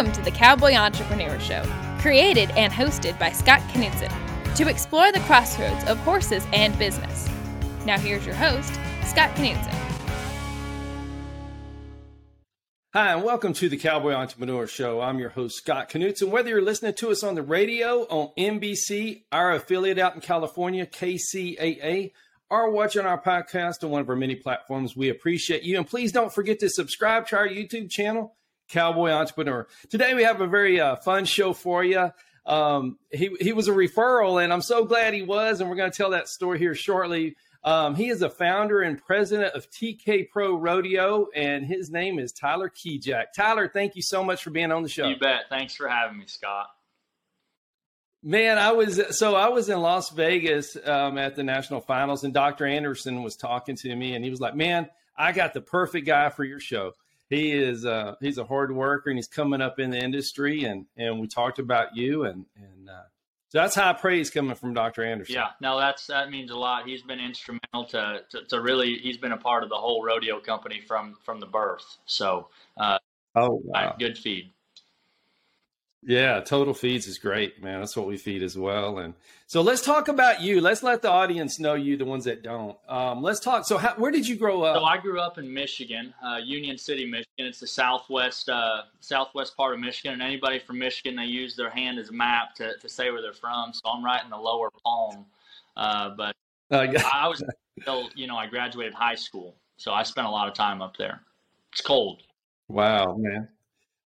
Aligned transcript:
Welcome 0.00 0.24
to 0.24 0.30
the 0.30 0.34
Cowboy 0.34 0.72
Entrepreneur 0.72 1.38
Show, 1.38 1.62
created 1.98 2.50
and 2.52 2.72
hosted 2.72 3.18
by 3.18 3.32
Scott 3.32 3.60
Knudsen, 3.74 4.10
to 4.54 4.66
explore 4.66 5.12
the 5.12 5.20
crossroads 5.20 5.84
of 5.84 5.98
horses 5.98 6.42
and 6.54 6.78
business. 6.78 7.28
Now, 7.84 7.98
here's 7.98 8.24
your 8.24 8.34
host, 8.34 8.72
Scott 9.04 9.36
Knudsen. 9.36 9.74
Hi, 12.94 13.12
and 13.12 13.22
welcome 13.22 13.52
to 13.52 13.68
the 13.68 13.76
Cowboy 13.76 14.12
Entrepreneur 14.12 14.66
Show. 14.66 15.02
I'm 15.02 15.18
your 15.18 15.28
host, 15.28 15.58
Scott 15.58 15.90
Knudsen. 15.90 16.30
Whether 16.30 16.48
you're 16.48 16.62
listening 16.62 16.94
to 16.94 17.10
us 17.10 17.22
on 17.22 17.34
the 17.34 17.42
radio, 17.42 18.04
on 18.04 18.30
NBC, 18.38 19.24
our 19.30 19.52
affiliate 19.52 19.98
out 19.98 20.14
in 20.14 20.22
California, 20.22 20.86
KCAA, 20.86 22.12
or 22.48 22.70
watching 22.70 23.04
our 23.04 23.20
podcast 23.20 23.84
on 23.84 23.90
one 23.90 24.00
of 24.00 24.08
our 24.08 24.16
many 24.16 24.34
platforms, 24.34 24.96
we 24.96 25.10
appreciate 25.10 25.62
you. 25.62 25.76
And 25.76 25.86
please 25.86 26.10
don't 26.10 26.32
forget 26.32 26.58
to 26.60 26.70
subscribe 26.70 27.26
to 27.26 27.36
our 27.36 27.46
YouTube 27.46 27.90
channel 27.90 28.34
Cowboy 28.70 29.10
Entrepreneur. 29.10 29.66
Today 29.88 30.14
we 30.14 30.22
have 30.22 30.40
a 30.40 30.46
very 30.46 30.80
uh, 30.80 30.96
fun 30.96 31.24
show 31.24 31.52
for 31.52 31.84
you. 31.84 32.10
Um, 32.46 32.98
he 33.12 33.30
he 33.40 33.52
was 33.52 33.68
a 33.68 33.72
referral, 33.72 34.42
and 34.42 34.52
I'm 34.52 34.62
so 34.62 34.84
glad 34.84 35.14
he 35.14 35.22
was. 35.22 35.60
And 35.60 35.68
we're 35.68 35.76
going 35.76 35.90
to 35.90 35.96
tell 35.96 36.10
that 36.10 36.28
story 36.28 36.58
here 36.58 36.74
shortly. 36.74 37.36
Um, 37.62 37.94
he 37.94 38.08
is 38.08 38.22
a 38.22 38.30
founder 38.30 38.80
and 38.80 38.98
president 38.98 39.54
of 39.54 39.70
TK 39.70 40.30
Pro 40.30 40.56
Rodeo, 40.56 41.28
and 41.34 41.66
his 41.66 41.90
name 41.90 42.18
is 42.18 42.32
Tyler 42.32 42.70
Kijac. 42.70 43.26
Tyler, 43.36 43.68
thank 43.68 43.96
you 43.96 44.02
so 44.02 44.24
much 44.24 44.42
for 44.42 44.50
being 44.50 44.72
on 44.72 44.82
the 44.82 44.88
show. 44.88 45.08
You 45.08 45.18
bet. 45.18 45.42
Thanks 45.50 45.74
for 45.74 45.86
having 45.86 46.18
me, 46.18 46.24
Scott. 46.26 46.68
Man, 48.22 48.58
I 48.58 48.72
was 48.72 49.18
so 49.18 49.34
I 49.34 49.48
was 49.48 49.68
in 49.68 49.80
Las 49.80 50.10
Vegas 50.10 50.76
um, 50.84 51.18
at 51.18 51.36
the 51.36 51.42
national 51.42 51.80
finals, 51.80 52.24
and 52.24 52.32
Dr. 52.32 52.66
Anderson 52.66 53.22
was 53.22 53.36
talking 53.36 53.76
to 53.76 53.94
me, 53.94 54.14
and 54.14 54.24
he 54.24 54.30
was 54.30 54.40
like, 54.40 54.54
"Man, 54.54 54.88
I 55.16 55.32
got 55.32 55.52
the 55.52 55.60
perfect 55.60 56.06
guy 56.06 56.30
for 56.30 56.44
your 56.44 56.60
show." 56.60 56.92
He 57.30 57.52
is 57.52 57.86
uh, 57.86 58.16
he's 58.20 58.36
a 58.36 58.44
hard 58.44 58.74
worker 58.74 59.08
and 59.08 59.18
he's 59.18 59.28
coming 59.28 59.62
up 59.62 59.78
in 59.78 59.90
the 59.90 59.98
industry 59.98 60.64
and 60.64 60.86
and 60.96 61.18
we 61.20 61.26
talked 61.26 61.58
about 61.58 61.96
you 61.96 62.24
and 62.24 62.44
and 62.56 62.90
uh, 62.90 63.02
so 63.50 63.58
that's 63.58 63.74
high 63.74 63.94
praise 63.94 64.30
coming 64.30 64.54
from 64.54 64.74
Dr. 64.74 65.04
Anderson. 65.04 65.34
Yeah, 65.34 65.48
no, 65.60 65.78
that's 65.80 66.06
that 66.06 66.30
means 66.30 66.52
a 66.52 66.56
lot. 66.56 66.86
He's 66.86 67.02
been 67.02 67.18
instrumental 67.18 67.84
to, 67.86 68.20
to, 68.30 68.44
to 68.44 68.60
really. 68.60 68.94
He's 68.98 69.16
been 69.16 69.32
a 69.32 69.36
part 69.36 69.64
of 69.64 69.70
the 69.70 69.74
whole 69.74 70.04
rodeo 70.04 70.38
company 70.38 70.80
from 70.86 71.16
from 71.24 71.40
the 71.40 71.46
birth. 71.46 71.84
So, 72.06 72.48
uh, 72.76 72.98
oh, 73.34 73.60
wow. 73.64 73.96
good 73.98 74.16
feed. 74.16 74.52
Yeah, 76.02 76.40
Total 76.40 76.72
Feeds 76.72 77.06
is 77.06 77.18
great, 77.18 77.62
man. 77.62 77.80
That's 77.80 77.94
what 77.94 78.06
we 78.06 78.16
feed 78.16 78.42
as 78.42 78.56
well. 78.56 78.98
And 78.98 79.12
so 79.46 79.60
let's 79.60 79.82
talk 79.82 80.08
about 80.08 80.40
you. 80.40 80.62
Let's 80.62 80.82
let 80.82 81.02
the 81.02 81.10
audience 81.10 81.60
know 81.60 81.74
you, 81.74 81.98
the 81.98 82.06
ones 82.06 82.24
that 82.24 82.42
don't. 82.42 82.78
Um, 82.88 83.22
let's 83.22 83.38
talk. 83.38 83.66
So, 83.66 83.76
how, 83.76 83.94
where 83.96 84.10
did 84.10 84.26
you 84.26 84.36
grow 84.36 84.62
up? 84.62 84.76
So, 84.76 84.84
I 84.84 84.96
grew 84.96 85.20
up 85.20 85.36
in 85.36 85.52
Michigan, 85.52 86.14
uh, 86.24 86.38
Union 86.42 86.78
City, 86.78 87.04
Michigan. 87.04 87.26
It's 87.36 87.60
the 87.60 87.66
southwest 87.66 88.48
uh, 88.48 88.82
southwest 89.00 89.58
part 89.58 89.74
of 89.74 89.80
Michigan. 89.80 90.14
And 90.14 90.22
anybody 90.22 90.58
from 90.58 90.78
Michigan, 90.78 91.16
they 91.16 91.24
use 91.24 91.54
their 91.54 91.70
hand 91.70 91.98
as 91.98 92.08
a 92.08 92.14
map 92.14 92.54
to, 92.54 92.78
to 92.78 92.88
say 92.88 93.10
where 93.10 93.20
they're 93.20 93.34
from. 93.34 93.74
So, 93.74 93.82
I'm 93.90 94.02
right 94.02 94.24
in 94.24 94.30
the 94.30 94.38
lower 94.38 94.70
palm. 94.82 95.26
Uh, 95.76 96.10
but 96.16 96.34
uh, 96.70 96.86
I 97.12 97.28
was 97.28 97.44
until 97.76 98.08
you 98.14 98.26
know 98.26 98.36
I 98.36 98.46
graduated 98.46 98.94
high 98.94 99.16
school, 99.16 99.54
so 99.76 99.92
I 99.92 100.02
spent 100.02 100.26
a 100.26 100.30
lot 100.30 100.48
of 100.48 100.54
time 100.54 100.80
up 100.80 100.96
there. 100.96 101.20
It's 101.72 101.82
cold. 101.82 102.22
Wow, 102.68 103.16
man. 103.18 103.48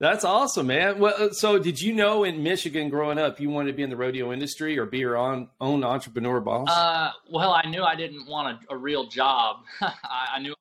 That's 0.04 0.26
awesome, 0.26 0.68
man. 0.68 1.00
Well, 1.00 1.14
uh, 1.18 1.30
so 1.32 1.58
did 1.58 1.82
you 1.82 1.94
know 1.94 2.26
in 2.26 2.44
Michigan 2.44 2.90
growing 2.90 3.18
up 3.18 3.40
you 3.40 3.50
wanted 3.50 3.72
to 3.72 3.78
be 3.78 3.84
in 3.84 3.90
the 3.90 3.96
rodeo 3.96 4.34
industry 4.34 4.78
or 4.78 4.86
be 4.86 4.98
your 4.98 5.16
own 5.16 5.48
own 5.62 5.82
entrepreneur 5.82 6.42
boss? 6.42 6.68
Uh, 6.70 7.12
well, 7.32 7.54
I 7.54 7.70
knew 7.70 7.84
I 7.84 7.96
didn't 7.96 8.28
want 8.28 8.60
a, 8.70 8.74
a 8.74 8.78
real 8.78 9.06
job. 9.06 9.62
I, 9.82 9.94
I, 10.34 10.40
knew 10.40 10.54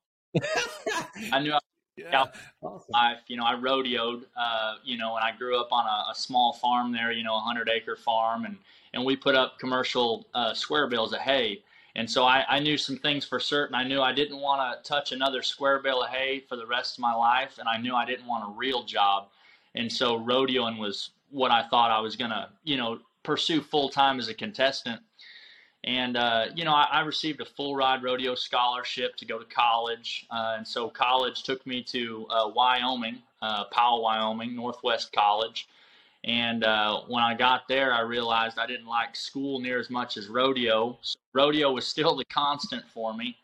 I 1.33 1.39
knew 1.41 1.51
I 1.51 1.59
yeah, 1.97 2.27
awesome. 2.61 2.87
life. 2.93 3.17
You 3.27 3.35
know, 3.35 3.43
I 3.43 3.55
rodeoed. 3.55 4.23
Uh, 4.37 4.75
you 4.85 4.97
know, 4.97 5.17
and 5.17 5.25
I 5.25 5.35
grew 5.37 5.59
up 5.59 5.73
on 5.73 5.87
a, 5.87 6.11
a, 6.11 6.15
small 6.15 6.53
farm 6.53 6.93
there. 6.93 7.11
You 7.11 7.25
know, 7.25 7.35
a 7.35 7.41
hundred 7.41 7.67
acre 7.67 7.97
farm, 7.97 8.45
and 8.45 8.55
and 8.93 9.03
we 9.03 9.17
put 9.17 9.35
up 9.35 9.59
commercial 9.59 10.25
uh, 10.33 10.53
square 10.53 10.87
bales 10.87 11.11
of 11.11 11.19
hay. 11.19 11.63
And 11.95 12.09
so 12.09 12.23
I, 12.23 12.43
I 12.49 12.59
knew 12.59 12.77
some 12.77 12.97
things 12.97 13.23
for 13.23 13.39
certain. 13.39 13.75
I 13.75 13.83
knew 13.83 14.01
I 14.01 14.13
didn't 14.13 14.39
want 14.39 14.83
to 14.83 14.89
touch 14.89 15.11
another 15.11 15.43
square 15.43 15.79
bale 15.79 16.01
of 16.01 16.09
hay 16.09 16.43
for 16.49 16.55
the 16.55 16.65
rest 16.65 16.97
of 16.97 17.01
my 17.01 17.13
life, 17.13 17.59
and 17.59 17.69
I 17.69 17.77
knew 17.77 17.93
I 17.93 18.05
didn't 18.05 18.25
want 18.25 18.43
a 18.45 18.57
real 18.57 18.83
job. 18.83 19.27
And 19.75 19.91
so 19.91 20.19
rodeoing 20.19 20.79
was 20.79 21.11
what 21.29 21.51
I 21.51 21.67
thought 21.67 21.91
I 21.91 21.99
was 21.99 22.15
gonna, 22.15 22.49
you 22.63 22.77
know, 22.77 22.99
pursue 23.21 23.61
full 23.61 23.89
time 23.89 24.19
as 24.19 24.27
a 24.27 24.33
contestant. 24.33 25.01
And 25.83 26.15
uh, 26.15 26.45
you 26.55 26.63
know, 26.63 26.73
I, 26.73 26.87
I, 26.91 27.01
received 27.01 27.41
a 27.41 27.45
full 27.45 27.75
ride 27.75 28.03
rodeo 28.03 28.35
scholarship 28.35 29.17
to 29.17 29.25
go 29.25 29.37
to 29.37 29.45
college, 29.45 30.25
uh, 30.31 30.55
and 30.57 30.65
so 30.65 30.87
college 30.87 31.43
took 31.43 31.65
me 31.67 31.83
to 31.83 32.25
uh, 32.29 32.49
Wyoming, 32.55 33.21
uh, 33.41 33.65
Powell, 33.65 34.01
Wyoming, 34.01 34.55
Northwest 34.55 35.11
College 35.11 35.67
and 36.25 36.63
uh, 36.63 37.01
when 37.07 37.21
I 37.21 37.33
got 37.33 37.67
there, 37.67 37.93
I 37.93 38.01
realized 38.01 38.57
I 38.57 38.65
didn't 38.65 38.87
like 38.87 39.15
school 39.15 39.59
near 39.59 39.79
as 39.79 39.89
much 39.89 40.15
as 40.15 40.27
rodeo. 40.27 40.97
So 41.01 41.19
rodeo 41.33 41.73
was 41.73 41.85
still 41.85 42.15
the 42.15 42.25
constant 42.25 42.83
for 42.93 43.13
me, 43.13 43.37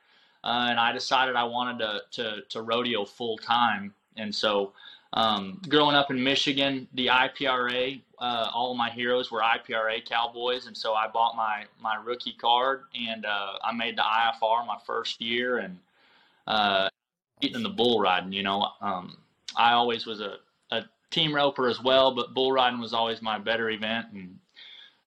uh, 0.44 0.68
and 0.70 0.80
I 0.80 0.94
decided 0.94 1.36
I 1.36 1.44
wanted 1.44 1.80
to 1.80 2.02
to, 2.12 2.42
to 2.50 2.62
rodeo 2.62 3.04
full 3.06 3.38
time. 3.38 3.94
And 4.16 4.34
so, 4.34 4.74
um, 5.14 5.62
growing 5.68 5.96
up 5.96 6.10
in 6.10 6.24
Michigan, 6.24 6.88
the 6.94 7.08
IPRA, 7.08 8.02
uh, 8.20 8.50
all 8.54 8.72
of 8.72 8.78
my 8.78 8.90
heroes 8.90 9.30
were 9.30 9.42
IPRA 9.42 10.06
cowboys, 10.06 10.68
and 10.68 10.78
so 10.78 10.94
I 10.94 11.08
bought 11.10 11.36
my 11.36 11.66
my 11.82 11.96
rookie 11.96 12.38
card, 12.40 12.84
and 12.96 13.26
uh, 13.26 13.54
I 13.62 13.74
made 13.74 13.98
the 13.98 14.04
IFR 14.04 14.66
my 14.66 14.78
first 14.86 15.22
year, 15.22 15.58
and 15.58 15.78
uh, 16.48 16.88
getting 17.42 17.62
the 17.62 17.70
bull 17.70 18.00
riding. 18.00 18.32
You 18.32 18.44
know, 18.44 18.70
um, 18.80 19.18
I 19.58 19.74
always 19.74 20.06
was 20.06 20.22
a 20.22 20.38
team 21.12 21.34
roper 21.34 21.68
as 21.68 21.82
well, 21.82 22.14
but 22.14 22.34
bull 22.34 22.52
riding 22.52 22.80
was 22.80 22.94
always 22.94 23.22
my 23.22 23.38
better 23.38 23.70
event, 23.70 24.08
and 24.14 24.38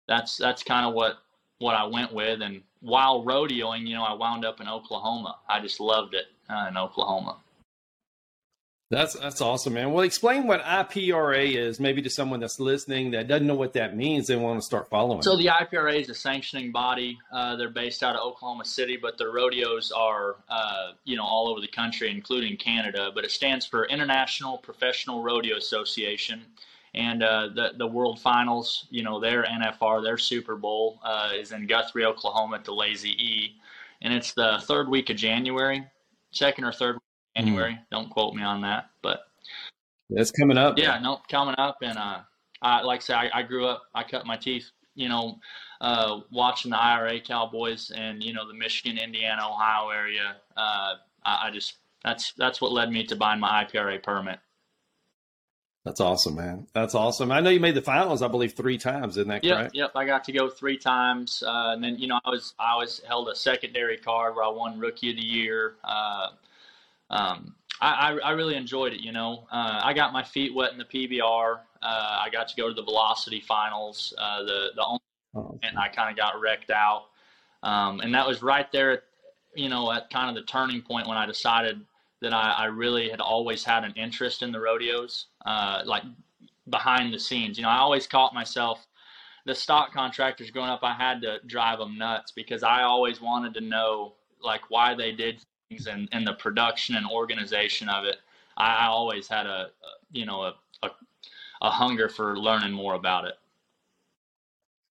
that's 0.08 0.36
that's 0.36 0.62
kind 0.62 0.86
of 0.86 0.94
what 0.94 1.18
what 1.58 1.74
I 1.74 1.84
went 1.84 2.12
with. 2.12 2.42
And 2.42 2.62
while 2.80 3.24
rodeoing, 3.24 3.86
you 3.86 3.94
know, 3.94 4.04
I 4.04 4.12
wound 4.12 4.44
up 4.44 4.60
in 4.60 4.68
Oklahoma. 4.68 5.38
I 5.48 5.60
just 5.60 5.80
loved 5.80 6.14
it 6.14 6.26
uh, 6.50 6.66
in 6.68 6.76
Oklahoma. 6.76 7.38
That's 8.92 9.14
that's 9.14 9.40
awesome, 9.40 9.72
man. 9.72 9.90
Well, 9.90 10.04
explain 10.04 10.46
what 10.46 10.62
IPRA 10.62 11.56
is, 11.56 11.80
maybe 11.80 12.02
to 12.02 12.10
someone 12.10 12.40
that's 12.40 12.60
listening 12.60 13.12
that 13.12 13.26
doesn't 13.26 13.46
know 13.46 13.54
what 13.54 13.72
that 13.72 13.96
means. 13.96 14.26
They 14.26 14.36
want 14.36 14.60
to 14.60 14.66
start 14.66 14.90
following. 14.90 15.22
So 15.22 15.34
the 15.34 15.46
IPRA 15.46 15.98
is 15.98 16.10
a 16.10 16.14
sanctioning 16.14 16.72
body. 16.72 17.18
Uh, 17.32 17.56
they're 17.56 17.70
based 17.70 18.02
out 18.02 18.16
of 18.16 18.20
Oklahoma 18.20 18.66
City, 18.66 18.98
but 19.00 19.16
their 19.16 19.30
rodeos 19.30 19.92
are, 19.92 20.36
uh, 20.50 20.90
you 21.04 21.16
know, 21.16 21.24
all 21.24 21.48
over 21.48 21.58
the 21.58 21.68
country, 21.68 22.10
including 22.10 22.58
Canada. 22.58 23.10
But 23.14 23.24
it 23.24 23.30
stands 23.30 23.64
for 23.64 23.86
International 23.86 24.58
Professional 24.58 25.22
Rodeo 25.22 25.56
Association. 25.56 26.42
And 26.94 27.22
uh, 27.22 27.48
the 27.54 27.70
the 27.78 27.86
World 27.86 28.20
Finals, 28.20 28.88
you 28.90 29.02
know, 29.02 29.18
their 29.18 29.44
NFR, 29.44 30.04
their 30.04 30.18
Super 30.18 30.54
Bowl 30.54 31.00
uh, 31.02 31.30
is 31.34 31.52
in 31.52 31.66
Guthrie, 31.66 32.04
Oklahoma, 32.04 32.56
at 32.56 32.66
the 32.66 32.74
Lazy 32.74 33.12
E, 33.12 33.56
and 34.02 34.12
it's 34.12 34.34
the 34.34 34.58
third 34.64 34.90
week 34.90 35.08
of 35.08 35.16
January, 35.16 35.82
second 36.30 36.64
or 36.64 36.72
third 36.72 36.98
January. 37.36 37.72
Mm. 37.72 37.84
Don't 37.90 38.10
quote 38.10 38.34
me 38.34 38.42
on 38.42 38.60
that, 38.62 38.90
but 39.02 39.20
it's 40.10 40.30
coming 40.30 40.58
up. 40.58 40.78
Yeah, 40.78 40.98
no, 40.98 41.20
coming 41.30 41.54
up, 41.58 41.78
and 41.82 41.98
uh, 41.98 42.20
I 42.60 42.82
like 42.82 43.00
I 43.00 43.02
said, 43.02 43.16
I, 43.16 43.30
I 43.34 43.42
grew 43.42 43.66
up. 43.66 43.82
I 43.94 44.02
cut 44.02 44.26
my 44.26 44.36
teeth, 44.36 44.70
you 44.94 45.08
know, 45.08 45.38
uh, 45.80 46.20
watching 46.30 46.70
the 46.70 46.76
IPRA 46.76 47.24
Cowboys 47.24 47.90
and 47.94 48.22
you 48.22 48.32
know 48.32 48.46
the 48.46 48.54
Michigan, 48.54 48.98
Indiana, 48.98 49.48
Ohio 49.48 49.90
area. 49.90 50.36
Uh, 50.56 50.94
I, 51.24 51.48
I 51.48 51.50
just 51.52 51.74
that's 52.04 52.32
that's 52.34 52.60
what 52.60 52.72
led 52.72 52.90
me 52.90 53.04
to 53.04 53.16
buying 53.16 53.40
my 53.40 53.64
IPRA 53.64 54.02
permit. 54.02 54.38
That's 55.84 56.00
awesome, 56.00 56.36
man. 56.36 56.68
That's 56.74 56.94
awesome. 56.94 57.32
I 57.32 57.40
know 57.40 57.50
you 57.50 57.58
made 57.58 57.74
the 57.74 57.82
finals, 57.82 58.22
I 58.22 58.28
believe, 58.28 58.52
three 58.52 58.78
times. 58.78 59.16
Isn't 59.16 59.28
that 59.28 59.42
yep, 59.42 59.56
correct? 59.56 59.74
Yep. 59.74 59.90
I 59.96 60.04
got 60.04 60.22
to 60.24 60.32
go 60.32 60.48
three 60.48 60.76
times, 60.76 61.42
uh, 61.44 61.72
and 61.72 61.82
then 61.82 61.98
you 61.98 62.06
know 62.06 62.20
I 62.24 62.30
was 62.30 62.54
I 62.58 62.76
was 62.76 63.02
held 63.06 63.28
a 63.28 63.34
secondary 63.34 63.96
card 63.96 64.36
where 64.36 64.44
I 64.44 64.48
won 64.48 64.78
Rookie 64.78 65.10
of 65.10 65.16
the 65.16 65.22
Year. 65.22 65.74
Uh, 65.82 66.28
um, 67.12 67.54
I, 67.80 68.18
I, 68.24 68.30
really 68.30 68.54
enjoyed 68.54 68.92
it. 68.92 69.00
You 69.00 69.12
know, 69.12 69.46
uh, 69.52 69.80
I 69.82 69.92
got 69.92 70.12
my 70.12 70.22
feet 70.22 70.54
wet 70.54 70.72
in 70.72 70.78
the 70.78 70.84
PBR. 70.84 71.58
Uh, 71.82 72.20
I 72.24 72.28
got 72.30 72.48
to 72.48 72.56
go 72.56 72.68
to 72.68 72.74
the 72.74 72.82
Velocity 72.82 73.40
Finals, 73.40 74.14
uh, 74.18 74.42
the 74.44 74.68
the 74.74 74.84
only, 74.84 75.00
oh, 75.34 75.58
and 75.62 75.78
I 75.78 75.88
kind 75.88 76.10
of 76.10 76.16
got 76.16 76.40
wrecked 76.40 76.70
out. 76.70 77.06
Um, 77.62 78.00
and 78.00 78.14
that 78.14 78.26
was 78.26 78.42
right 78.42 78.70
there, 78.72 78.92
at, 78.92 79.02
you 79.54 79.68
know, 79.68 79.92
at 79.92 80.10
kind 80.10 80.28
of 80.28 80.34
the 80.34 80.46
turning 80.50 80.80
point 80.80 81.06
when 81.06 81.18
I 81.18 81.26
decided 81.26 81.84
that 82.20 82.32
I, 82.32 82.52
I 82.52 82.64
really 82.66 83.10
had 83.10 83.20
always 83.20 83.64
had 83.64 83.84
an 83.84 83.92
interest 83.96 84.42
in 84.42 84.52
the 84.52 84.60
rodeos, 84.60 85.26
uh, 85.44 85.82
like 85.84 86.04
behind 86.70 87.12
the 87.12 87.18
scenes. 87.18 87.58
You 87.58 87.64
know, 87.64 87.68
I 87.68 87.78
always 87.78 88.06
caught 88.06 88.32
myself. 88.32 88.86
The 89.44 89.54
stock 89.54 89.92
contractors 89.92 90.50
growing 90.50 90.70
up, 90.70 90.80
I 90.84 90.94
had 90.94 91.20
to 91.22 91.40
drive 91.46 91.80
them 91.80 91.98
nuts 91.98 92.30
because 92.30 92.62
I 92.62 92.82
always 92.82 93.20
wanted 93.20 93.54
to 93.54 93.60
know 93.60 94.14
like 94.40 94.62
why 94.70 94.94
they 94.94 95.10
did 95.12 95.42
and, 95.86 96.08
and 96.12 96.26
the 96.26 96.34
production 96.34 96.96
and 96.96 97.06
organization 97.06 97.88
of 97.88 98.04
it, 98.04 98.18
I, 98.56 98.74
I 98.74 98.86
always 98.86 99.28
had 99.28 99.46
a, 99.46 99.50
a, 99.50 99.92
you 100.12 100.26
know 100.26 100.42
a, 100.42 100.54
a 100.82 100.90
a 101.62 101.70
hunger 101.70 102.08
for 102.08 102.36
learning 102.36 102.72
more 102.72 102.94
about 102.94 103.24
it. 103.24 103.34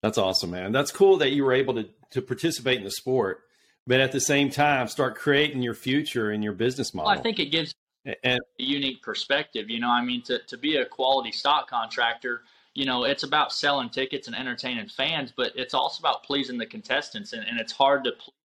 That's 0.02 0.18
awesome, 0.18 0.50
man. 0.50 0.72
That's 0.72 0.90
cool 0.90 1.16
that 1.18 1.32
you 1.32 1.44
were 1.44 1.52
able 1.52 1.74
to 1.74 1.88
to 2.10 2.22
participate 2.22 2.78
in 2.78 2.84
the 2.84 2.90
sport, 2.90 3.42
but 3.86 4.00
at 4.00 4.12
the 4.12 4.20
same 4.20 4.50
time 4.50 4.88
start 4.88 5.16
creating 5.16 5.62
your 5.62 5.74
future 5.74 6.30
and 6.30 6.44
your 6.44 6.52
business 6.52 6.94
model. 6.94 7.10
Well, 7.10 7.18
I 7.18 7.22
think 7.22 7.40
it 7.40 7.46
gives 7.46 7.74
and, 8.04 8.40
a 8.60 8.62
unique 8.62 9.02
perspective. 9.02 9.68
You 9.68 9.80
know, 9.80 9.88
I 9.90 10.04
mean, 10.04 10.22
to 10.22 10.38
to 10.46 10.56
be 10.56 10.76
a 10.76 10.84
quality 10.84 11.32
stock 11.32 11.68
contractor, 11.68 12.42
you 12.74 12.84
know, 12.84 13.04
it's 13.04 13.22
about 13.22 13.52
selling 13.52 13.88
tickets 13.88 14.26
and 14.26 14.36
entertaining 14.36 14.88
fans, 14.88 15.32
but 15.36 15.52
it's 15.56 15.74
also 15.74 16.00
about 16.00 16.22
pleasing 16.22 16.58
the 16.58 16.66
contestants, 16.66 17.32
and, 17.32 17.46
and 17.46 17.58
it's 17.58 17.72
hard 17.72 18.04
to. 18.04 18.12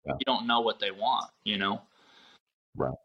Yeah. 0.05 0.13
You 0.13 0.25
don't 0.25 0.47
know 0.47 0.61
what 0.61 0.79
they 0.79 0.91
want. 0.91 1.29
You 1.43 1.57
know. 1.57 1.81
Right. 2.79 2.95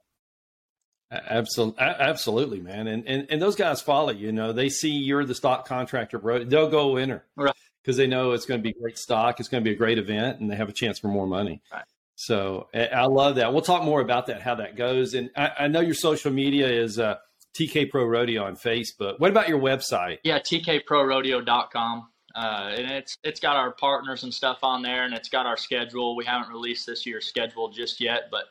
Absolutely, 1.11 1.81
absolutely, 1.81 2.61
man. 2.61 2.87
And, 2.87 3.06
and 3.06 3.26
and 3.31 3.41
those 3.41 3.55
guys 3.55 3.81
follow. 3.81 4.11
You 4.11 4.32
know, 4.32 4.53
they 4.53 4.69
see 4.69 4.91
you're 4.91 5.25
the 5.25 5.35
stock 5.35 5.69
contractor, 5.69 6.19
bro. 6.19 6.44
They'll 6.44 6.71
go 6.71 6.97
enter 6.97 7.25
right 7.37 7.55
because 7.82 7.97
they 7.97 8.06
know 8.06 8.32
it's 8.32 8.47
going 8.47 8.61
to 8.61 8.62
be 8.62 8.73
great 8.73 8.99
stock. 8.99 9.38
It's 9.38 9.49
going 9.49 9.62
to 9.62 9.69
be 9.69 9.75
a 9.75 9.79
great 9.79 9.99
event, 9.99 10.41
and 10.41 10.50
they 10.50 10.56
have 10.56 10.69
a 10.69 10.73
chance 10.73 10.99
for 10.99 11.09
more 11.09 11.26
money. 11.26 11.61
Right. 11.73 11.85
So 12.17 12.69
I 12.75 13.06
love 13.06 13.37
that. 13.37 13.53
We'll 13.53 13.62
talk 13.62 13.82
more 13.82 14.00
about 14.00 14.26
that, 14.29 14.41
how 14.41 14.55
that 14.56 14.76
goes. 14.76 15.15
And 15.15 15.31
I, 15.37 15.50
I 15.61 15.69
know 15.69 15.81
your 15.81 15.94
social 15.94 16.32
media 16.32 16.69
is 16.69 16.99
uh, 16.99 17.17
TK 17.59 17.91
Pro 17.91 18.05
Rodeo 18.05 18.44
on 18.44 18.56
Facebook. 18.56 19.19
What 19.19 19.31
about 19.31 19.49
your 19.49 19.61
website? 19.61 20.19
Yeah, 20.23 20.38
tkprorodeo.com. 20.38 22.09
Uh, 22.35 22.73
and 22.76 22.91
it's 22.91 23.17
it's 23.23 23.38
got 23.38 23.55
our 23.56 23.73
partners 23.73 24.25
and 24.25 24.35
stuff 24.35 24.59
on 24.62 24.82
there, 24.82 25.05
and 25.05 25.15
it's 25.15 25.29
got 25.29 25.47
our 25.47 25.56
schedule. 25.56 26.17
We 26.17 26.25
haven't 26.25 26.49
released 26.49 26.87
this 26.87 27.06
year's 27.06 27.26
schedule 27.26 27.69
just 27.69 28.00
yet, 28.00 28.23
but 28.31 28.47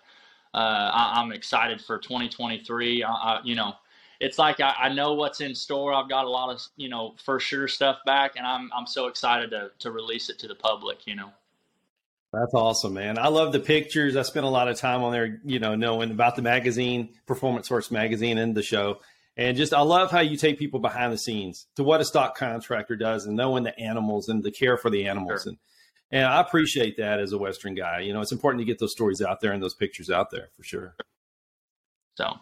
uh, 0.53 0.57
I, 0.93 1.21
am 1.21 1.31
excited 1.31 1.81
for 1.81 1.97
2023. 1.97 3.03
I, 3.03 3.39
you 3.43 3.55
know, 3.55 3.73
it's 4.19 4.37
like 4.37 4.59
I, 4.59 4.73
I, 4.79 4.89
know 4.89 5.13
what's 5.13 5.41
in 5.41 5.55
store. 5.55 5.93
I've 5.93 6.09
got 6.09 6.25
a 6.25 6.29
lot 6.29 6.53
of 6.53 6.61
you 6.75 6.89
know 6.89 7.15
for 7.23 7.39
sure 7.39 7.67
stuff 7.67 7.97
back, 8.05 8.35
and 8.35 8.45
I'm 8.45 8.69
I'm 8.75 8.85
so 8.85 9.07
excited 9.07 9.51
to 9.51 9.71
to 9.79 9.91
release 9.91 10.29
it 10.29 10.39
to 10.39 10.47
the 10.47 10.55
public. 10.55 11.07
You 11.07 11.15
know. 11.15 11.31
That's 12.31 12.53
awesome, 12.55 12.95
man. 12.95 13.19
I 13.19 13.27
love 13.27 13.51
the 13.51 13.59
pictures. 13.59 14.15
I 14.15 14.23
spent 14.23 14.45
a 14.45 14.49
lot 14.49 14.67
of 14.67 14.77
time 14.77 15.03
on 15.03 15.11
there, 15.11 15.39
you 15.45 15.59
know, 15.59 15.75
knowing 15.75 16.09
about 16.09 16.35
the 16.35 16.41
magazine, 16.41 17.09
Performance 17.27 17.67
Horse 17.67 17.91
Magazine, 17.91 18.39
and 18.39 18.55
the 18.55 18.63
show. 18.63 19.01
And 19.37 19.55
just, 19.55 19.71
I 19.71 19.81
love 19.81 20.09
how 20.09 20.21
you 20.21 20.35
take 20.35 20.57
people 20.57 20.79
behind 20.79 21.13
the 21.13 21.17
scenes 21.17 21.67
to 21.75 21.83
what 21.83 22.01
a 22.01 22.05
stock 22.05 22.35
contractor 22.35 22.95
does 22.95 23.27
and 23.27 23.35
knowing 23.35 23.63
the 23.63 23.77
animals 23.79 24.29
and 24.29 24.43
the 24.43 24.51
care 24.51 24.77
for 24.77 24.89
the 24.89 25.05
animals. 25.07 25.43
Sure. 25.43 25.51
And, 25.51 25.57
and 26.13 26.25
I 26.25 26.41
appreciate 26.41 26.95
that 26.97 27.19
as 27.19 27.31
a 27.31 27.37
Western 27.39 27.73
guy. 27.73 28.01
You 28.01 28.13
know, 28.13 28.21
it's 28.21 28.31
important 28.31 28.61
to 28.61 28.65
get 28.65 28.77
those 28.77 28.91
stories 28.91 29.19
out 29.19 29.41
there 29.41 29.51
and 29.51 29.61
those 29.61 29.73
pictures 29.73 30.11
out 30.11 30.29
there 30.29 30.49
for 30.55 30.63
sure. 30.63 30.95
So, 32.15 32.35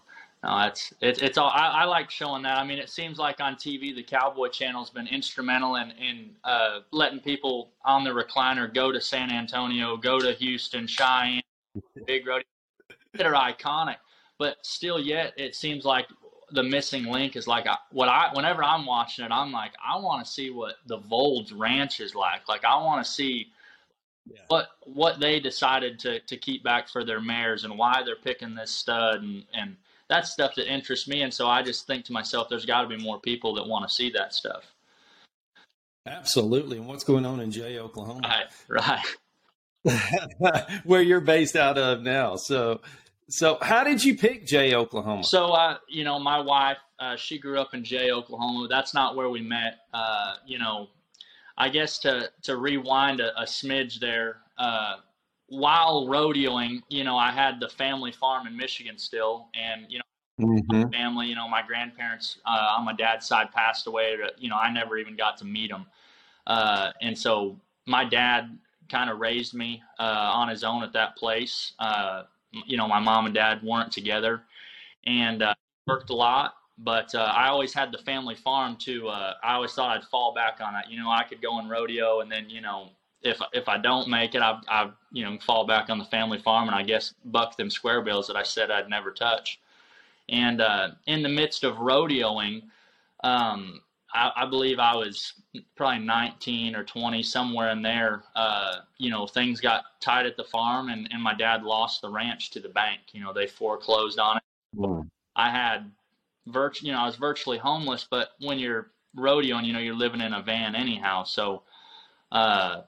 no, 0.43 0.59
it's 0.67 0.93
it's 0.99 1.21
it's 1.21 1.37
all. 1.37 1.49
I, 1.53 1.67
I, 1.67 1.85
like 1.85 2.09
showing 2.11 2.43
that. 2.43 2.57
I 2.57 2.65
mean, 2.65 2.79
it 2.79 2.89
seems 2.89 3.17
like 3.17 3.39
on 3.39 3.55
TV, 3.55 3.95
the 3.95 4.03
Cowboy 4.03 4.49
Channel's 4.49 4.89
been 4.89 5.07
instrumental 5.07 5.77
in 5.77 5.91
in 5.91 6.31
uh, 6.43 6.79
letting 6.91 7.21
people 7.21 7.71
on 7.85 8.03
the 8.03 8.09
recliner 8.09 8.71
go 8.71 8.91
to 8.91 8.99
San 8.99 9.31
Antonio, 9.31 9.95
go 9.95 10.19
to 10.19 10.33
Houston, 10.33 10.85
Cheyenne, 10.85 11.41
Big 12.05 12.27
Rodeo 12.27 12.43
that 13.13 13.25
are 13.25 13.33
iconic. 13.33 13.97
But 14.37 14.57
still, 14.63 14.99
yet 14.99 15.31
it 15.37 15.55
seems 15.55 15.85
like 15.85 16.07
the 16.51 16.63
missing 16.63 17.05
link 17.05 17.37
is 17.37 17.47
like 17.47 17.67
what 17.91 18.09
I. 18.09 18.31
Whenever 18.33 18.65
I'm 18.65 18.85
watching 18.85 19.23
it, 19.23 19.31
I'm 19.31 19.53
like, 19.53 19.71
I 19.81 19.97
want 19.97 20.25
to 20.25 20.29
see 20.29 20.49
what 20.49 20.75
the 20.87 20.97
Volds 20.97 21.53
Ranch 21.53 22.01
is 22.01 22.15
like. 22.15 22.49
Like 22.49 22.65
I 22.65 22.75
want 22.75 23.05
to 23.05 23.09
see. 23.09 23.47
Yeah. 24.25 24.41
What 24.47 24.69
what 24.83 25.19
they 25.19 25.39
decided 25.39 25.99
to 25.99 26.19
to 26.19 26.37
keep 26.37 26.63
back 26.63 26.89
for 26.89 27.03
their 27.03 27.19
mares 27.19 27.63
and 27.63 27.77
why 27.77 28.01
they're 28.05 28.15
picking 28.15 28.55
this 28.55 28.71
stud 28.71 29.23
and 29.23 29.43
and 29.53 29.75
that's 30.11 30.29
stuff 30.29 30.55
that 30.55 30.71
interests 30.71 31.07
me. 31.07 31.21
And 31.21 31.33
so 31.33 31.47
I 31.47 31.63
just 31.63 31.87
think 31.87 32.03
to 32.05 32.13
myself, 32.13 32.49
there's 32.49 32.65
got 32.65 32.81
to 32.81 32.87
be 32.87 32.97
more 32.97 33.19
people 33.19 33.55
that 33.55 33.65
want 33.65 33.87
to 33.87 33.93
see 33.93 34.11
that 34.11 34.33
stuff. 34.33 34.65
Absolutely. 36.05 36.77
And 36.77 36.87
what's 36.87 37.05
going 37.05 37.25
on 37.25 37.39
in 37.39 37.49
Jay, 37.49 37.79
Oklahoma? 37.79 38.45
Right, 38.69 39.01
right. 39.85 40.65
Where 40.83 41.01
you're 41.01 41.21
based 41.21 41.55
out 41.55 41.77
of 41.77 42.01
now. 42.01 42.35
So, 42.35 42.81
so 43.29 43.57
how 43.61 43.85
did 43.85 44.03
you 44.03 44.17
pick 44.17 44.45
Jay, 44.45 44.73
Oklahoma? 44.73 45.23
So, 45.23 45.51
uh, 45.51 45.77
you 45.87 46.03
know, 46.03 46.19
my 46.19 46.39
wife, 46.39 46.77
uh, 46.99 47.15
she 47.15 47.39
grew 47.39 47.59
up 47.59 47.73
in 47.73 47.85
Jay, 47.85 48.11
Oklahoma. 48.11 48.67
That's 48.67 48.93
not 48.93 49.15
where 49.15 49.29
we 49.29 49.41
met. 49.41 49.79
Uh, 49.93 50.35
you 50.45 50.59
know, 50.59 50.89
I 51.61 51.69
guess 51.69 51.99
to 51.99 52.31
to 52.41 52.57
rewind 52.57 53.19
a, 53.19 53.39
a 53.39 53.43
smidge 53.43 53.99
there. 53.99 54.37
Uh, 54.57 54.95
while 55.45 56.07
rodeoing, 56.07 56.81
you 56.89 57.03
know, 57.03 57.17
I 57.17 57.31
had 57.31 57.59
the 57.59 57.69
family 57.69 58.11
farm 58.11 58.47
in 58.47 58.57
Michigan 58.57 58.97
still, 58.97 59.47
and 59.53 59.85
you 59.87 59.99
know, 59.99 60.47
mm-hmm. 60.47 60.89
family, 60.89 61.27
you 61.27 61.35
know, 61.35 61.47
my 61.47 61.61
grandparents 61.61 62.39
uh, 62.47 62.75
on 62.77 62.83
my 62.83 62.93
dad's 62.93 63.27
side 63.27 63.51
passed 63.51 63.85
away. 63.85 64.17
You 64.39 64.49
know, 64.49 64.55
I 64.55 64.73
never 64.73 64.97
even 64.97 65.15
got 65.15 65.37
to 65.37 65.45
meet 65.45 65.69
them, 65.69 65.85
uh, 66.47 66.93
and 66.99 67.15
so 67.15 67.59
my 67.85 68.05
dad 68.05 68.57
kind 68.89 69.11
of 69.11 69.19
raised 69.19 69.53
me 69.53 69.83
uh, 69.99 70.31
on 70.33 70.49
his 70.49 70.63
own 70.63 70.81
at 70.81 70.93
that 70.93 71.15
place. 71.15 71.73
Uh, 71.77 72.23
you 72.65 72.75
know, 72.75 72.87
my 72.87 72.99
mom 72.99 73.27
and 73.27 73.35
dad 73.35 73.61
weren't 73.61 73.91
together, 73.91 74.41
and 75.05 75.43
uh, 75.43 75.53
worked 75.85 76.09
a 76.09 76.15
lot. 76.15 76.55
But 76.77 77.13
uh, 77.13 77.31
I 77.35 77.47
always 77.49 77.73
had 77.73 77.91
the 77.91 77.99
family 77.99 78.35
farm 78.35 78.75
too. 78.75 79.07
I 79.09 79.35
always 79.43 79.73
thought 79.73 79.95
I'd 79.95 80.03
fall 80.05 80.33
back 80.33 80.59
on 80.61 80.75
it. 80.75 80.85
You 80.89 80.97
know, 80.99 81.09
I 81.09 81.23
could 81.23 81.41
go 81.41 81.59
in 81.59 81.69
rodeo, 81.69 82.21
and 82.21 82.31
then 82.31 82.49
you 82.49 82.61
know 82.61 82.89
if 83.21 83.39
if 83.53 83.69
I 83.69 83.77
don't 83.77 84.07
make 84.07 84.35
it, 84.35 84.41
I 84.41 84.59
I 84.67 84.89
you 85.11 85.23
know 85.23 85.37
fall 85.39 85.65
back 85.65 85.89
on 85.89 85.99
the 85.99 86.05
family 86.05 86.39
farm 86.39 86.67
and 86.67 86.75
I 86.75 86.83
guess 86.83 87.13
buck 87.25 87.57
them 87.57 87.69
square 87.69 88.01
bills 88.01 88.27
that 88.27 88.35
I 88.35 88.43
said 88.43 88.71
I'd 88.71 88.89
never 88.89 89.11
touch. 89.11 89.59
And 90.29 90.61
uh, 90.61 90.89
in 91.07 91.23
the 91.23 91.29
midst 91.29 91.63
of 91.63 91.75
rodeoing, 91.75 92.63
um, 93.23 93.81
I, 94.13 94.31
I, 94.35 94.45
believe 94.45 94.79
I 94.79 94.95
was 94.95 95.33
probably 95.75 96.05
19 96.05 96.75
or 96.75 96.83
20, 96.83 97.21
somewhere 97.21 97.69
in 97.71 97.81
there. 97.81 98.23
Uh, 98.35 98.77
you 98.97 99.09
know, 99.09 99.27
things 99.27 99.59
got 99.59 99.83
tight 99.99 100.25
at 100.25 100.37
the 100.37 100.43
farm, 100.43 100.89
and, 100.89 101.07
and 101.11 101.21
my 101.21 101.33
dad 101.33 101.63
lost 101.63 102.01
the 102.01 102.09
ranch 102.09 102.49
to 102.51 102.59
the 102.59 102.69
bank. 102.69 103.01
You 103.11 103.21
know, 103.21 103.33
they 103.33 103.45
foreclosed 103.45 104.19
on 104.19 104.37
it. 104.37 104.43
Mm. 104.77 105.09
I 105.35 105.49
had 105.49 105.91
virtu- 106.47 106.85
you 106.85 106.91
know, 106.91 106.99
I 106.99 107.05
was 107.05 107.15
virtually 107.15 107.57
homeless, 107.57 108.07
but 108.09 108.29
when 108.39 108.59
you're 108.59 108.91
rodeoing, 109.17 109.65
you 109.65 109.73
know, 109.73 109.79
you're 109.79 109.95
living 109.95 110.21
in 110.21 110.33
a 110.33 110.41
van 110.41 110.75
anyhow. 110.75 111.23
So, 111.23 111.63
uh, 112.31 112.81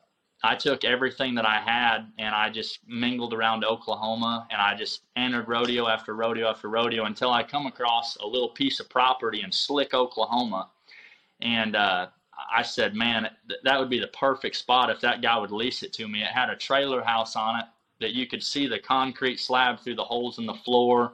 I 0.45 0.55
took 0.55 0.83
everything 0.83 1.35
that 1.35 1.45
I 1.45 1.61
had 1.61 2.11
and 2.17 2.35
I 2.35 2.49
just 2.49 2.79
mingled 2.85 3.33
around 3.33 3.63
Oklahoma 3.63 4.45
and 4.51 4.61
I 4.61 4.75
just 4.75 5.03
entered 5.15 5.47
rodeo 5.47 5.87
after 5.87 6.15
rodeo 6.15 6.49
after 6.49 6.69
rodeo 6.69 7.05
until 7.05 7.31
I 7.31 7.43
come 7.43 7.65
across 7.65 8.17
a 8.17 8.27
little 8.27 8.49
piece 8.49 8.81
of 8.81 8.89
property 8.89 9.41
in 9.41 9.53
Slick, 9.53 9.93
Oklahoma. 9.93 10.69
And 11.41 11.77
uh, 11.77 12.07
I 12.53 12.61
said, 12.61 12.93
man, 12.93 13.29
th- 13.47 13.61
that 13.63 13.79
would 13.79 13.89
be 13.89 13.99
the 13.99 14.07
perfect 14.07 14.57
spot 14.57 14.89
if 14.89 14.99
that 14.99 15.21
guy 15.21 15.37
would 15.37 15.51
lease 15.51 15.81
it 15.81 15.93
to 15.93 16.09
me. 16.09 16.21
It 16.21 16.27
had 16.27 16.49
a 16.49 16.57
trailer 16.57 17.01
house 17.01 17.37
on 17.37 17.59
it 17.59 17.65
that 18.01 18.11
you 18.11 18.27
could 18.27 18.43
see 18.43 18.67
the 18.67 18.79
concrete 18.79 19.39
slab 19.39 19.79
through 19.79 19.95
the 19.95 20.03
holes 20.03 20.39
in 20.39 20.45
the 20.45 20.53
floor. 20.53 21.13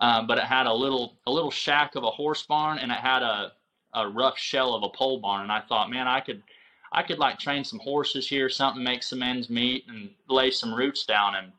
Uh, 0.00 0.22
but 0.22 0.38
it 0.38 0.44
had 0.44 0.66
a 0.66 0.74
little 0.74 1.16
a 1.26 1.30
little 1.30 1.50
shack 1.50 1.94
of 1.94 2.04
a 2.04 2.10
horse 2.10 2.42
barn 2.42 2.78
and 2.78 2.90
it 2.90 2.98
had 2.98 3.22
a, 3.22 3.52
a 3.94 4.08
rough 4.08 4.38
shell 4.38 4.74
of 4.74 4.82
a 4.82 4.88
pole 4.88 5.18
barn. 5.18 5.42
And 5.42 5.52
I 5.52 5.60
thought, 5.60 5.90
man, 5.90 6.08
I 6.08 6.20
could– 6.20 6.42
I 6.94 7.02
could 7.02 7.18
like 7.18 7.40
train 7.40 7.64
some 7.64 7.80
horses 7.80 8.28
here, 8.28 8.48
something, 8.48 8.82
make 8.82 9.02
some 9.02 9.20
ends 9.20 9.50
meet, 9.50 9.84
and 9.88 10.10
lay 10.28 10.52
some 10.52 10.72
roots 10.72 11.04
down, 11.04 11.34
and 11.34 11.52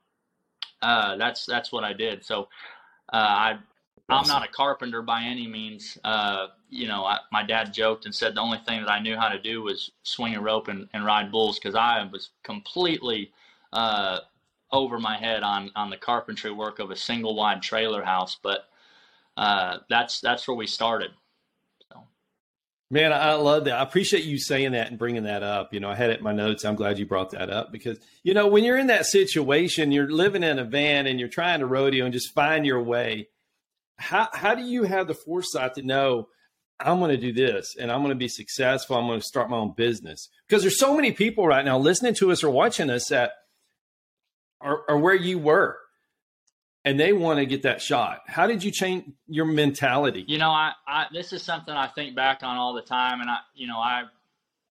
uh, 0.82 1.18
that's 1.18 1.46
that's 1.46 1.74
what 1.74 1.84
I 1.84 1.92
did. 1.92 2.24
So 2.24 2.48
uh, 3.12 3.18
I 3.18 3.58
I'm 4.08 4.28
not 4.28 4.46
a 4.46 4.52
carpenter 4.52 5.02
by 5.02 5.24
any 5.24 5.46
means. 5.46 5.98
Uh, 6.06 6.48
you 6.70 6.88
know, 6.88 7.04
I, 7.04 7.20
my 7.34 7.44
dad 7.44 7.74
joked 7.74 8.06
and 8.06 8.16
said 8.16 8.34
the 8.34 8.42
only 8.42 8.60
thing 8.60 8.80
that 8.80 8.90
I 8.90 9.00
knew 9.00 9.18
how 9.18 9.28
to 9.28 9.38
do 9.38 9.62
was 9.62 9.92
swing 10.04 10.36
a 10.36 10.42
rope 10.42 10.70
and, 10.70 10.88
and 10.94 11.04
ride 11.04 11.34
bulls 11.34 11.60
because 11.60 11.76
I 11.76 12.08
was 12.10 12.30
completely 12.44 13.32
uh, 13.74 14.20
over 14.72 15.00
my 15.00 15.18
head 15.18 15.44
on 15.44 15.72
on 15.76 15.90
the 15.90 15.98
carpentry 15.98 16.52
work 16.52 16.80
of 16.80 16.92
a 16.92 16.96
single 16.96 17.36
wide 17.36 17.62
trailer 17.62 18.04
house. 18.04 18.38
But 18.42 18.68
uh, 19.38 19.80
that's 19.90 20.22
that's 20.22 20.48
where 20.48 20.58
we 20.58 20.68
started. 20.68 21.12
Man, 22.92 23.12
I 23.12 23.34
love 23.34 23.66
that. 23.66 23.80
I 23.80 23.82
appreciate 23.82 24.26
you 24.26 24.38
saying 24.38 24.74
that 24.74 24.90
and 24.90 25.00
bringing 25.00 25.24
that 25.24 25.42
up. 25.42 25.74
You 25.74 25.80
know, 25.80 25.90
I 25.90 25.96
had 25.96 26.12
it 26.12 26.20
in 26.20 26.24
my 26.24 26.34
notes. 26.34 26.64
I'm 26.64 26.76
glad 26.76 27.00
you 27.00 27.06
brought 27.08 27.32
that 27.32 27.50
up 27.50 27.72
because, 27.72 27.98
you 28.24 28.36
know, 28.36 28.46
when 28.46 28.64
you're 28.64 28.78
in 28.78 28.88
that 28.88 29.08
situation, 29.08 29.92
you're 29.92 30.12
living 30.12 30.44
in 30.44 30.60
a 30.60 30.64
van 30.64 31.08
and 31.08 31.20
you're 31.20 31.28
trying 31.28 31.62
to 31.62 31.66
rodeo 31.66 32.06
and 32.06 32.14
just 32.14 32.34
find 32.36 32.64
your 32.64 32.84
way. 32.84 33.30
How, 33.98 34.30
how 34.32 34.54
do 34.54 34.62
you 34.62 34.84
have 34.84 35.08
the 35.08 35.16
foresight 35.16 35.74
to 35.76 35.82
know 35.82 36.28
I'm 36.80 37.00
going 37.00 37.10
to 37.10 37.18
do 37.18 37.34
this 37.34 37.76
and 37.76 37.92
I'm 37.92 38.02
going 38.02 38.10
to 38.10 38.16
be 38.16 38.28
successful? 38.28 38.98
I'm 38.98 39.08
going 39.08 39.20
to 39.20 39.26
start 39.26 39.50
my 39.50 39.58
own 39.58 39.74
business 39.76 40.30
because 40.48 40.62
there's 40.62 40.80
so 40.80 40.96
many 40.96 41.12
people 41.12 41.48
right 41.48 41.66
now 41.66 41.80
listening 41.80 42.14
to 42.16 42.32
us 42.32 42.44
or 42.44 42.52
watching 42.52 42.92
us 42.92 43.08
that 43.08 43.32
are, 44.66 44.82
are 44.90 44.98
where 44.98 45.16
you 45.16 45.40
were 45.40 45.78
and 46.86 47.00
they 47.00 47.14
want 47.14 47.40
to 47.40 47.46
get 47.46 47.64
that 47.64 47.82
shot. 47.82 48.22
How 48.28 48.46
did 48.46 48.64
you 48.64 48.72
change 48.72 49.06
your 49.28 49.46
mentality? 49.46 50.24
You 50.28 50.38
know, 50.38 50.52
I, 50.52 50.74
I 50.88 51.08
this 51.12 51.34
is 51.34 51.42
something 51.42 51.74
I 51.74 51.88
think 51.88 52.16
back 52.16 52.44
on 52.44 52.58
all 52.58 52.74
the 52.74 52.82
time, 52.82 53.22
and 53.22 53.30
I, 53.30 53.38
you 53.56 53.68
know, 53.68 53.80
I, 53.80 54.04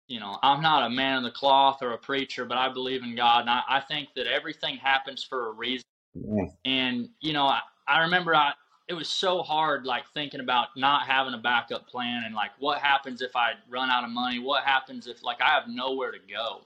you 0.07 0.21
know, 0.21 0.39
I'm 0.43 0.63
not 0.63 0.87
a 0.87 0.91
man 0.91 1.19
of 1.19 1.25
the 1.25 1.33
cloth 1.33 1.83
or 1.83 1.93
a 1.93 1.99
preacher, 1.99 2.45
but 2.45 2.57
I 2.57 2.73
believe 2.73 3.03
in 3.03 3.17
God, 3.17 3.41
and 3.41 3.51
I, 3.51 3.63
I 3.69 3.81
think 3.81 4.11
that 4.17 4.27
everything 4.27 4.77
happens 4.77 5.25
for 5.25 5.49
a 5.49 5.53
reason. 5.53 5.85
Mm. 6.17 6.53
And 6.65 7.09
you 7.21 7.33
know, 7.33 7.47
I, 7.47 7.61
I 7.89 8.03
remember 8.03 8.35
I 8.35 8.53
it 8.87 8.95
was 8.95 9.09
so 9.09 9.43
hard, 9.43 9.85
like 9.85 10.05
thinking 10.13 10.41
about 10.41 10.69
not 10.77 11.07
having 11.07 11.35
a 11.35 11.39
backup 11.39 11.89
plan 11.89 12.23
and 12.27 12.35
like 12.35 12.51
what 12.59 12.79
happens 12.79 13.23
if 13.23 13.35
I 13.35 13.53
run 13.69 13.91
out 13.91 14.05
of 14.05 14.11
money? 14.11 14.39
What 14.39 14.63
happens 14.63 15.07
if 15.07 15.25
like 15.25 15.41
I 15.41 15.51
have 15.51 15.65
nowhere 15.69 16.13
to 16.13 16.19
go? 16.19 16.61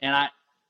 And 0.00 0.16
I 0.16 0.28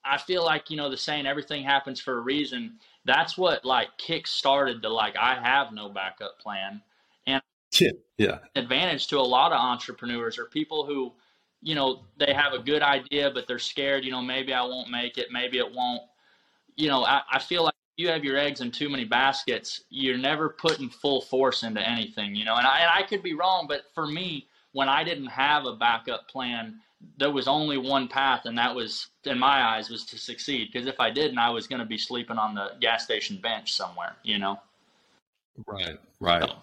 I 0.09 0.19
feel 0.19 0.45
like 0.45 0.71
you 0.71 0.77
know 0.77 0.89
the 0.89 0.97
saying 0.97 1.27
everything 1.27 1.63
happens 1.63 2.01
for 2.01 2.19
a 2.19 2.21
reason 2.21 2.79
that's 3.09 3.39
what 3.39 3.65
like 3.65 3.89
kick 3.97 4.27
started 4.27 4.83
the 4.83 4.89
like 4.89 5.17
I 5.17 5.35
have 5.43 5.73
no 5.73 5.89
backup 5.89 6.39
plan. 6.39 6.83
And 7.27 7.43
yeah, 7.81 7.91
yeah. 8.19 8.39
advantage 8.55 9.09
to 9.09 9.19
a 9.19 9.21
lot 9.21 9.51
of 9.51 9.59
entrepreneurs 9.59 10.39
or 10.39 10.45
people 10.45 10.85
who, 10.85 11.15
you 11.63 11.75
know, 11.75 12.05
they 12.19 12.33
have 12.35 12.53
a 12.53 12.59
good 12.59 12.83
idea 12.83 13.31
but 13.33 13.49
they're 13.49 13.59
scared, 13.59 14.05
you 14.05 14.11
know, 14.11 14.23
maybe 14.23 14.53
I 14.53 14.63
won't 14.63 14.91
make 14.91 15.19
it, 15.19 15.29
maybe 15.33 15.59
it 15.59 15.73
won't. 15.73 16.03
You 16.77 16.89
know, 16.89 17.05
I, 17.05 17.23
I 17.33 17.39
feel 17.41 17.65
like 17.65 17.75
you 17.97 18.09
have 18.09 18.25
your 18.25 18.39
eggs 18.39 18.61
in 18.61 18.71
too 18.71 18.89
many 18.89 19.05
baskets, 19.05 19.83
you're 19.89 20.19
never 20.19 20.51
putting 20.51 20.89
full 20.89 21.23
force 21.23 21.65
into 21.65 21.81
anything, 21.81 22.35
you 22.35 22.45
know. 22.45 22.57
And 22.57 22.67
I 22.67 22.81
and 22.81 22.91
I 22.95 23.03
could 23.03 23.23
be 23.23 23.35
wrong, 23.35 23.67
but 23.67 23.85
for 23.95 24.07
me, 24.07 24.49
when 24.73 24.89
I 24.89 25.03
didn't 25.03 25.27
have 25.27 25.65
a 25.65 25.75
backup 25.75 26.29
plan, 26.29 26.79
there 27.17 27.31
was 27.31 27.49
only 27.49 27.77
one 27.77 28.09
path, 28.09 28.43
and 28.45 28.59
that 28.59 28.75
was, 28.75 29.09
in 29.25 29.39
my 29.39 29.63
eyes, 29.63 29.91
was 29.91 30.05
to 30.07 30.19
succeed. 30.19 30.69
Because 30.73 30.87
if 30.87 30.99
I 31.01 31.11
didn't, 31.11 31.39
I 31.39 31.51
was 31.51 31.67
going 31.67 31.81
to 31.81 31.87
be 31.87 31.99
sleeping 31.99 32.39
on 32.39 32.55
the 32.55 32.73
gas 32.81 33.05
station 33.05 33.39
bench 33.41 33.73
somewhere, 33.73 34.17
you 34.23 34.39
know. 34.39 34.59
Right, 35.67 35.99
right. 36.21 36.43
So, 36.43 36.57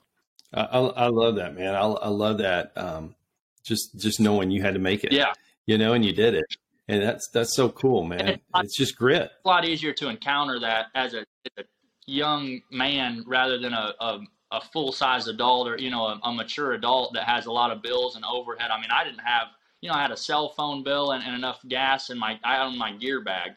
I, 0.53 0.63
I 0.63 1.07
love 1.07 1.35
that, 1.35 1.55
man. 1.55 1.75
I, 1.75 1.81
I 1.81 2.07
love 2.09 2.37
that. 2.39 2.71
Um, 2.77 3.15
just 3.63 3.97
just 3.97 4.19
knowing 4.19 4.51
you 4.51 4.61
had 4.61 4.75
to 4.75 4.79
make 4.79 5.03
it. 5.03 5.11
Yeah. 5.11 5.33
You 5.65 5.77
know, 5.77 5.93
and 5.93 6.05
you 6.05 6.13
did 6.13 6.35
it, 6.35 6.45
and 6.87 7.01
that's 7.01 7.27
that's 7.33 7.55
so 7.55 7.69
cool, 7.69 8.03
man. 8.03 8.27
It's, 8.27 8.43
it's 8.55 8.77
just 8.77 8.95
grit. 8.95 9.23
It's 9.23 9.45
a 9.45 9.47
lot 9.47 9.65
easier 9.65 9.93
to 9.93 10.09
encounter 10.09 10.59
that 10.59 10.87
as 10.93 11.13
a, 11.13 11.19
as 11.19 11.51
a 11.57 11.63
young 12.05 12.61
man 12.71 13.23
rather 13.25 13.57
than 13.57 13.73
a, 13.73 13.93
a 13.99 14.19
a 14.51 14.61
full 14.61 14.91
size 14.91 15.27
adult 15.27 15.67
or 15.67 15.77
you 15.77 15.89
know 15.89 16.05
a, 16.05 16.19
a, 16.23 16.31
mature 16.31 16.73
adult 16.73 17.13
that 17.13 17.23
has 17.23 17.47
a 17.47 17.51
lot 17.51 17.71
of 17.71 17.81
bills 17.81 18.15
and 18.15 18.23
overhead. 18.23 18.69
I 18.71 18.79
mean, 18.79 18.91
I 18.95 19.03
didn't 19.03 19.19
have 19.19 19.47
you 19.85 19.91
know, 19.91 19.97
I 19.97 20.01
had 20.01 20.09
a 20.09 20.17
cell 20.17 20.49
phone 20.49 20.81
bill 20.81 21.11
and, 21.11 21.23
and 21.23 21.35
enough 21.35 21.59
gas 21.67 22.09
in 22.09 22.17
my 22.17 22.39
I 22.43 22.57
owned 22.65 22.75
my 22.75 22.91
gear 22.91 23.21
bag. 23.21 23.51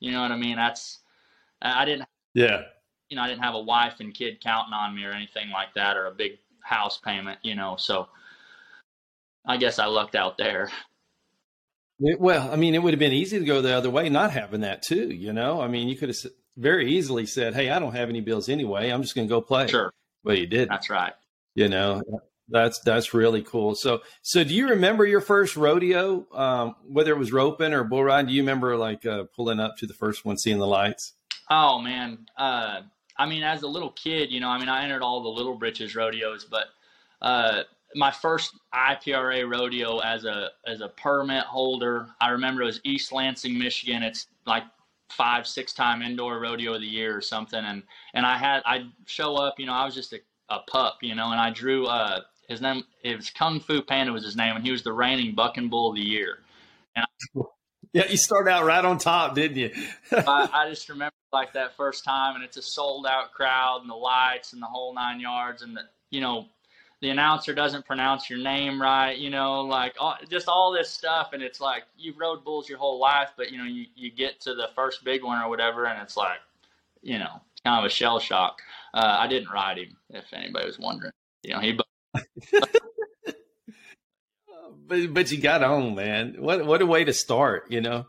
You 0.00 0.12
know 0.12 0.22
what 0.22 0.30
I 0.30 0.36
mean? 0.38 0.56
That's 0.56 1.00
I 1.60 1.84
didn't. 1.84 2.08
Yeah. 2.32 2.62
You 3.10 3.16
know, 3.16 3.22
I 3.22 3.28
didn't 3.28 3.44
have 3.44 3.54
a 3.54 3.60
wife 3.60 4.00
and 4.00 4.14
kid 4.14 4.40
counting 4.42 4.72
on 4.72 4.96
me 4.96 5.04
or 5.04 5.10
anything 5.10 5.50
like 5.50 5.74
that, 5.74 5.98
or 5.98 6.06
a 6.06 6.10
big 6.10 6.38
house 6.62 6.96
payment. 6.96 7.38
You 7.42 7.54
know, 7.54 7.76
so 7.78 8.08
I 9.44 9.58
guess 9.58 9.78
I 9.78 9.84
lucked 9.84 10.14
out 10.14 10.38
there. 10.38 10.70
Well, 11.98 12.50
I 12.50 12.56
mean, 12.56 12.74
it 12.74 12.82
would 12.82 12.94
have 12.94 12.98
been 12.98 13.12
easy 13.12 13.38
to 13.38 13.44
go 13.44 13.60
the 13.60 13.76
other 13.76 13.90
way, 13.90 14.08
not 14.08 14.30
having 14.30 14.62
that 14.62 14.80
too. 14.80 15.10
You 15.10 15.34
know, 15.34 15.60
I 15.60 15.68
mean, 15.68 15.88
you 15.88 15.96
could 15.96 16.08
have 16.08 16.16
very 16.56 16.92
easily 16.92 17.26
said, 17.26 17.54
"Hey, 17.54 17.68
I 17.68 17.78
don't 17.78 17.94
have 17.94 18.08
any 18.08 18.22
bills 18.22 18.48
anyway. 18.48 18.88
I'm 18.88 19.02
just 19.02 19.14
going 19.14 19.28
to 19.28 19.32
go 19.32 19.42
play." 19.42 19.66
Sure. 19.66 19.92
Well, 20.24 20.34
you 20.34 20.46
did. 20.46 20.70
That's 20.70 20.88
right. 20.88 21.12
You 21.54 21.68
know, 21.68 22.00
that's 22.48 22.78
that's 22.80 23.14
really 23.14 23.42
cool. 23.42 23.74
So 23.74 24.02
so 24.22 24.44
do 24.44 24.54
you 24.54 24.68
remember 24.68 25.06
your 25.06 25.20
first 25.20 25.56
rodeo? 25.56 26.26
Um, 26.32 26.76
whether 26.86 27.12
it 27.12 27.18
was 27.18 27.32
roping 27.32 27.72
or 27.72 27.84
bull 27.84 28.04
riding, 28.04 28.28
do 28.28 28.34
you 28.34 28.42
remember 28.42 28.76
like 28.76 29.06
uh, 29.06 29.24
pulling 29.34 29.60
up 29.60 29.76
to 29.78 29.86
the 29.86 29.94
first 29.94 30.24
one, 30.24 30.36
seeing 30.36 30.58
the 30.58 30.66
lights? 30.66 31.12
Oh 31.50 31.78
man, 31.80 32.26
uh, 32.36 32.80
I 33.16 33.26
mean, 33.26 33.42
as 33.42 33.62
a 33.62 33.68
little 33.68 33.90
kid, 33.90 34.30
you 34.30 34.40
know, 34.40 34.48
I 34.48 34.58
mean, 34.58 34.68
I 34.68 34.84
entered 34.84 35.02
all 35.02 35.22
the 35.22 35.28
Little 35.28 35.56
Britches 35.56 35.94
rodeos, 35.94 36.44
but 36.44 36.66
uh, 37.22 37.62
my 37.94 38.10
first 38.10 38.58
IPRA 38.74 39.48
rodeo 39.48 39.98
as 40.00 40.24
a 40.24 40.50
as 40.66 40.80
a 40.80 40.88
permit 40.88 41.44
holder, 41.44 42.08
I 42.20 42.30
remember 42.30 42.62
it 42.62 42.66
was 42.66 42.80
East 42.84 43.12
Lansing, 43.12 43.58
Michigan. 43.58 44.02
It's 44.02 44.26
like 44.46 44.64
five 45.10 45.46
six 45.46 45.72
time 45.72 46.02
indoor 46.02 46.40
rodeo 46.40 46.74
of 46.74 46.80
the 46.80 46.86
year 46.86 47.16
or 47.16 47.20
something, 47.20 47.64
and 47.64 47.82
and 48.14 48.26
I 48.26 48.36
had 48.36 48.62
I'd 48.66 48.90
show 49.06 49.36
up, 49.36 49.58
you 49.58 49.66
know, 49.66 49.72
I 49.72 49.84
was 49.84 49.94
just 49.94 50.12
a, 50.12 50.20
a 50.48 50.60
pup, 50.70 50.98
you 51.02 51.14
know, 51.14 51.30
and 51.30 51.40
I 51.40 51.50
drew 51.50 51.86
uh 51.86 52.20
his 52.48 52.60
name 52.60 52.84
it 53.02 53.16
was 53.16 53.30
Kung 53.30 53.60
Fu 53.60 53.82
Panda 53.82 54.12
was 54.12 54.24
his 54.24 54.36
name, 54.36 54.56
and 54.56 54.64
he 54.64 54.70
was 54.70 54.82
the 54.82 54.92
reigning 54.92 55.34
bucking 55.34 55.68
bull 55.68 55.90
of 55.90 55.96
the 55.96 56.02
year. 56.02 56.38
And 56.96 57.06
yeah, 57.92 58.06
you 58.08 58.16
started 58.16 58.50
out 58.50 58.64
right 58.64 58.84
on 58.84 58.98
top, 58.98 59.34
didn't 59.34 59.56
you? 59.56 59.70
I, 60.12 60.48
I, 60.52 60.68
just 60.70 60.88
remember 60.88 61.14
like 61.32 61.52
that 61.54 61.76
first 61.76 62.04
time, 62.04 62.34
and 62.34 62.44
it's 62.44 62.56
a 62.56 62.62
sold 62.62 63.06
out 63.06 63.32
crowd, 63.32 63.80
and 63.82 63.90
the 63.90 63.94
lights, 63.94 64.52
and 64.52 64.62
the 64.62 64.66
whole 64.66 64.94
nine 64.94 65.20
yards, 65.20 65.62
and 65.62 65.76
the 65.76 65.82
you 66.10 66.20
know 66.20 66.46
the 67.00 67.10
announcer 67.10 67.54
doesn't 67.54 67.84
pronounce 67.84 68.30
your 68.30 68.38
name 68.38 68.80
right, 68.80 69.18
you 69.18 69.28
know, 69.28 69.60
like 69.60 69.94
all, 70.00 70.16
just 70.30 70.48
all 70.48 70.72
this 70.72 70.88
stuff, 70.88 71.30
and 71.32 71.42
it's 71.42 71.60
like 71.60 71.82
you've 71.98 72.18
rode 72.18 72.44
bulls 72.44 72.68
your 72.68 72.78
whole 72.78 72.98
life, 72.98 73.30
but 73.36 73.50
you 73.50 73.58
know 73.58 73.64
you 73.64 73.86
you 73.94 74.10
get 74.10 74.40
to 74.40 74.54
the 74.54 74.68
first 74.74 75.04
big 75.04 75.22
one 75.22 75.42
or 75.42 75.48
whatever, 75.48 75.86
and 75.86 76.00
it's 76.00 76.16
like 76.16 76.38
you 77.02 77.18
know 77.18 77.40
kind 77.64 77.78
of 77.78 77.84
a 77.84 77.90
shell 77.90 78.18
shock. 78.18 78.60
Uh, 78.92 79.16
I 79.18 79.26
didn't 79.26 79.50
ride 79.50 79.78
him, 79.78 79.96
if 80.10 80.32
anybody 80.32 80.66
was 80.66 80.78
wondering. 80.78 81.12
You 81.42 81.54
know, 81.54 81.60
he 81.60 81.72
but 84.86 85.14
but 85.14 85.32
you 85.32 85.40
got 85.40 85.62
on, 85.62 85.94
man. 85.94 86.36
What 86.38 86.66
what 86.66 86.82
a 86.82 86.86
way 86.86 87.04
to 87.04 87.12
start, 87.12 87.70
you 87.70 87.80
know, 87.80 88.06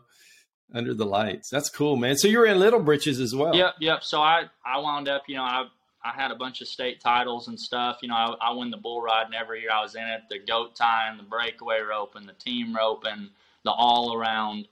under 0.72 0.94
the 0.94 1.06
lights. 1.06 1.48
That's 1.50 1.68
cool, 1.68 1.96
man. 1.96 2.16
So 2.16 2.28
you 2.28 2.38
were 2.38 2.46
in 2.46 2.58
Little 2.58 2.80
Britches 2.80 3.20
as 3.20 3.34
well. 3.34 3.54
Yep, 3.54 3.74
yep. 3.80 4.04
So 4.04 4.20
I 4.20 4.44
I 4.64 4.78
wound 4.78 5.08
up, 5.08 5.22
you 5.28 5.36
know, 5.36 5.42
I 5.42 5.66
I 6.04 6.12
had 6.12 6.30
a 6.30 6.36
bunch 6.36 6.60
of 6.60 6.68
state 6.68 7.00
titles 7.00 7.48
and 7.48 7.58
stuff. 7.58 7.98
You 8.02 8.08
know, 8.08 8.14
I, 8.14 8.34
I 8.40 8.52
win 8.52 8.70
the 8.70 8.76
bull 8.76 9.02
riding 9.02 9.34
every 9.34 9.60
year 9.60 9.70
I 9.72 9.82
was 9.82 9.94
in 9.94 10.02
it. 10.02 10.22
The 10.30 10.38
goat 10.38 10.76
tying, 10.76 11.16
the 11.16 11.24
breakaway 11.24 11.80
roping, 11.80 12.26
the 12.26 12.32
team 12.32 12.74
roping, 12.74 13.30
the 13.64 13.70
all 13.70 14.14
around. 14.14 14.68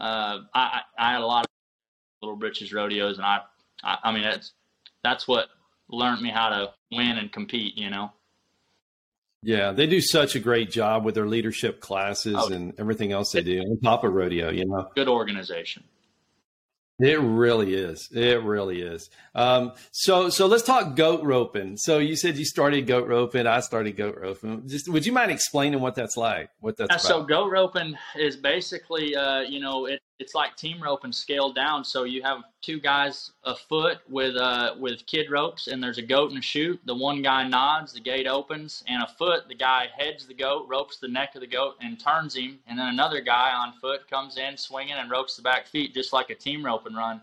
Uh, 0.00 0.40
I 0.54 0.80
I 0.98 1.12
had 1.12 1.20
a 1.20 1.26
lot 1.26 1.44
of 1.44 1.50
Little 2.22 2.36
Britches 2.36 2.72
rodeos, 2.72 3.18
and 3.18 3.26
I 3.26 3.40
I, 3.82 3.98
I 4.04 4.12
mean 4.12 4.22
that's 4.22 4.52
that's 5.02 5.26
what 5.26 5.48
learned 5.90 6.22
me 6.22 6.30
how 6.30 6.48
to 6.50 6.72
win 6.92 7.18
and 7.18 7.32
compete. 7.32 7.76
You 7.76 7.90
know. 7.90 8.12
Yeah, 9.42 9.72
they 9.72 9.86
do 9.86 10.00
such 10.00 10.34
a 10.34 10.40
great 10.40 10.70
job 10.70 11.04
with 11.04 11.14
their 11.14 11.26
leadership 11.26 11.80
classes 11.80 12.36
oh, 12.36 12.52
and 12.52 12.74
everything 12.78 13.12
else 13.12 13.32
they 13.32 13.42
do 13.42 13.60
on 13.60 13.80
top 13.80 14.02
of 14.04 14.12
rodeo. 14.12 14.50
You 14.50 14.66
know, 14.66 14.88
good 14.94 15.08
organization. 15.08 15.84
It 17.00 17.20
really 17.20 17.74
is. 17.74 18.08
It 18.12 18.42
really 18.42 18.82
is. 18.82 19.08
Um, 19.32 19.72
so, 19.92 20.30
so 20.30 20.46
let's 20.46 20.64
talk 20.64 20.96
goat 20.96 21.22
roping. 21.22 21.76
So 21.76 21.98
you 21.98 22.16
said 22.16 22.36
you 22.36 22.44
started 22.44 22.88
goat 22.88 23.06
roping. 23.06 23.46
I 23.46 23.60
started 23.60 23.96
goat 23.96 24.18
roping. 24.20 24.66
Just 24.66 24.88
would 24.88 25.06
you 25.06 25.12
mind 25.12 25.30
explaining 25.30 25.80
what 25.80 25.94
that's 25.94 26.16
like? 26.16 26.50
What 26.58 26.76
that's 26.76 26.90
yeah, 26.90 26.96
so 26.96 27.22
goat 27.22 27.52
roping 27.52 27.96
is 28.16 28.36
basically, 28.36 29.14
uh, 29.14 29.42
you 29.42 29.60
know, 29.60 29.86
it, 29.86 30.02
it's 30.18 30.34
like 30.34 30.56
team 30.56 30.82
roping 30.82 31.12
scaled 31.12 31.54
down. 31.54 31.84
So 31.84 32.04
you 32.04 32.22
have 32.22 32.42
two 32.60 32.80
guys 32.80 33.32
afoot 33.44 33.98
with 34.08 34.36
uh, 34.36 34.74
with 34.78 35.06
kid 35.06 35.30
ropes, 35.30 35.68
and 35.68 35.82
there's 35.82 35.98
a 35.98 36.02
goat 36.02 36.30
and 36.30 36.38
a 36.38 36.42
chute. 36.42 36.80
The 36.86 36.94
one 36.94 37.22
guy 37.22 37.46
nods, 37.46 37.92
the 37.92 38.00
gate 38.00 38.26
opens, 38.26 38.82
and 38.88 39.02
afoot 39.02 39.48
the 39.48 39.54
guy 39.54 39.86
heads 39.96 40.26
the 40.26 40.34
goat, 40.34 40.66
ropes 40.68 40.98
the 40.98 41.08
neck 41.08 41.34
of 41.34 41.40
the 41.40 41.46
goat, 41.46 41.76
and 41.80 42.00
turns 42.00 42.34
him. 42.34 42.58
And 42.66 42.78
then 42.78 42.88
another 42.88 43.20
guy 43.20 43.52
on 43.52 43.74
foot 43.74 44.08
comes 44.10 44.38
in 44.38 44.56
swinging 44.56 44.94
and 44.94 45.10
ropes 45.10 45.36
the 45.36 45.42
back 45.42 45.66
feet, 45.68 45.94
just 45.94 46.12
like 46.12 46.30
a 46.30 46.34
team 46.34 46.64
rope 46.64 46.86
and 46.86 46.96
run. 46.96 47.20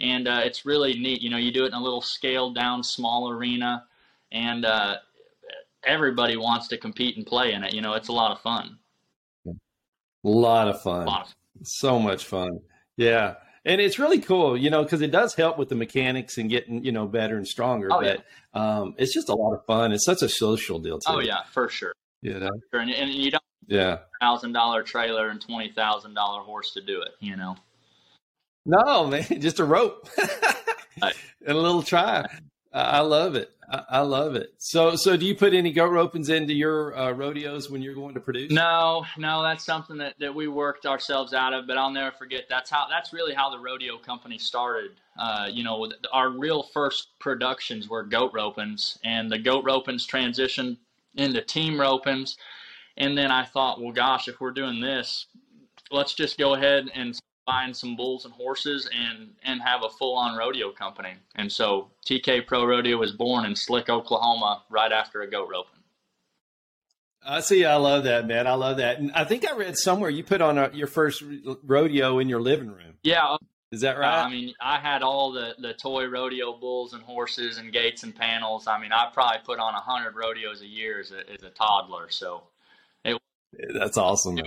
And 0.00 0.26
uh, 0.26 0.40
it's 0.44 0.64
really 0.64 0.94
neat. 0.94 1.20
You 1.20 1.28
know, 1.28 1.36
you 1.36 1.52
do 1.52 1.64
it 1.64 1.68
in 1.68 1.74
a 1.74 1.82
little 1.82 2.00
scaled 2.00 2.54
down, 2.54 2.82
small 2.82 3.30
arena, 3.30 3.84
and 4.32 4.64
uh, 4.64 4.96
everybody 5.84 6.36
wants 6.36 6.68
to 6.68 6.78
compete 6.78 7.16
and 7.16 7.26
play 7.26 7.52
in 7.52 7.62
it. 7.62 7.74
You 7.74 7.82
know, 7.82 7.92
it's 7.92 8.08
a 8.08 8.12
lot 8.12 8.30
of 8.30 8.40
fun. 8.40 8.78
A 9.46 9.52
lot 10.28 10.68
of 10.68 10.80
fun. 10.82 11.02
A 11.02 11.10
lot 11.10 11.20
of 11.22 11.26
fun. 11.28 11.34
So 11.62 11.98
much 11.98 12.24
fun. 12.24 12.60
Yeah. 12.96 13.34
And 13.64 13.80
it's 13.80 13.98
really 13.98 14.20
cool, 14.20 14.56
you 14.56 14.70
know, 14.70 14.82
because 14.82 15.02
it 15.02 15.10
does 15.10 15.34
help 15.34 15.58
with 15.58 15.68
the 15.68 15.74
mechanics 15.74 16.38
and 16.38 16.48
getting, 16.48 16.84
you 16.84 16.92
know, 16.92 17.06
better 17.06 17.36
and 17.36 17.46
stronger. 17.46 17.88
Oh, 17.90 18.00
but 18.00 18.24
yeah. 18.54 18.78
um, 18.80 18.94
it's 18.96 19.12
just 19.12 19.28
a 19.28 19.34
lot 19.34 19.54
of 19.54 19.64
fun. 19.66 19.92
It's 19.92 20.04
such 20.04 20.22
a 20.22 20.28
social 20.28 20.78
deal, 20.78 20.98
too. 20.98 21.12
Oh, 21.12 21.20
yeah, 21.20 21.42
for 21.52 21.68
sure. 21.68 21.92
You 22.22 22.38
know? 22.38 22.50
And, 22.72 22.90
and 22.90 23.10
you 23.10 23.30
don't 23.30 23.42
yeah 23.68 23.98
thousand 24.20 24.52
dollar 24.52 24.82
trailer 24.82 25.28
and 25.28 25.40
twenty 25.40 25.70
thousand 25.70 26.14
dollar 26.14 26.42
horse 26.42 26.72
to 26.72 26.80
do 26.80 27.00
it, 27.02 27.12
you 27.20 27.36
know. 27.36 27.56
No, 28.66 29.06
man, 29.06 29.24
just 29.40 29.60
a 29.60 29.64
rope 29.64 30.08
and 31.02 31.12
a 31.46 31.54
little 31.54 31.82
try. 31.82 32.26
I 32.72 33.00
love 33.00 33.34
it. 33.34 33.50
I 33.70 34.00
love 34.00 34.34
it. 34.34 34.54
So, 34.56 34.96
so 34.96 35.16
do 35.16 35.26
you 35.26 35.34
put 35.34 35.52
any 35.52 35.72
goat 35.72 35.90
ropings 35.90 36.30
into 36.30 36.54
your 36.54 36.96
uh, 36.96 37.12
rodeos 37.12 37.70
when 37.70 37.82
you're 37.82 37.94
going 37.94 38.14
to 38.14 38.20
produce? 38.20 38.50
No, 38.50 39.04
no, 39.18 39.42
that's 39.42 39.64
something 39.64 39.98
that, 39.98 40.14
that 40.20 40.34
we 40.34 40.48
worked 40.48 40.86
ourselves 40.86 41.34
out 41.34 41.52
of. 41.52 41.66
But 41.66 41.76
I'll 41.76 41.90
never 41.90 42.16
forget. 42.16 42.44
That's 42.48 42.70
how. 42.70 42.86
That's 42.88 43.12
really 43.12 43.34
how 43.34 43.50
the 43.50 43.58
rodeo 43.58 43.98
company 43.98 44.38
started. 44.38 44.92
Uh, 45.18 45.48
you 45.50 45.64
know, 45.64 45.90
our 46.12 46.30
real 46.30 46.62
first 46.62 47.18
productions 47.18 47.88
were 47.88 48.02
goat 48.02 48.32
ropings, 48.32 48.98
and 49.04 49.30
the 49.30 49.38
goat 49.38 49.64
ropings 49.66 50.06
transitioned 50.06 50.78
into 51.16 51.42
team 51.42 51.74
ropings. 51.74 52.36
And 52.96 53.16
then 53.16 53.30
I 53.30 53.44
thought, 53.44 53.80
well, 53.80 53.92
gosh, 53.92 54.28
if 54.28 54.40
we're 54.40 54.50
doing 54.50 54.80
this, 54.80 55.26
let's 55.90 56.14
just 56.14 56.38
go 56.38 56.54
ahead 56.54 56.90
and 56.94 57.18
buying 57.48 57.72
some 57.72 57.96
bulls 57.96 58.26
and 58.26 58.34
horses 58.34 58.88
and 58.94 59.30
and 59.42 59.62
have 59.62 59.82
a 59.82 59.88
full 59.88 60.14
on 60.16 60.36
rodeo 60.36 60.70
company. 60.70 61.14
And 61.34 61.50
so 61.50 61.88
TK 62.06 62.46
Pro 62.46 62.66
Rodeo 62.66 62.98
was 62.98 63.12
born 63.12 63.46
in 63.46 63.56
Slick, 63.56 63.88
Oklahoma, 63.88 64.62
right 64.68 64.92
after 64.92 65.22
a 65.22 65.30
goat 65.30 65.48
roping. 65.50 65.80
I 67.26 67.40
see. 67.40 67.64
I 67.64 67.76
love 67.76 68.04
that, 68.04 68.26
man. 68.26 68.46
I 68.46 68.52
love 68.52 68.76
that. 68.76 68.98
And 68.98 69.10
I 69.12 69.24
think 69.24 69.48
I 69.50 69.56
read 69.56 69.78
somewhere 69.78 70.10
you 70.10 70.22
put 70.22 70.42
on 70.42 70.58
a, 70.58 70.70
your 70.74 70.86
first 70.86 71.24
rodeo 71.64 72.18
in 72.18 72.28
your 72.28 72.40
living 72.40 72.68
room. 72.68 72.94
Yeah. 73.02 73.36
Is 73.72 73.80
that 73.80 73.98
right? 73.98 74.20
Uh, 74.20 74.26
I 74.26 74.30
mean, 74.30 74.54
I 74.60 74.78
had 74.78 75.02
all 75.02 75.32
the, 75.32 75.54
the 75.58 75.74
toy 75.74 76.06
rodeo 76.06 76.56
bulls 76.56 76.92
and 76.92 77.02
horses 77.02 77.58
and 77.58 77.72
gates 77.72 78.02
and 78.02 78.14
panels. 78.14 78.66
I 78.66 78.78
mean, 78.78 78.92
I 78.92 79.08
probably 79.12 79.40
put 79.44 79.58
on 79.58 79.74
a 79.74 79.80
hundred 79.80 80.16
rodeos 80.16 80.62
a 80.62 80.66
year 80.66 81.00
as 81.00 81.12
a, 81.12 81.30
as 81.30 81.42
a 81.42 81.50
toddler. 81.50 82.06
So 82.10 82.44
it, 83.04 83.20
that's 83.74 83.96
awesome. 83.98 84.38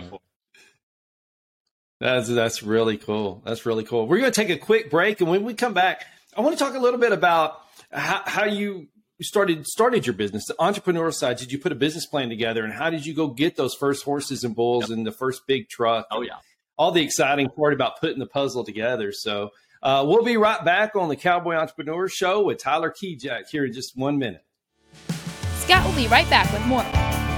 That's 2.01 2.27
that's 2.29 2.63
really 2.63 2.98
cool. 2.98 3.43
That's 3.46 3.63
really 3.67 3.84
cool. 3.84 4.08
We're 4.08 4.17
going 4.17 4.31
to 4.31 4.36
take 4.36 4.50
a 4.50 4.58
quick 4.58 4.89
break, 4.89 5.22
and 5.22 5.29
when 5.29 5.43
we 5.43 5.53
come 5.53 5.75
back, 5.75 6.03
I 6.36 6.41
want 6.41 6.58
to 6.58 6.63
talk 6.63 6.74
a 6.74 6.79
little 6.79 7.00
bit 7.00 7.12
about 7.12 7.62
how, 7.91 8.24
how 8.25 8.46
you 8.46 8.88
started 9.22 9.67
started 9.67 10.08
your 10.08 10.15
business, 10.15 10.48
the 10.48 10.55
entrepreneurial 10.55 11.13
side. 11.13 11.38
Did 11.38 11.51
you 11.51 11.60
put 11.60 11.72
a 11.72 11.75
business 11.75 12.08
plan 12.08 12.29
together, 12.29 12.63
and 12.63 12.74
how 12.74 12.89
did 12.89 13.05
you 13.05 13.13
go 13.13 13.27
get 13.27 13.55
those 13.55 13.75
first 13.75 14.03
horses 14.03 14.43
and 14.43 14.55
bulls 14.55 14.89
yep. 14.89 14.98
and 14.98 15.05
the 15.05 15.12
first 15.12 15.46
big 15.46 15.70
truck? 15.70 16.08
Oh 16.10 16.22
yeah, 16.22 16.38
all 16.75 16.89
the 16.89 17.03
exciting 17.03 17.50
part 17.50 17.72
about 17.72 18.00
putting 18.00 18.17
the 18.17 18.25
puzzle 18.25 18.63
together. 18.63 19.12
So 19.12 19.51
uh, 19.84 20.03
we'll 20.08 20.24
be 20.24 20.38
right 20.38 20.65
back 20.65 20.96
on 20.96 21.08
the 21.08 21.15
Cowboy 21.15 21.53
Entrepreneur 21.53 22.10
Show 22.10 22.43
with 22.43 22.58
Tyler 22.58 22.91
Kijac 22.91 23.43
here 23.51 23.65
in 23.65 23.74
just 23.74 23.96
one 23.96 24.17
minute. 24.17 24.43
Scott 25.58 25.86
will 25.86 25.96
be 25.96 26.08
right 26.08 26.27
back 26.31 26.51
with 26.51 26.65
more. 26.65 27.30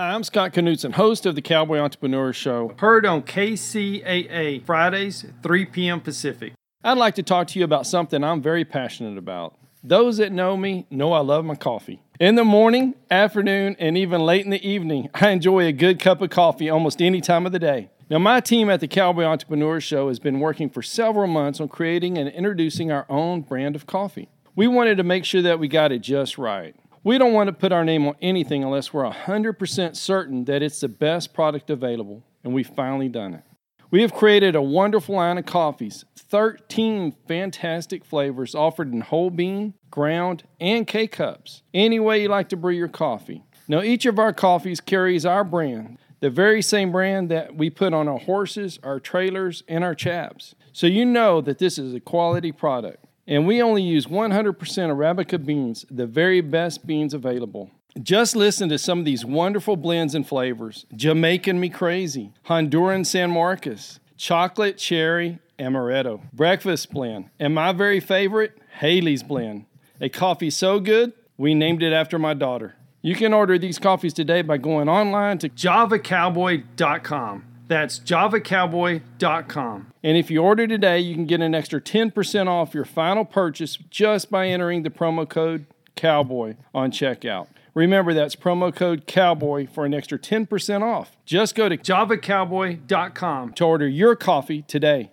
Hi, 0.00 0.14
I'm 0.14 0.24
Scott 0.24 0.54
Knudsen, 0.54 0.92
host 0.92 1.26
of 1.26 1.34
the 1.34 1.42
Cowboy 1.42 1.76
Entrepreneur 1.76 2.32
Show, 2.32 2.74
heard 2.78 3.04
on 3.04 3.20
KCAA 3.20 4.64
Fridays, 4.64 5.26
3 5.42 5.66
p.m. 5.66 6.00
Pacific. 6.00 6.54
I'd 6.82 6.96
like 6.96 7.16
to 7.16 7.22
talk 7.22 7.48
to 7.48 7.58
you 7.58 7.66
about 7.66 7.86
something 7.86 8.24
I'm 8.24 8.40
very 8.40 8.64
passionate 8.64 9.18
about. 9.18 9.58
Those 9.84 10.16
that 10.16 10.32
know 10.32 10.56
me 10.56 10.86
know 10.88 11.12
I 11.12 11.20
love 11.20 11.44
my 11.44 11.54
coffee. 11.54 12.00
In 12.18 12.36
the 12.36 12.44
morning, 12.44 12.94
afternoon, 13.10 13.76
and 13.78 13.98
even 13.98 14.22
late 14.22 14.42
in 14.42 14.50
the 14.50 14.66
evening, 14.66 15.10
I 15.12 15.28
enjoy 15.28 15.66
a 15.66 15.72
good 15.72 16.00
cup 16.00 16.22
of 16.22 16.30
coffee 16.30 16.70
almost 16.70 17.02
any 17.02 17.20
time 17.20 17.44
of 17.44 17.52
the 17.52 17.58
day. 17.58 17.90
Now, 18.08 18.20
my 18.20 18.40
team 18.40 18.70
at 18.70 18.80
the 18.80 18.88
Cowboy 18.88 19.24
Entrepreneur 19.24 19.82
Show 19.82 20.08
has 20.08 20.18
been 20.18 20.40
working 20.40 20.70
for 20.70 20.80
several 20.80 21.26
months 21.26 21.60
on 21.60 21.68
creating 21.68 22.16
and 22.16 22.30
introducing 22.30 22.90
our 22.90 23.04
own 23.10 23.42
brand 23.42 23.76
of 23.76 23.86
coffee. 23.86 24.30
We 24.56 24.66
wanted 24.66 24.96
to 24.96 25.04
make 25.04 25.26
sure 25.26 25.42
that 25.42 25.58
we 25.58 25.68
got 25.68 25.92
it 25.92 25.98
just 25.98 26.38
right. 26.38 26.74
We 27.02 27.16
don't 27.16 27.32
want 27.32 27.48
to 27.48 27.54
put 27.54 27.72
our 27.72 27.82
name 27.82 28.06
on 28.06 28.16
anything 28.20 28.62
unless 28.62 28.92
we're 28.92 29.10
100% 29.10 29.96
certain 29.96 30.44
that 30.44 30.62
it's 30.62 30.80
the 30.80 30.88
best 30.88 31.32
product 31.32 31.70
available, 31.70 32.22
and 32.44 32.52
we've 32.52 32.68
finally 32.68 33.08
done 33.08 33.32
it. 33.32 33.42
We 33.90 34.02
have 34.02 34.12
created 34.12 34.54
a 34.54 34.60
wonderful 34.60 35.14
line 35.14 35.38
of 35.38 35.46
coffees, 35.46 36.04
13 36.14 37.12
fantastic 37.26 38.04
flavors 38.04 38.54
offered 38.54 38.92
in 38.92 39.00
whole 39.00 39.30
bean, 39.30 39.72
ground, 39.90 40.44
and 40.60 40.86
K 40.86 41.06
cups. 41.06 41.62
Any 41.72 41.98
way 41.98 42.20
you 42.20 42.28
like 42.28 42.50
to 42.50 42.56
brew 42.56 42.74
your 42.74 42.86
coffee. 42.86 43.44
Now, 43.66 43.80
each 43.80 44.04
of 44.04 44.18
our 44.18 44.34
coffees 44.34 44.80
carries 44.80 45.24
our 45.24 45.42
brand, 45.42 45.96
the 46.20 46.28
very 46.28 46.60
same 46.60 46.92
brand 46.92 47.30
that 47.30 47.56
we 47.56 47.70
put 47.70 47.94
on 47.94 48.08
our 48.08 48.18
horses, 48.18 48.78
our 48.82 49.00
trailers, 49.00 49.62
and 49.66 49.82
our 49.82 49.94
chaps. 49.94 50.54
So 50.74 50.86
you 50.86 51.06
know 51.06 51.40
that 51.40 51.58
this 51.58 51.78
is 51.78 51.94
a 51.94 52.00
quality 52.00 52.52
product. 52.52 53.06
And 53.30 53.46
we 53.46 53.62
only 53.62 53.82
use 53.82 54.06
100% 54.06 54.56
Arabica 54.58 55.42
beans, 55.42 55.86
the 55.88 56.06
very 56.06 56.40
best 56.40 56.84
beans 56.84 57.14
available. 57.14 57.70
Just 58.02 58.34
listen 58.34 58.68
to 58.68 58.78
some 58.78 58.98
of 58.98 59.04
these 59.04 59.24
wonderful 59.24 59.76
blends 59.76 60.16
and 60.16 60.26
flavors 60.26 60.84
Jamaican 60.94 61.60
Me 61.60 61.68
Crazy, 61.68 62.32
Honduran 62.46 63.06
San 63.06 63.30
Marcos, 63.30 64.00
Chocolate 64.16 64.78
Cherry 64.78 65.38
Amaretto, 65.60 66.20
Breakfast 66.32 66.90
Blend, 66.90 67.30
and 67.38 67.54
my 67.54 67.72
very 67.72 68.00
favorite, 68.00 68.58
Haley's 68.80 69.22
Blend. 69.22 69.66
A 70.00 70.08
coffee 70.08 70.50
so 70.50 70.80
good, 70.80 71.12
we 71.36 71.54
named 71.54 71.84
it 71.84 71.92
after 71.92 72.18
my 72.18 72.34
daughter. 72.34 72.74
You 73.00 73.14
can 73.14 73.32
order 73.32 73.58
these 73.58 73.78
coffees 73.78 74.12
today 74.12 74.42
by 74.42 74.56
going 74.56 74.88
online 74.88 75.38
to 75.38 75.48
javacowboy.com. 75.48 77.44
That's 77.70 78.00
javacowboy.com. 78.00 79.92
And 80.02 80.16
if 80.16 80.28
you 80.28 80.42
order 80.42 80.66
today, 80.66 80.98
you 80.98 81.14
can 81.14 81.26
get 81.26 81.40
an 81.40 81.54
extra 81.54 81.80
10% 81.80 82.48
off 82.48 82.74
your 82.74 82.84
final 82.84 83.24
purchase 83.24 83.76
just 83.76 84.28
by 84.28 84.48
entering 84.48 84.82
the 84.82 84.90
promo 84.90 85.28
code 85.28 85.66
COWBOY 85.96 86.56
on 86.74 86.90
checkout. 86.90 87.46
Remember, 87.72 88.12
that's 88.12 88.34
promo 88.34 88.74
code 88.74 89.06
COWBOY 89.06 89.70
for 89.72 89.86
an 89.86 89.94
extra 89.94 90.18
10% 90.18 90.82
off. 90.82 91.16
Just 91.24 91.54
go 91.54 91.68
to 91.68 91.76
javacowboy.com 91.76 93.52
to 93.52 93.64
order 93.64 93.86
your 93.86 94.16
coffee 94.16 94.62
today. 94.62 95.12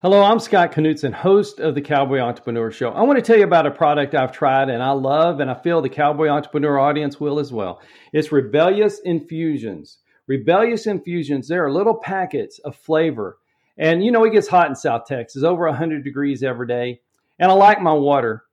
Hello, 0.00 0.22
I'm 0.22 0.40
Scott 0.40 0.72
Knudsen, 0.72 1.12
host 1.12 1.60
of 1.60 1.74
the 1.74 1.82
Cowboy 1.82 2.20
Entrepreneur 2.20 2.70
Show. 2.70 2.88
I 2.88 3.02
want 3.02 3.18
to 3.18 3.22
tell 3.22 3.36
you 3.36 3.44
about 3.44 3.66
a 3.66 3.70
product 3.70 4.14
I've 4.14 4.32
tried 4.32 4.70
and 4.70 4.82
I 4.82 4.92
love, 4.92 5.40
and 5.40 5.50
I 5.50 5.60
feel 5.60 5.82
the 5.82 5.90
Cowboy 5.90 6.28
Entrepreneur 6.28 6.78
audience 6.78 7.20
will 7.20 7.38
as 7.38 7.52
well. 7.52 7.82
It's 8.14 8.32
Rebellious 8.32 8.98
Infusions. 9.00 9.98
Rebellious 10.28 10.86
Infusions, 10.86 11.48
there 11.48 11.64
are 11.64 11.72
little 11.72 11.94
packets 11.94 12.60
of 12.60 12.76
flavor. 12.76 13.38
And 13.76 14.04
you 14.04 14.12
know, 14.12 14.24
it 14.24 14.32
gets 14.32 14.46
hot 14.46 14.68
in 14.68 14.76
South 14.76 15.06
Texas, 15.06 15.42
over 15.42 15.66
100 15.66 16.04
degrees 16.04 16.42
every 16.42 16.66
day. 16.66 17.00
And 17.38 17.50
I 17.50 17.54
like 17.54 17.80
my 17.80 17.92
water, 17.92 18.44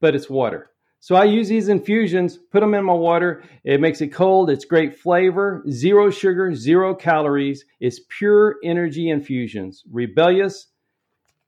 but 0.00 0.14
it's 0.14 0.28
water. 0.28 0.70
So 0.98 1.14
I 1.14 1.24
use 1.24 1.46
these 1.46 1.68
infusions, 1.68 2.36
put 2.36 2.60
them 2.60 2.74
in 2.74 2.84
my 2.84 2.92
water. 2.92 3.44
It 3.62 3.80
makes 3.80 4.00
it 4.00 4.08
cold. 4.08 4.50
It's 4.50 4.64
great 4.64 4.98
flavor, 4.98 5.62
zero 5.70 6.10
sugar, 6.10 6.52
zero 6.52 6.96
calories. 6.96 7.64
It's 7.78 8.00
pure 8.08 8.56
energy 8.64 9.10
infusions. 9.10 9.84
Rebellious 9.88 10.66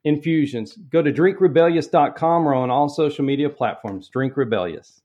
infusions. 0.05 0.77
Go 0.91 1.03
to 1.03 1.13
drinkrebellious.com 1.13 2.47
or 2.47 2.55
on 2.55 2.71
all 2.71 2.89
social 2.89 3.25
media 3.25 3.51
platforms. 3.51 4.09
Drink 4.09 4.37
Rebellious. 4.37 5.03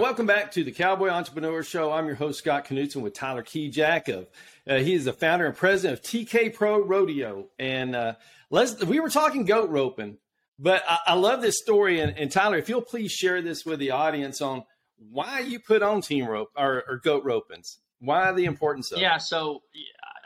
Welcome 0.00 0.24
back 0.24 0.52
to 0.52 0.64
the 0.64 0.72
Cowboy 0.72 1.10
Entrepreneur 1.10 1.62
Show. 1.62 1.92
I'm 1.92 2.06
your 2.06 2.14
host, 2.14 2.38
Scott 2.38 2.64
Knudsen, 2.64 3.02
with 3.02 3.12
Tyler 3.12 3.42
Kijac 3.42 4.08
of 4.08 4.28
uh, 4.66 4.76
he 4.78 4.94
is 4.94 5.04
the 5.04 5.12
founder 5.12 5.44
and 5.44 5.54
president 5.54 6.00
of 6.00 6.04
TK 6.06 6.54
Pro 6.54 6.82
Rodeo. 6.82 7.48
And 7.58 7.94
uh, 7.94 8.14
let's 8.48 8.82
we 8.82 8.98
were 8.98 9.10
talking 9.10 9.44
goat 9.44 9.68
roping, 9.68 10.16
but 10.58 10.82
I, 10.88 10.98
I 11.08 11.14
love 11.16 11.42
this 11.42 11.58
story. 11.58 12.00
And, 12.00 12.16
and, 12.16 12.32
Tyler, 12.32 12.56
if 12.56 12.70
you'll 12.70 12.80
please 12.80 13.12
share 13.12 13.42
this 13.42 13.66
with 13.66 13.78
the 13.78 13.90
audience 13.90 14.40
on 14.40 14.64
why 14.96 15.40
you 15.40 15.60
put 15.60 15.82
on 15.82 16.00
team 16.00 16.24
rope 16.24 16.48
or, 16.56 16.82
or 16.88 16.96
goat 16.96 17.22
ropings, 17.22 17.76
why 17.98 18.32
the 18.32 18.46
importance 18.46 18.92
of 18.92 19.00
yeah. 19.00 19.18
So 19.18 19.60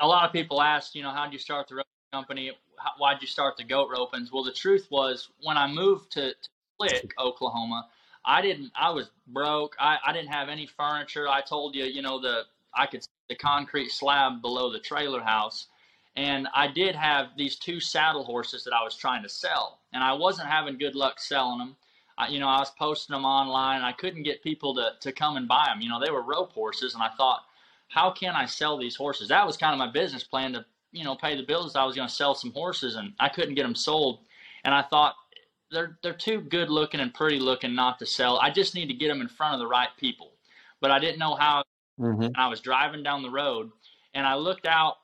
a 0.01 0.07
lot 0.07 0.25
of 0.25 0.33
people 0.33 0.63
ask, 0.63 0.95
you 0.95 1.03
know, 1.03 1.11
how 1.11 1.25
did 1.25 1.33
you 1.33 1.41
start 1.41 1.67
the 1.67 1.83
company? 2.13 2.53
Why 2.99 3.15
did 3.15 3.23
you 3.23 3.29
start 3.29 3.57
the 3.57 3.65
goat 3.65 3.89
ropings? 3.91 4.29
Well, 4.33 4.45
the 4.45 4.53
truth 4.53 4.87
was 4.93 5.31
when 5.43 5.57
I 5.57 5.67
moved 5.67 6.13
to, 6.13 6.33
to 6.81 7.09
Oklahoma. 7.19 7.89
I 8.25 8.41
didn't. 8.43 8.73
I 8.75 8.91
was 8.91 9.11
broke. 9.29 9.77
I, 9.79 9.99
I 10.07 10.13
didn't 10.13 10.33
have 10.33 10.49
any 10.49 10.67
furniture. 10.67 11.29
I 11.29 11.43
told 11.43 11.75
you, 11.75 11.85
you 11.85 12.03
know, 12.03 12.21
the 12.21 12.43
I 12.75 12.87
could 12.87 13.07
the 13.29 13.35
concrete 13.35 13.91
slab 13.91 14.43
below 14.43 14.71
the 14.73 14.79
trailer 14.79 15.21
house. 15.21 15.69
And 16.17 16.47
I 16.55 16.69
did 16.69 16.95
have 16.95 17.31
these 17.37 17.57
two 17.57 17.81
saddle 17.81 18.23
horses 18.23 18.63
that 18.65 18.73
I 18.73 18.85
was 18.85 18.95
trying 18.97 19.23
to 19.25 19.29
sell, 19.29 19.81
and 19.93 20.05
I 20.05 20.13
wasn't 20.13 20.49
having 20.49 20.79
good 20.79 20.95
luck 20.95 21.19
selling 21.19 21.59
them. 21.59 21.77
I, 22.17 22.29
you 22.29 22.39
know, 22.39 22.47
I 22.47 22.61
was 22.61 22.71
posting 22.71 23.15
them 23.15 23.25
online, 23.25 23.79
and 23.79 23.85
I 23.85 23.91
couldn't 23.91 24.23
get 24.23 24.43
people 24.43 24.75
to, 24.77 24.93
to 25.01 25.11
come 25.11 25.37
and 25.37 25.49
buy 25.49 25.67
them. 25.67 25.81
You 25.81 25.89
know, 25.89 25.99
they 25.99 26.13
were 26.13 26.23
rope 26.23 26.53
horses, 26.53 26.95
and 26.95 27.03
I 27.03 27.09
thought, 27.17 27.45
how 27.89 28.13
can 28.13 28.37
I 28.37 28.47
sell 28.47 28.79
these 28.79 28.95
horses? 28.95 29.29
That 29.29 29.45
was 29.45 29.57
kind 29.57 29.73
of 29.73 29.79
my 29.79 29.91
business 29.91 30.23
plan 30.23 30.53
to, 30.53 30.65
you 30.93 31.03
know, 31.03 31.17
pay 31.17 31.37
the 31.37 31.43
bills. 31.43 31.75
I 31.75 31.85
was 31.85 31.97
going 31.97 32.09
to 32.09 32.15
sell 32.15 32.37
some 32.37 32.53
horses, 32.53 32.95
and 32.95 33.13
I 33.19 33.29
couldn't 33.29 33.57
get 33.57 33.65
them 33.65 33.75
sold. 33.75 34.21
And 34.63 34.73
I 34.73 34.83
thought, 34.83 35.17
they're 35.75 35.99
they're 36.03 36.15
too 36.15 36.41
good 36.43 36.71
looking 36.71 37.01
and 37.01 37.15
pretty 37.15 37.41
looking 37.41 37.75
not 37.75 37.99
to 38.01 38.07
sell. 38.07 38.39
I 38.39 38.51
just 38.51 38.75
need 38.75 38.89
to 38.89 38.95
get 38.95 39.09
them 39.09 39.21
in 39.21 39.29
front 39.29 39.55
of 39.55 39.61
the 39.61 39.69
right 39.69 39.91
people. 39.99 40.33
But 40.81 40.93
I 40.93 41.01
didn't 41.01 41.19
know 41.19 41.35
how 41.35 41.65
Mm-hmm. 42.01 42.29
I 42.35 42.49
was 42.49 42.61
driving 42.61 43.03
down 43.03 43.23
the 43.23 43.31
road 43.31 43.71
and 44.15 44.27
I 44.27 44.35
looked 44.35 44.67
out 44.67 44.97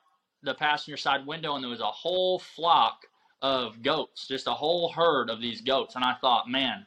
the 0.43 0.53
passenger 0.53 0.97
side 0.97 1.25
window 1.25 1.55
and 1.55 1.63
there 1.63 1.69
was 1.69 1.79
a 1.79 1.85
whole 1.85 2.39
flock 2.39 3.05
of 3.41 3.81
goats, 3.81 4.27
just 4.27 4.47
a 4.47 4.53
whole 4.53 4.91
herd 4.91 5.29
of 5.29 5.41
these 5.41 5.61
goats. 5.61 5.95
And 5.95 6.03
I 6.03 6.15
thought, 6.15 6.49
man, 6.49 6.85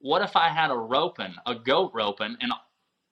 what 0.00 0.22
if 0.22 0.36
I 0.36 0.48
had 0.48 0.70
a 0.70 0.76
roping, 0.76 1.34
a 1.46 1.54
goat 1.54 1.92
roping, 1.94 2.36
and 2.40 2.52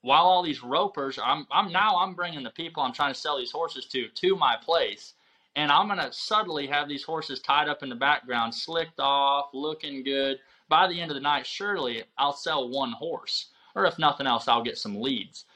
while 0.03 0.25
all 0.25 0.43
these 0.43 0.63
ropers, 0.63 1.19
I'm, 1.23 1.47
I'm 1.51 1.73
now 1.73 1.99
I'm 1.99 2.15
bringing 2.15 2.45
the 2.45 2.51
people 2.51 2.83
I'm 2.83 2.93
trying 2.93 3.13
to 3.13 3.19
sell 3.19 3.39
these 3.39 3.51
horses 3.51 3.87
to 3.87 4.09
to 4.09 4.37
my 4.37 4.57
place, 4.63 5.15
and 5.57 5.73
I'm 5.73 5.89
gonna 5.89 6.13
subtly 6.13 6.67
have 6.69 6.89
these 6.89 7.03
horses 7.03 7.41
tied 7.41 7.69
up 7.69 7.83
in 7.83 7.89
the 7.89 7.95
background, 7.95 8.55
slicked 8.55 9.01
off, 9.01 9.47
looking 9.53 10.05
good. 10.05 10.39
By 10.69 10.87
the 10.87 11.01
end 11.01 11.11
of 11.11 11.15
the 11.15 11.21
night, 11.21 11.47
surely 11.47 12.05
I'll 12.19 12.35
sell 12.35 12.69
one 12.69 12.93
horse, 12.93 13.47
or 13.75 13.87
if 13.87 13.99
nothing 13.99 14.27
else, 14.27 14.49
I'll 14.49 14.63
get 14.63 14.79
some 14.79 15.01
leads. 15.01 15.47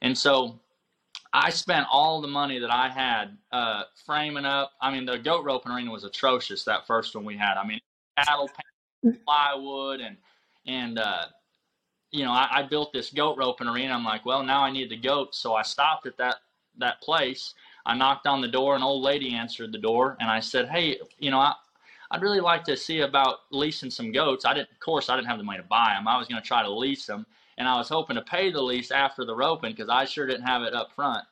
And 0.00 0.16
so 0.16 0.60
I 1.32 1.50
spent 1.50 1.86
all 1.90 2.20
the 2.20 2.28
money 2.28 2.58
that 2.60 2.70
I 2.70 2.88
had 2.88 3.36
uh, 3.50 3.82
framing 4.06 4.44
up. 4.44 4.72
I 4.80 4.92
mean, 4.92 5.04
the 5.04 5.18
goat 5.18 5.44
roping 5.44 5.72
arena 5.72 5.90
was 5.90 6.04
atrocious. 6.04 6.64
That 6.64 6.86
first 6.86 7.14
one 7.14 7.24
we 7.24 7.36
had. 7.36 7.56
I 7.56 7.66
mean, 7.66 7.80
cattle 8.16 8.50
plywood 9.24 10.00
and 10.00 10.16
and 10.66 10.98
uh, 10.98 11.26
you 12.10 12.24
know, 12.24 12.32
I, 12.32 12.48
I, 12.52 12.62
built 12.62 12.92
this 12.92 13.10
goat 13.10 13.36
roping 13.38 13.68
arena. 13.68 13.94
I'm 13.94 14.04
like, 14.04 14.24
well, 14.24 14.42
now 14.42 14.62
I 14.62 14.70
need 14.70 14.90
the 14.90 14.96
goats, 14.96 15.38
so 15.38 15.54
I 15.54 15.62
stopped 15.62 16.06
at 16.06 16.16
that 16.18 16.36
that 16.78 17.00
place. 17.00 17.54
I 17.88 17.96
knocked 17.96 18.28
on 18.28 18.40
the 18.40 18.48
door. 18.48 18.76
An 18.76 18.82
old 18.84 19.02
lady 19.02 19.34
answered 19.34 19.72
the 19.72 19.78
door, 19.78 20.16
and 20.20 20.30
I 20.30 20.38
said, 20.38 20.68
hey, 20.68 20.98
you 21.18 21.32
know, 21.32 21.40
I, 21.40 21.54
I'd 22.12 22.22
really 22.22 22.40
like 22.40 22.62
to 22.64 22.76
see 22.76 23.00
about 23.00 23.38
leasing 23.50 23.90
some 23.90 24.12
goats. 24.12 24.44
I 24.44 24.54
didn't, 24.54 24.70
of 24.70 24.78
course, 24.78 25.08
I 25.08 25.16
didn't 25.16 25.28
have 25.28 25.38
the 25.38 25.44
money 25.44 25.58
to 25.58 25.64
buy 25.64 25.94
them. 25.96 26.06
I 26.06 26.16
was 26.16 26.28
going 26.28 26.40
to 26.40 26.46
try 26.46 26.62
to 26.62 26.70
lease 26.70 27.06
them 27.06 27.26
and 27.58 27.68
I 27.68 27.76
was 27.76 27.88
hoping 27.88 28.16
to 28.16 28.22
pay 28.22 28.50
the 28.50 28.62
lease 28.62 28.90
after 28.90 29.24
the 29.24 29.34
roping 29.34 29.72
because 29.72 29.88
I 29.90 30.04
sure 30.04 30.26
didn't 30.26 30.46
have 30.46 30.62
it 30.62 30.74
up 30.74 30.92
front. 30.94 31.24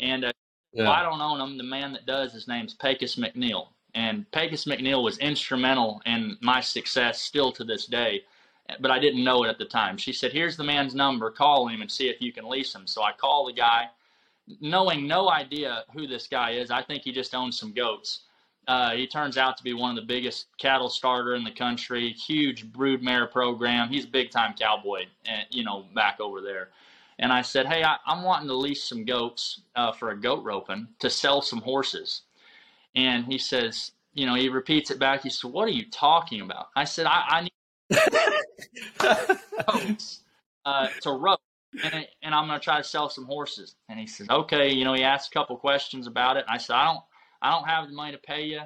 And 0.00 0.24
uh, 0.24 0.32
yeah. 0.72 0.84
well, 0.84 0.92
I 0.92 1.02
don't 1.02 1.20
own 1.20 1.38
them. 1.38 1.56
The 1.56 1.64
man 1.64 1.92
that 1.92 2.06
does, 2.06 2.32
his 2.32 2.48
name's 2.48 2.74
Pecos 2.74 3.16
McNeil, 3.16 3.68
and 3.94 4.30
Pecos 4.32 4.64
McNeil 4.64 5.02
was 5.02 5.18
instrumental 5.18 6.02
in 6.06 6.36
my 6.42 6.60
success 6.60 7.20
still 7.20 7.52
to 7.52 7.64
this 7.64 7.86
day. 7.86 8.22
But 8.80 8.90
I 8.90 8.98
didn't 8.98 9.24
know 9.24 9.44
it 9.44 9.48
at 9.48 9.58
the 9.58 9.64
time. 9.64 9.96
She 9.96 10.12
said, 10.12 10.32
"Here's 10.32 10.56
the 10.56 10.64
man's 10.64 10.94
number. 10.94 11.30
Call 11.30 11.66
him 11.68 11.82
and 11.82 11.90
see 11.90 12.08
if 12.08 12.20
you 12.20 12.32
can 12.32 12.48
lease 12.48 12.72
him." 12.72 12.86
So 12.86 13.02
I 13.02 13.12
call 13.12 13.46
the 13.46 13.52
guy, 13.52 13.88
knowing 14.60 15.06
no 15.06 15.30
idea 15.30 15.84
who 15.92 16.06
this 16.06 16.26
guy 16.26 16.52
is, 16.52 16.70
I 16.70 16.82
think 16.82 17.02
he 17.02 17.12
just 17.12 17.34
owns 17.34 17.58
some 17.58 17.72
goats. 17.72 18.20
Uh, 18.68 18.92
he 18.92 19.06
turns 19.06 19.36
out 19.36 19.56
to 19.56 19.64
be 19.64 19.72
one 19.72 19.90
of 19.90 19.96
the 19.96 20.06
biggest 20.06 20.46
cattle 20.58 20.88
starter 20.88 21.34
in 21.34 21.44
the 21.44 21.50
country. 21.50 22.10
Huge 22.10 22.70
broodmare 22.70 23.30
program. 23.30 23.88
He's 23.88 24.04
a 24.04 24.08
big 24.08 24.30
time 24.30 24.54
cowboy, 24.58 25.06
and 25.24 25.46
you 25.50 25.64
know, 25.64 25.86
back 25.94 26.20
over 26.20 26.40
there. 26.40 26.68
And 27.18 27.32
I 27.32 27.42
said, 27.42 27.66
hey, 27.66 27.84
I, 27.84 27.96
am 28.06 28.22
wanting 28.22 28.48
to 28.48 28.54
lease 28.54 28.82
some 28.82 29.04
goats 29.04 29.60
uh, 29.76 29.92
for 29.92 30.10
a 30.10 30.18
goat 30.18 30.42
roping 30.42 30.88
to 31.00 31.10
sell 31.10 31.42
some 31.42 31.60
horses. 31.60 32.22
And 32.94 33.26
he 33.26 33.36
says, 33.36 33.92
you 34.14 34.26
know, 34.26 34.34
he 34.34 34.48
repeats 34.48 34.90
it 34.90 34.98
back. 34.98 35.22
He 35.22 35.30
said, 35.30 35.52
what 35.52 35.68
are 35.68 35.72
you 35.72 35.84
talking 35.90 36.40
about? 36.40 36.68
I 36.74 36.84
said, 36.84 37.06
I, 37.06 37.24
I 37.28 37.40
need 37.42 37.52
goats 39.66 40.20
uh, 40.64 40.88
to 41.02 41.10
rope. 41.10 41.40
And, 41.84 42.06
and 42.22 42.34
I'm 42.34 42.46
going 42.46 42.58
to 42.58 42.64
try 42.64 42.78
to 42.78 42.84
sell 42.84 43.08
some 43.08 43.26
horses. 43.26 43.76
And 43.88 43.98
he 43.98 44.06
says, 44.06 44.28
okay. 44.28 44.72
You 44.72 44.84
know, 44.84 44.94
he 44.94 45.02
asked 45.02 45.30
a 45.30 45.38
couple 45.38 45.56
questions 45.56 46.06
about 46.06 46.36
it. 46.36 46.44
And 46.48 46.54
I 46.54 46.58
said, 46.58 46.74
I 46.74 46.86
don't, 46.86 47.00
I 47.42 47.50
don't 47.50 47.68
have 47.68 47.88
the 47.88 47.94
money 47.94 48.12
to 48.12 48.18
pay 48.18 48.44
you 48.44 48.60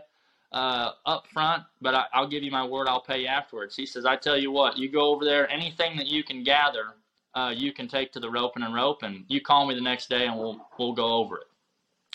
uh, 0.52 0.92
up 1.04 1.26
front, 1.32 1.64
but 1.80 1.94
I, 1.94 2.20
will 2.20 2.28
give 2.28 2.42
you 2.42 2.50
my 2.50 2.66
word 2.66 2.88
I'll 2.88 3.00
pay 3.00 3.22
you 3.22 3.26
afterwards. 3.26 3.76
He 3.76 3.86
says, 3.86 4.06
I 4.06 4.16
tell 4.16 4.38
you 4.38 4.50
what, 4.50 4.78
you 4.78 4.88
go 4.88 5.12
over 5.12 5.24
there, 5.24 5.50
anything 5.50 5.96
that 5.96 6.06
you 6.06 6.22
can 6.24 6.44
gather 6.44 6.94
uh, 7.34 7.52
you 7.54 7.72
can 7.72 7.88
take 7.88 8.12
to 8.12 8.20
the 8.20 8.30
roping 8.30 8.62
and 8.62 8.74
rope, 8.74 9.02
and 9.02 9.24
you 9.28 9.40
call 9.40 9.66
me 9.66 9.74
the 9.74 9.80
next 9.80 10.08
day 10.08 10.26
and 10.26 10.38
we'll 10.38 10.64
we'll 10.78 10.92
go 10.92 11.14
over 11.14 11.38
it. 11.38 11.46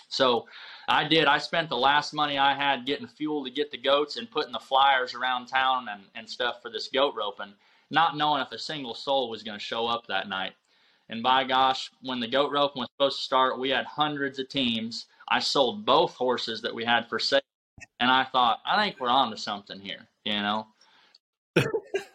So 0.08 0.48
I 0.88 1.04
did. 1.08 1.26
I 1.26 1.38
spent 1.38 1.70
the 1.70 1.78
last 1.78 2.14
money 2.14 2.38
I 2.38 2.56
had 2.56 2.86
getting 2.86 3.08
fuel 3.08 3.44
to 3.44 3.52
get 3.52 3.70
the 3.70 3.78
goats 3.78 4.18
and 4.18 4.32
putting 4.32 4.54
the 4.54 4.60
flyers 4.60 5.14
around 5.14 5.48
town 5.48 5.88
and, 5.90 6.04
and 6.16 6.28
stuff 6.28 6.62
for 6.62 6.72
this 6.72 6.88
goat 6.88 7.14
roping, 7.16 7.54
not 7.92 8.18
knowing 8.18 8.42
if 8.42 8.52
a 8.52 8.58
single 8.58 8.96
soul 8.96 9.30
was 9.30 9.44
going 9.44 9.60
to 9.60 9.64
show 9.64 9.86
up 9.86 10.08
that 10.08 10.28
night. 10.28 10.54
And 11.10 11.24
by 11.24 11.44
gosh, 11.44 11.92
when 12.02 12.20
the 12.20 12.28
goat 12.28 12.52
roping 12.52 12.82
was 12.82 12.90
supposed 12.96 13.18
to 13.18 13.24
start, 13.24 13.60
we 13.60 13.70
had 13.70 13.86
hundreds 13.86 14.38
of 14.40 14.48
teams. 14.50 15.08
I 15.28 15.40
sold 15.40 15.86
both 15.86 16.14
horses 16.14 16.62
that 16.62 16.74
we 16.74 16.86
had 16.86 17.10
for 17.10 17.20
sale, 17.20 17.42
and 18.00 18.12
I 18.12 18.24
thought, 18.24 18.60
I 18.66 18.84
think 18.84 19.00
we're 19.00 19.10
on 19.10 19.32
to 19.32 19.38
something 19.38 19.80
here, 19.80 20.08
you 20.24 20.34
know. 20.34 20.68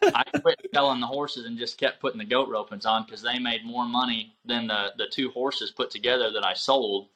I 0.03 0.23
quit 0.41 0.61
selling 0.73 1.01
the 1.01 1.07
horses 1.07 1.47
and 1.47 1.59
just 1.59 1.79
kept 1.79 2.01
putting 2.01 2.19
the 2.19 2.25
goat 2.25 2.49
ropings 2.49 2.87
on 2.87 3.05
because 3.05 3.23
they 3.23 3.39
made 3.39 3.65
more 3.65 3.87
money 3.87 4.35
than 4.45 4.67
the 4.67 4.93
the 4.97 5.07
two 5.11 5.31
horses 5.31 5.71
put 5.71 5.91
together 5.91 6.31
that 6.31 6.47
I 6.47 6.55
sold. 6.55 7.09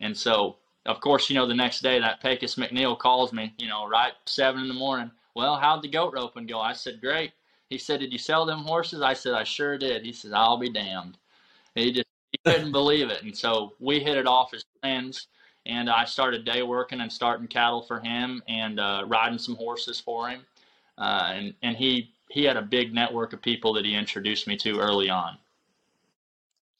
And 0.00 0.16
so, 0.16 0.56
of 0.86 1.00
course, 1.00 1.28
you 1.30 1.36
know, 1.36 1.46
the 1.46 1.54
next 1.54 1.80
day 1.80 1.98
that 2.00 2.22
Pecos 2.22 2.56
McNeil 2.56 2.98
calls 2.98 3.32
me, 3.32 3.54
you 3.58 3.68
know, 3.68 3.86
right 3.88 4.12
seven 4.26 4.62
in 4.62 4.68
the 4.68 4.74
morning. 4.74 5.10
Well, 5.34 5.56
how'd 5.56 5.82
the 5.82 5.88
goat 5.88 6.12
roping 6.12 6.46
go? 6.46 6.58
I 6.60 6.72
said, 6.72 7.00
great. 7.00 7.32
He 7.70 7.78
said, 7.78 8.00
did 8.00 8.12
you 8.12 8.18
sell 8.18 8.44
them 8.44 8.58
horses? 8.58 9.00
I 9.00 9.14
said, 9.14 9.32
I 9.32 9.44
sure 9.44 9.78
did. 9.78 10.04
He 10.04 10.12
said, 10.12 10.32
I'll 10.34 10.58
be 10.58 10.70
damned. 10.70 11.16
He 11.74 11.92
just 11.92 12.06
he 12.32 12.38
couldn't 12.44 12.72
believe 12.72 13.08
it. 13.08 13.22
And 13.22 13.36
so 13.36 13.72
we 13.80 14.00
hit 14.00 14.18
it 14.18 14.26
off 14.26 14.52
as 14.52 14.64
friends. 14.80 15.28
And 15.66 15.88
I 15.88 16.04
started 16.04 16.44
day 16.44 16.62
working 16.62 17.00
and 17.00 17.12
starting 17.12 17.46
cattle 17.46 17.82
for 17.82 18.00
him 18.00 18.42
and 18.48 18.80
uh, 18.80 19.04
riding 19.06 19.38
some 19.38 19.56
horses 19.56 20.00
for 20.00 20.28
him 20.28 20.42
uh, 21.00 21.30
and 21.32 21.54
and 21.62 21.76
he 21.76 22.12
he 22.28 22.44
had 22.44 22.56
a 22.56 22.62
big 22.62 22.94
network 22.94 23.32
of 23.32 23.42
people 23.42 23.72
that 23.72 23.84
he 23.84 23.94
introduced 23.94 24.46
me 24.46 24.56
to 24.58 24.78
early 24.78 25.10
on. 25.10 25.38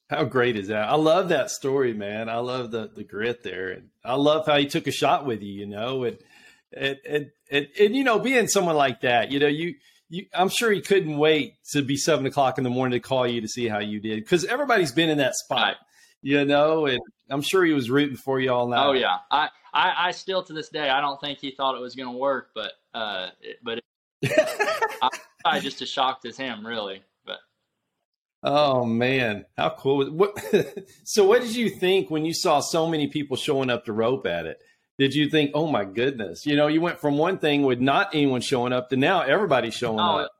How 0.09 0.25
great 0.25 0.57
is 0.57 0.69
that? 0.69 0.89
I 0.89 0.97
love 0.97 1.31
that 1.31 1.51
story, 1.51 1.95
man. 1.95 2.29
I 2.29 2.37
love 2.37 2.71
the 2.71 2.91
the 2.95 3.03
grit 3.03 3.43
there, 3.43 3.71
and 3.71 3.89
I 4.05 4.15
love 4.15 4.47
how 4.47 4.59
he 4.59 4.67
took 4.67 4.87
a 4.87 4.93
shot 4.93 5.27
with 5.27 5.43
you. 5.43 5.53
You 5.53 5.67
know, 5.67 6.05
and 6.05 6.19
and 6.73 6.99
and 7.09 7.31
and, 7.51 7.69
and 7.81 7.97
you 7.97 8.05
know, 8.05 8.19
being 8.19 8.47
someone 8.47 8.77
like 8.77 9.01
that, 9.01 9.33
you 9.33 9.41
know, 9.41 9.49
you. 9.49 9.75
You, 10.11 10.27
I'm 10.35 10.49
sure 10.49 10.73
he 10.73 10.81
couldn't 10.81 11.17
wait 11.17 11.55
to 11.73 11.83
be 11.83 11.97
seven 11.97 12.27
o'clock 12.27 12.59
in 12.59 12.65
the 12.65 12.71
morning 12.71 13.01
to 13.01 13.09
call 13.09 13.27
you 13.29 13.41
to 13.41 13.49
see 13.49 13.69
how 13.69 13.79
you 13.79 14.01
did 14.01 14.19
because 14.19 14.45
everybody's 14.45 14.91
been 14.91 15.09
in 15.09 15.19
that 15.19 15.37
spot, 15.37 15.77
you 16.21 16.45
know. 16.45 16.87
And 16.87 17.01
I'm 17.31 17.43
sure 17.43 17.65
he 17.65 17.73
was 17.73 17.89
rooting 17.89 18.17
for 18.17 18.41
you 18.41 18.53
all 18.53 18.67
night. 18.67 18.85
Oh 18.85 18.93
yeah, 18.93 19.19
I, 19.31 19.49
I, 19.73 20.09
I 20.09 20.11
still 20.11 20.43
to 20.43 20.53
this 20.53 20.69
day 20.69 20.91
I 20.91 21.01
don't 21.01 21.21
think 21.21 21.39
he 21.39 21.53
thought 21.53 21.77
it 21.77 21.81
was 21.81 21.95
going 21.95 22.13
to 22.13 22.19
work, 22.19 22.51
but 22.57 22.73
uh, 22.93 23.29
it, 23.41 23.59
but 23.63 23.81
I, 25.03 25.09
I 25.45 25.61
just 25.61 25.81
as 25.81 25.89
shocked 25.89 26.25
as 26.27 26.37
him, 26.37 26.67
really. 26.67 27.03
But 27.25 27.39
oh 28.43 28.85
man, 28.85 29.47
how 29.57 29.71
cool! 29.79 30.11
What? 30.11 30.37
so, 31.05 31.25
what 31.25 31.41
did 31.41 31.55
you 31.55 31.71
think 31.71 32.11
when 32.11 32.25
you 32.25 32.35
saw 32.35 32.59
so 32.59 32.89
many 32.89 33.07
people 33.07 33.37
showing 33.37 33.71
up 33.71 33.85
to 33.85 33.93
rope 33.93 34.27
at 34.27 34.47
it? 34.47 34.59
Did 35.01 35.15
you 35.15 35.31
think, 35.31 35.53
oh 35.55 35.67
my 35.67 35.87
goodness, 35.87 36.45
you 36.45 36.57
know, 36.57 36.67
you 36.67 36.83
went 36.83 36.99
from 36.99 37.17
one 37.17 37.39
thing 37.39 37.63
with 37.63 37.81
not 37.81 38.15
anyone 38.15 38.43
showing 38.43 38.75
up 38.75 38.91
to 38.91 38.97
now 38.97 39.23
everybody's 39.23 39.73
showing 39.73 39.99
oh, 39.99 40.19
up. 40.19 40.33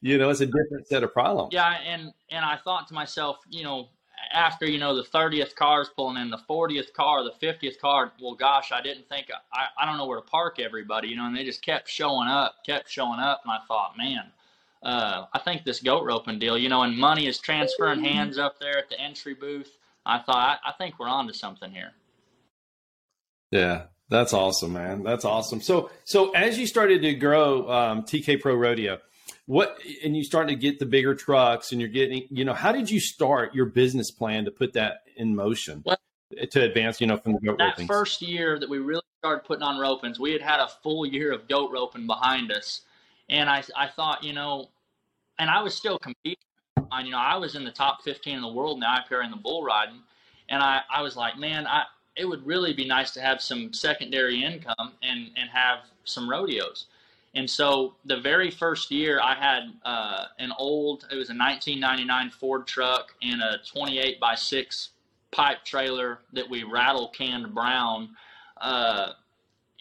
You 0.00 0.18
know, 0.18 0.28
it's 0.28 0.40
a 0.40 0.46
different 0.46 0.88
set 0.88 1.04
of 1.04 1.12
problems. 1.12 1.50
Yeah, 1.54 1.76
and 1.86 2.12
and 2.28 2.44
I 2.44 2.56
thought 2.56 2.88
to 2.88 2.94
myself, 2.94 3.36
you 3.48 3.62
know, 3.62 3.90
after 4.32 4.66
you 4.66 4.80
know 4.80 4.96
the 4.96 5.04
30th 5.04 5.54
car 5.54 5.82
is 5.82 5.88
pulling 5.94 6.20
in, 6.20 6.30
the 6.30 6.40
40th 6.50 6.92
car, 6.94 7.22
the 7.22 7.46
50th 7.46 7.78
car. 7.78 8.10
Well, 8.20 8.34
gosh, 8.34 8.72
I 8.72 8.82
didn't 8.82 9.08
think 9.08 9.28
I, 9.52 9.66
I 9.80 9.86
don't 9.86 9.98
know 9.98 10.06
where 10.06 10.18
to 10.18 10.26
park 10.26 10.58
everybody, 10.58 11.06
you 11.06 11.16
know, 11.16 11.26
and 11.26 11.36
they 11.36 11.44
just 11.44 11.62
kept 11.62 11.88
showing 11.88 12.26
up, 12.26 12.56
kept 12.66 12.90
showing 12.90 13.20
up, 13.20 13.42
and 13.44 13.52
I 13.52 13.58
thought, 13.68 13.96
man, 13.96 14.32
uh, 14.82 15.26
I 15.32 15.38
think 15.38 15.62
this 15.62 15.78
goat 15.78 16.04
roping 16.04 16.40
deal, 16.40 16.58
you 16.58 16.68
know, 16.68 16.82
and 16.82 16.98
money 16.98 17.28
is 17.28 17.38
transferring 17.38 18.02
hands 18.02 18.36
up 18.36 18.58
there 18.58 18.78
at 18.78 18.88
the 18.88 19.00
entry 19.00 19.34
booth. 19.34 19.78
I 20.04 20.18
thought, 20.18 20.58
I, 20.64 20.70
I 20.70 20.72
think 20.72 20.98
we're 20.98 21.06
on 21.06 21.28
to 21.28 21.34
something 21.34 21.70
here. 21.70 21.92
Yeah, 23.52 23.84
that's 24.08 24.32
awesome, 24.32 24.72
man. 24.72 25.02
That's 25.02 25.24
awesome. 25.24 25.60
So, 25.60 25.90
so 26.04 26.30
as 26.30 26.58
you 26.58 26.66
started 26.66 27.02
to 27.02 27.14
grow 27.14 27.70
um, 27.70 28.02
TK 28.04 28.40
Pro 28.40 28.54
Rodeo, 28.54 28.98
what 29.48 29.78
and 30.04 30.14
you 30.14 30.22
starting 30.22 30.54
to 30.54 30.60
get 30.60 30.78
the 30.78 30.86
bigger 30.86 31.14
trucks 31.14 31.72
and 31.72 31.80
you're 31.80 31.90
getting 31.90 32.26
you 32.30 32.44
know 32.44 32.52
how 32.52 32.70
did 32.70 32.90
you 32.90 33.00
start 33.00 33.54
your 33.54 33.64
business 33.64 34.10
plan 34.10 34.44
to 34.44 34.50
put 34.50 34.74
that 34.74 35.04
in 35.16 35.34
motion 35.34 35.82
well, 35.86 35.96
to 36.50 36.62
advance 36.62 37.00
you 37.00 37.06
know 37.06 37.16
from 37.16 37.32
the 37.32 37.40
goat 37.40 37.56
that 37.56 37.78
ropings? 37.78 37.86
first 37.86 38.20
year 38.20 38.58
that 38.58 38.68
we 38.68 38.78
really 38.78 39.02
started 39.20 39.42
putting 39.44 39.62
on 39.62 39.76
ropings 39.76 40.18
we 40.18 40.32
had 40.32 40.42
had 40.42 40.60
a 40.60 40.68
full 40.82 41.06
year 41.06 41.32
of 41.32 41.48
goat 41.48 41.70
roping 41.72 42.06
behind 42.06 42.52
us 42.52 42.82
and 43.30 43.48
i 43.48 43.62
i 43.74 43.88
thought 43.88 44.22
you 44.22 44.34
know 44.34 44.68
and 45.38 45.48
i 45.48 45.62
was 45.62 45.74
still 45.74 45.98
competing 45.98 46.36
on 46.90 47.06
you 47.06 47.12
know 47.12 47.18
i 47.18 47.34
was 47.36 47.54
in 47.54 47.64
the 47.64 47.72
top 47.72 48.02
15 48.02 48.36
in 48.36 48.42
the 48.42 48.52
world 48.52 48.78
now 48.78 48.96
up 48.96 49.08
here 49.08 49.22
in 49.22 49.30
the 49.30 49.36
bull 49.36 49.64
riding 49.64 50.02
and 50.50 50.62
i 50.62 50.82
i 50.94 51.00
was 51.00 51.16
like 51.16 51.38
man 51.38 51.66
i 51.66 51.84
it 52.18 52.24
would 52.24 52.44
really 52.46 52.72
be 52.72 52.86
nice 52.86 53.10
to 53.12 53.20
have 53.20 53.40
some 53.40 53.72
secondary 53.72 54.44
income 54.44 54.92
and 55.02 55.30
and 55.36 55.48
have 55.50 55.80
some 56.04 56.28
rodeos 56.28 56.86
and 57.34 57.48
so 57.48 57.94
the 58.04 58.18
very 58.18 58.50
first 58.50 58.90
year, 58.90 59.20
I 59.22 59.34
had 59.34 59.72
uh, 59.84 60.24
an 60.38 60.52
old, 60.58 61.06
it 61.10 61.16
was 61.16 61.30
a 61.30 61.36
1999 61.36 62.30
Ford 62.30 62.66
truck 62.66 63.14
and 63.22 63.42
a 63.42 63.58
28 63.66 64.18
by 64.18 64.34
6 64.34 64.88
pipe 65.30 65.64
trailer 65.64 66.20
that 66.32 66.48
we 66.48 66.64
rattle 66.64 67.08
canned 67.08 67.54
brown. 67.54 68.10
Uh, 68.60 69.12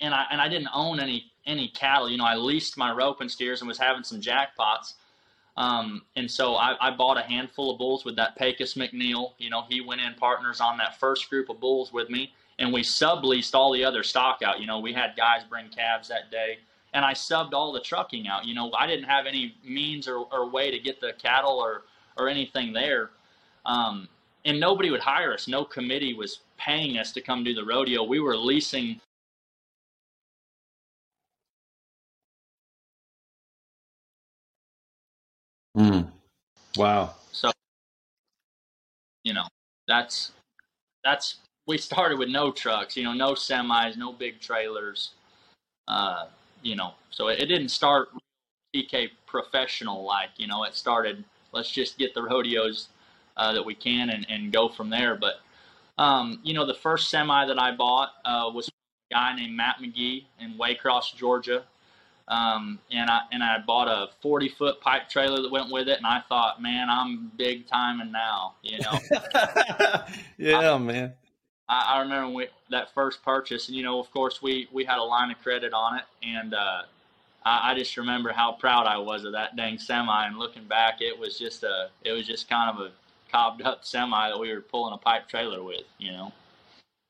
and 0.02 0.14
I 0.14 0.26
and 0.30 0.40
I 0.40 0.48
didn't 0.50 0.70
own 0.74 1.00
any 1.00 1.32
any 1.48 1.70
cattle. 1.70 2.10
You 2.10 2.18
know, 2.18 2.26
I 2.26 2.36
leased 2.36 2.78
my 2.78 2.92
roping 2.92 3.30
steers 3.30 3.62
and 3.62 3.68
was 3.68 3.80
having 3.80 4.04
some 4.04 4.22
jackpots. 4.22 4.94
Um, 5.58 6.04
and 6.16 6.30
so 6.30 6.56
I, 6.56 6.76
I, 6.80 6.92
bought 6.92 7.18
a 7.18 7.24
handful 7.24 7.72
of 7.72 7.80
bulls 7.80 8.06
with 8.06 8.16
that 8.18 8.38
Pecos 8.38 8.76
McNeil. 8.76 9.32
You 9.40 9.50
know, 9.50 9.64
he 9.68 9.82
went 9.82 10.02
in 10.02 10.14
partners 10.14 10.62
on 10.62 10.78
that 10.78 11.00
first 11.00 11.32
group 11.32 11.50
of 11.50 11.60
bulls 11.60 11.92
with 11.92 12.12
me, 12.12 12.32
and 12.60 12.72
we 12.72 12.84
subleased 12.84 13.56
all 13.56 13.74
the 13.74 13.84
other 13.84 14.04
stock 14.04 14.44
out. 14.46 14.60
You 14.60 14.68
know, 14.68 14.78
we 14.78 14.94
had 14.94 15.16
guys 15.18 15.42
bring 15.50 15.70
calves 15.70 16.10
that 16.10 16.30
day 16.30 16.60
and 16.94 17.06
I 17.06 17.14
subbed 17.14 17.54
all 17.54 17.72
the 17.72 17.80
trucking 17.80 18.28
out. 18.28 18.46
You 18.46 18.56
know, 18.56 18.72
I 18.78 18.88
didn't 18.88 19.06
have 19.06 19.26
any 19.26 19.56
means 19.64 20.08
or, 20.08 20.26
or 20.32 20.50
way 20.50 20.72
to 20.72 20.80
get 20.80 21.00
the 21.00 21.14
cattle 21.14 21.60
or 21.60 21.84
or 22.18 22.28
anything 22.28 22.74
there, 22.74 23.12
um, 23.66 24.08
and 24.46 24.60
nobody 24.60 24.90
would 24.90 25.02
hire 25.02 25.34
us. 25.34 25.48
No 25.48 25.64
committee 25.64 26.16
was 26.16 26.40
paying 26.58 26.98
us 26.98 27.12
to 27.12 27.22
come 27.22 27.44
do 27.44 27.54
the 27.54 27.64
rodeo. 27.64 28.04
We 28.04 28.20
were 28.20 28.36
leasing. 28.36 29.00
Mm. 35.78 36.10
Wow. 36.76 37.14
So, 37.32 37.52
you 39.24 39.34
know, 39.34 39.46
that's 39.88 40.32
that's 41.04 41.38
we 41.68 41.78
started 41.78 42.18
with 42.18 42.30
no 42.30 42.52
trucks. 42.52 42.98
You 42.98 43.04
know, 43.04 43.14
no 43.14 43.34
semis, 43.34 43.98
no 43.98 44.12
big 44.12 44.40
trailers. 44.40 45.12
Uh, 45.88 46.26
you 46.64 46.76
know, 46.76 46.94
so 47.12 47.28
it, 47.28 47.40
it 47.40 47.46
didn't 47.46 47.70
start 47.70 48.10
TK 48.76 49.10
professional 49.26 50.04
like, 50.04 50.30
you 50.38 50.48
know, 50.48 50.64
it 50.64 50.76
started, 50.76 51.24
let's 51.54 51.72
just 51.72 51.98
get 51.98 52.14
the 52.14 52.22
rodeos 52.22 52.90
uh, 53.38 53.54
that 53.54 53.66
we 53.66 53.76
can 53.76 54.10
and, 54.10 54.26
and 54.30 54.52
go 54.52 54.68
from 54.68 54.90
there. 54.90 55.16
But, 55.16 55.36
um, 55.98 56.40
you 56.44 56.54
know, 56.54 56.66
the 56.66 56.74
first 56.74 57.10
semi 57.10 57.46
that 57.46 57.60
I 57.60 57.76
bought 57.76 58.10
uh, 58.26 58.50
was 58.54 58.68
a 58.68 59.14
guy 59.14 59.36
named 59.36 59.56
Matt 59.56 59.78
McGee 59.82 60.26
in 60.40 60.56
Waycross, 60.58 61.16
Georgia. 61.16 61.64
Um, 62.28 62.80
and 62.92 63.10
I 63.10 63.22
and 63.32 63.42
I 63.42 63.60
bought 63.66 63.88
a 63.88 64.12
40 64.22 64.50
foot 64.50 64.82
pipe 64.82 65.10
trailer 65.10 65.42
that 65.42 65.52
went 65.52 65.72
with 65.72 65.88
it, 65.88 65.98
and 65.98 66.06
I 66.06 66.22
thought, 66.28 66.62
man, 66.62 66.90
I'm 66.90 67.32
big 67.38 67.68
timing 67.68 68.12
now, 68.12 68.56
you 68.62 68.80
know. 68.80 69.00
yeah, 70.38 70.74
I, 70.74 70.78
man. 70.78 71.14
I, 71.70 71.96
I 71.96 72.00
remember 72.02 72.34
we, 72.34 72.48
that 72.70 72.94
first 72.94 73.24
purchase, 73.24 73.70
and 73.70 73.78
you 73.78 73.84
know, 73.84 74.00
of 74.00 74.12
course, 74.12 74.42
we 74.42 74.68
we 74.74 74.84
had 74.84 74.98
a 74.98 75.04
line 75.04 75.32
of 75.32 75.42
credit 75.42 75.72
on 75.72 76.00
it, 76.00 76.04
and 76.22 76.54
uh, 76.54 76.82
I, 77.46 77.72
I 77.72 77.76
just 77.76 77.96
remember 77.96 78.34
how 78.34 78.52
proud 78.52 78.88
I 78.88 78.98
was 78.98 79.24
of 79.24 79.32
that 79.32 79.56
dang 79.56 79.80
semi. 79.80 80.28
And 80.28 80.38
looking 80.38 80.66
back, 80.66 81.02
it 81.02 81.18
was 81.18 81.40
just 81.40 81.64
a, 81.64 81.90
it 82.04 82.12
was 82.12 82.28
just 82.28 82.50
kind 82.50 82.70
of 82.70 82.86
a, 82.86 82.92
cobbed 83.32 83.62
up 83.62 83.84
semi 83.84 84.30
that 84.30 84.40
we 84.40 84.54
were 84.54 84.62
pulling 84.62 84.94
a 84.94 84.98
pipe 84.98 85.28
trailer 85.28 85.62
with, 85.64 85.84
you 85.98 86.12
know. 86.12 86.32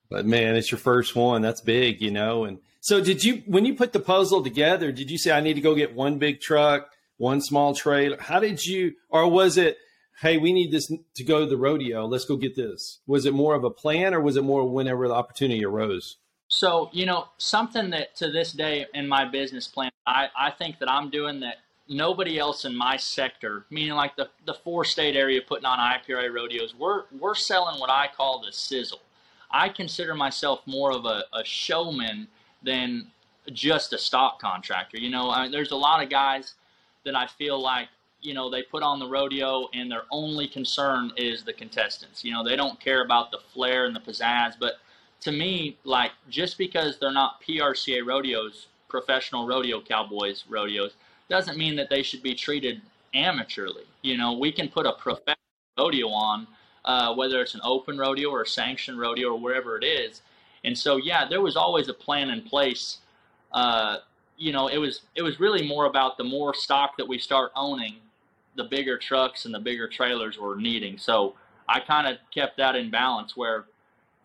But 0.10 0.26
man, 0.26 0.56
it's 0.56 0.72
your 0.72 0.80
first 0.80 1.16
one. 1.16 1.42
That's 1.42 1.62
big, 1.62 2.02
you 2.02 2.12
know. 2.12 2.46
And 2.46 2.60
so, 2.88 3.02
did 3.02 3.22
you 3.22 3.44
when 3.48 3.66
you 3.66 3.76
put 3.76 3.92
the 3.92 4.00
puzzle 4.00 4.42
together? 4.42 4.94
Did 4.94 5.12
you 5.12 5.18
say 5.18 5.32
I 5.32 5.42
need 5.42 5.56
to 5.56 5.62
go 5.62 5.76
get 5.76 5.94
one 5.94 6.20
big 6.20 6.40
truck, 6.40 6.90
one 7.18 7.42
small 7.42 7.76
trailer? 7.76 8.16
How 8.18 8.40
did 8.40 8.66
you, 8.66 8.94
or 9.10 9.30
was 9.30 9.58
it, 9.58 9.78
hey, 10.22 10.38
we 10.38 10.54
need 10.54 10.72
this 10.72 10.90
to 11.16 11.24
go 11.26 11.42
to 11.42 11.46
the 11.46 11.58
rodeo. 11.58 12.06
Let's 12.06 12.24
go 12.24 12.38
get 12.38 12.56
this. 12.56 13.00
Was 13.06 13.26
it 13.26 13.34
more 13.34 13.56
of 13.56 13.66
a 13.66 13.70
plan, 13.70 14.14
or 14.14 14.22
was 14.22 14.38
it 14.38 14.44
more 14.44 14.64
whenever 14.64 15.06
the 15.10 15.14
opportunity 15.14 15.66
arose? 15.66 16.16
So 16.48 16.90
you 16.94 17.06
know, 17.06 17.28
something 17.38 17.90
that 17.90 18.16
to 18.16 18.32
this 18.32 18.54
day 18.54 18.86
in 18.94 19.06
my 19.06 19.26
business 19.26 19.68
plan, 19.68 19.92
I 20.06 20.30
I 20.40 20.52
think 20.52 20.80
that 20.80 20.90
I'm 20.90 21.10
doing 21.10 21.42
that 21.42 21.58
nobody 21.90 22.40
else 22.40 22.64
in 22.64 22.74
my 22.74 22.96
sector, 22.96 23.66
meaning 23.70 23.96
like 23.96 24.16
the, 24.16 24.30
the 24.46 24.54
four 24.54 24.86
state 24.86 25.18
area 25.18 25.42
putting 25.46 25.66
on 25.66 25.78
IPRA 25.78 26.34
rodeos, 26.34 26.74
we're, 26.74 27.04
we're 27.18 27.36
selling 27.36 27.80
what 27.80 27.90
I 27.90 28.08
call 28.16 28.42
the 28.46 28.52
sizzle. 28.52 29.00
I 29.52 29.70
consider 29.70 30.14
myself 30.14 30.62
more 30.66 30.92
of 30.92 31.06
a, 31.06 31.24
a 31.34 31.44
showman 31.44 32.28
than 32.68 33.08
just 33.54 33.94
a 33.94 33.98
stock 33.98 34.40
contractor. 34.40 34.98
You 35.00 35.10
know, 35.10 35.30
I, 35.30 35.50
there's 35.50 35.72
a 35.72 35.76
lot 35.76 36.04
of 36.04 36.10
guys 36.10 36.54
that 37.06 37.16
I 37.16 37.26
feel 37.26 37.60
like, 37.60 37.88
you 38.22 38.34
know, 38.34 38.50
they 38.50 38.62
put 38.62 38.84
on 38.84 39.00
the 39.00 39.08
rodeo 39.08 39.70
and 39.74 39.90
their 39.90 40.04
only 40.12 40.48
concern 40.48 41.14
is 41.16 41.44
the 41.44 41.54
contestants. 41.54 42.26
You 42.26 42.34
know, 42.34 42.44
they 42.44 42.58
don't 42.58 42.78
care 42.80 43.06
about 43.06 43.32
the 43.32 43.40
flair 43.54 43.86
and 43.86 43.96
the 43.96 44.02
pizzazz. 44.02 44.56
But 44.60 44.74
to 45.22 45.32
me, 45.32 45.78
like, 45.86 46.12
just 46.30 46.58
because 46.58 47.00
they're 47.00 47.12
not 47.12 47.42
PRCA 47.42 48.06
rodeos, 48.06 48.68
professional 48.90 49.48
rodeo 49.48 49.80
cowboys 49.82 50.44
rodeos, 50.50 50.92
doesn't 51.30 51.58
mean 51.58 51.76
that 51.78 51.90
they 51.90 52.04
should 52.04 52.22
be 52.22 52.36
treated 52.36 52.82
amateurly. 53.14 53.86
You 54.02 54.18
know, 54.18 54.34
we 54.38 54.52
can 54.52 54.68
put 54.68 54.86
a 54.86 54.94
professional 54.94 55.38
rodeo 55.78 56.10
on, 56.10 56.48
uh, 56.84 57.16
whether 57.16 57.42
it's 57.42 57.56
an 57.56 57.62
open 57.64 57.98
rodeo 57.98 58.30
or 58.30 58.42
a 58.42 58.48
sanctioned 58.48 59.00
rodeo 59.00 59.30
or 59.30 59.40
wherever 59.40 59.78
it 59.78 59.86
is. 59.86 60.22
And 60.68 60.78
so, 60.78 60.98
yeah, 60.98 61.26
there 61.28 61.42
was 61.42 61.56
always 61.56 61.88
a 61.88 61.94
plan 61.94 62.30
in 62.30 62.42
place. 62.42 62.98
Uh, 63.54 64.00
you 64.38 64.52
know, 64.52 64.68
it 64.68 64.78
was 64.78 65.02
it 65.16 65.22
was 65.22 65.40
really 65.40 65.66
more 65.66 65.86
about 65.86 66.18
the 66.18 66.26
more 66.26 66.54
stock 66.54 66.98
that 66.98 67.08
we 67.08 67.18
start 67.18 67.52
owning, 67.56 67.96
the 68.56 68.66
bigger 68.66 68.98
trucks 68.98 69.46
and 69.46 69.54
the 69.54 69.60
bigger 69.60 69.88
trailers 69.88 70.38
we're 70.38 70.60
needing. 70.60 70.98
So 70.98 71.36
I 71.70 71.80
kind 71.80 72.06
of 72.06 72.18
kept 72.34 72.58
that 72.58 72.76
in 72.76 72.92
balance. 72.92 73.36
Where 73.38 73.66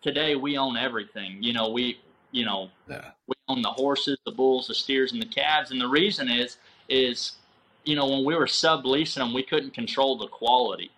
today 0.01 0.35
we 0.35 0.57
own 0.57 0.75
everything. 0.75 1.41
You 1.41 1.53
know, 1.53 1.69
we 1.69 1.99
you 2.31 2.45
know 2.45 2.69
yeah. 2.89 3.11
we 3.25 3.35
own 3.47 3.61
the 3.61 3.71
horses, 3.71 4.17
the 4.25 4.31
bulls, 4.31 4.67
the 4.67 4.75
steers, 4.75 5.13
and 5.13 5.21
the 5.21 5.27
calves. 5.27 5.71
And 5.71 5.79
the 5.79 5.87
reason 5.87 6.29
is 6.29 6.57
is, 6.89 7.37
you 7.85 7.95
know, 7.95 8.07
when 8.07 8.25
we 8.25 8.35
were 8.35 8.47
subleasing 8.47 9.15
them, 9.15 9.33
we 9.33 9.43
couldn't 9.43 9.73
control 9.73 10.17
the 10.17 10.27
quality. 10.27 10.91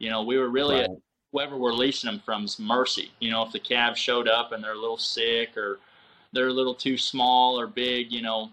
You 0.00 0.10
know, 0.10 0.24
we 0.24 0.36
were 0.36 0.48
really 0.48 0.80
right. 0.80 0.90
Whoever 1.32 1.56
we're 1.56 1.72
leasing 1.72 2.10
them 2.10 2.20
from's 2.24 2.58
mercy. 2.58 3.10
You 3.20 3.30
know, 3.30 3.42
if 3.42 3.52
the 3.52 3.58
calves 3.58 3.98
showed 3.98 4.28
up 4.28 4.52
and 4.52 4.62
they're 4.62 4.72
a 4.72 4.80
little 4.80 4.98
sick 4.98 5.56
or 5.56 5.78
they're 6.32 6.48
a 6.48 6.52
little 6.52 6.74
too 6.74 6.96
small 6.96 7.58
or 7.58 7.66
big, 7.66 8.12
you 8.12 8.22
know, 8.22 8.50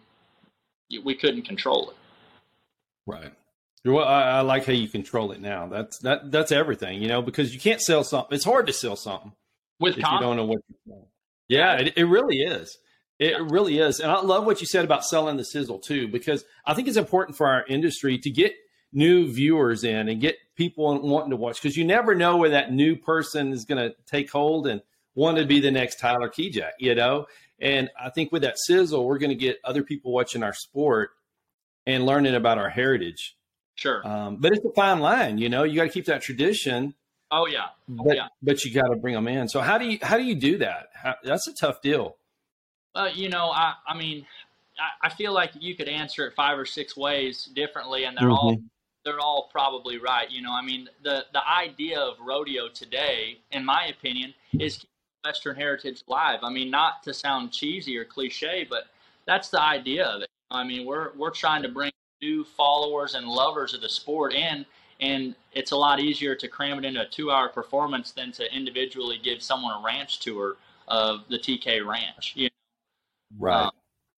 we 1.04 1.16
couldn't 1.16 1.44
control 1.44 1.90
it. 1.90 1.96
Right. 3.08 3.32
Well, 3.84 4.08
I, 4.08 4.24
I, 4.24 4.42
like 4.42 4.66
how 4.66 4.74
you 4.74 4.88
control 4.88 5.32
it 5.32 5.40
now. 5.40 5.68
That's 5.68 6.00
that. 6.00 6.32
That's 6.32 6.52
everything, 6.52 7.04
you 7.04 7.08
know, 7.08 7.22
because 7.22 7.54
you 7.54 7.60
can't 7.60 7.80
sell 7.80 8.04
something. 8.04 8.36
It's 8.36 8.46
hard 8.46 8.66
to 8.66 8.74
sell 8.74 8.96
something 8.96 9.32
with 9.80 9.98
if 9.98 10.04
you 10.04 10.20
don't 10.20 10.38
know 10.38 10.46
what 10.46 10.58
you're 10.68 10.78
selling. 10.88 11.08
Yeah, 11.48 11.74
it, 11.76 11.94
it 11.96 12.06
really 12.06 12.38
is. 12.38 12.80
It 13.20 13.32
yeah. 13.34 13.48
really 13.48 13.78
is. 13.78 14.00
And 14.00 14.12
I 14.12 14.22
love 14.22 14.46
what 14.46 14.60
you 14.60 14.66
said 14.66 14.86
about 14.86 15.06
selling 15.06 15.38
the 15.38 15.46
sizzle 15.46 15.80
too, 15.80 16.08
because 16.08 16.44
I 16.66 16.74
think 16.74 16.88
it's 16.88 16.98
important 16.98 17.38
for 17.38 17.48
our 17.48 17.64
industry 17.68 18.18
to 18.18 18.32
get 18.32 18.56
new 18.96 19.32
viewers 19.32 19.84
in 19.84 20.08
and 20.08 20.22
get 20.22 20.38
people 20.56 21.00
wanting 21.02 21.30
to 21.30 21.36
watch 21.36 21.62
because 21.62 21.76
you 21.76 21.84
never 21.84 22.16
know 22.16 22.38
where 22.38 22.52
that 22.52 22.72
new 22.72 22.96
person 22.96 23.52
is 23.52 23.66
going 23.66 23.78
to 23.78 23.96
take 24.08 24.32
hold 24.32 24.66
and 24.66 24.82
want 25.14 25.38
to 25.38 25.46
be 25.46 25.60
the 25.60 25.70
next 25.70 26.00
Tyler 26.00 26.30
Kijac, 26.30 26.72
you 26.80 26.96
know? 26.96 27.26
And 27.60 27.90
I 28.00 28.10
think 28.10 28.32
with 28.32 28.42
that 28.42 28.58
sizzle, 28.58 29.06
we're 29.06 29.18
going 29.18 29.30
to 29.30 29.36
get 29.36 29.60
other 29.64 29.84
people 29.84 30.12
watching 30.12 30.44
our 30.44 30.54
sport 30.54 31.12
and 31.86 32.06
learning 32.06 32.36
about 32.36 32.58
our 32.58 32.70
heritage. 32.70 33.36
Sure. 33.76 34.06
Um, 34.08 34.38
but 34.38 34.54
it's 34.54 34.66
a 34.66 34.72
fine 34.74 35.00
line, 35.00 35.38
you 35.38 35.50
know, 35.50 35.64
you 35.64 35.76
got 35.76 35.84
to 35.84 35.90
keep 35.90 36.06
that 36.06 36.22
tradition. 36.22 36.96
Oh 37.32 37.48
yeah. 37.48 37.66
Oh, 38.00 38.04
but, 38.06 38.16
yeah. 38.16 38.28
but 38.42 38.64
you 38.64 38.74
got 38.74 38.88
to 38.88 38.96
bring 38.96 39.14
them 39.14 39.28
in. 39.28 39.50
So 39.50 39.60
how 39.60 39.78
do 39.78 39.86
you, 39.86 40.00
how 40.02 40.18
do 40.18 40.24
you 40.24 40.36
do 40.36 40.58
that? 40.60 40.88
How, 40.94 41.16
that's 41.24 41.48
a 41.48 41.54
tough 41.54 41.82
deal. 41.82 42.16
Uh, 42.94 43.10
you 43.14 43.28
know, 43.28 43.50
I, 43.50 43.74
I 43.86 43.98
mean, 43.98 44.26
I, 44.80 45.08
I, 45.08 45.10
feel 45.10 45.34
like 45.34 45.52
you 45.60 45.76
could 45.76 45.90
answer 45.90 46.26
it 46.26 46.34
five 46.34 46.58
or 46.58 46.66
six 46.66 46.96
ways 46.96 47.50
differently, 47.54 48.06
and 48.06 48.18
they're 48.18 48.30
mm-hmm. 48.30 48.34
all 48.34 48.58
they're 49.06 49.20
all 49.20 49.50
probably 49.52 50.00
right. 50.00 50.30
You 50.30 50.42
know, 50.42 50.52
I 50.52 50.62
mean, 50.62 50.90
the 51.04 51.26
the 51.32 51.48
idea 51.48 52.00
of 52.00 52.16
rodeo 52.20 52.68
today, 52.68 53.38
in 53.52 53.64
my 53.64 53.86
opinion, 53.86 54.34
is 54.60 54.78
keeping 54.78 54.90
Western 55.24 55.56
heritage 55.56 56.04
live. 56.08 56.40
I 56.44 56.50
mean, 56.50 56.70
not 56.70 57.04
to 57.04 57.14
sound 57.14 57.52
cheesy 57.52 57.98
or 57.98 58.04
cliche, 58.04 58.66
but 58.70 58.88
that's 59.26 59.50
the 59.50 59.62
idea 59.62 60.06
of 60.06 60.24
it. 60.24 60.30
I 60.52 60.64
mean, 60.64 60.86
we're 60.86 61.14
we're 61.16 61.32
trying 61.32 61.62
to 61.64 61.70
bring 61.70 61.92
new 62.22 62.44
followers 62.44 63.16
and 63.16 63.28
lovers 63.28 63.74
of 63.74 63.82
the 63.82 63.90
sport 63.90 64.34
in, 64.34 64.66
and 65.00 65.36
it's 65.54 65.72
a 65.72 65.78
lot 65.78 66.00
easier 66.00 66.36
to 66.36 66.48
cram 66.48 66.80
it 66.80 66.86
into 66.86 67.02
a 67.02 67.08
two-hour 67.08 67.50
performance 67.50 68.12
than 68.12 68.32
to 68.34 68.56
individually 68.56 69.20
give 69.24 69.42
someone 69.42 69.80
a 69.80 69.86
ranch 69.86 70.20
tour 70.20 70.58
of 70.88 71.26
the 71.30 71.38
TK 71.38 71.86
Ranch. 71.86 72.34
You 72.36 72.46
know? 72.46 72.50
Right. 73.40 73.66
Um, 73.66 73.72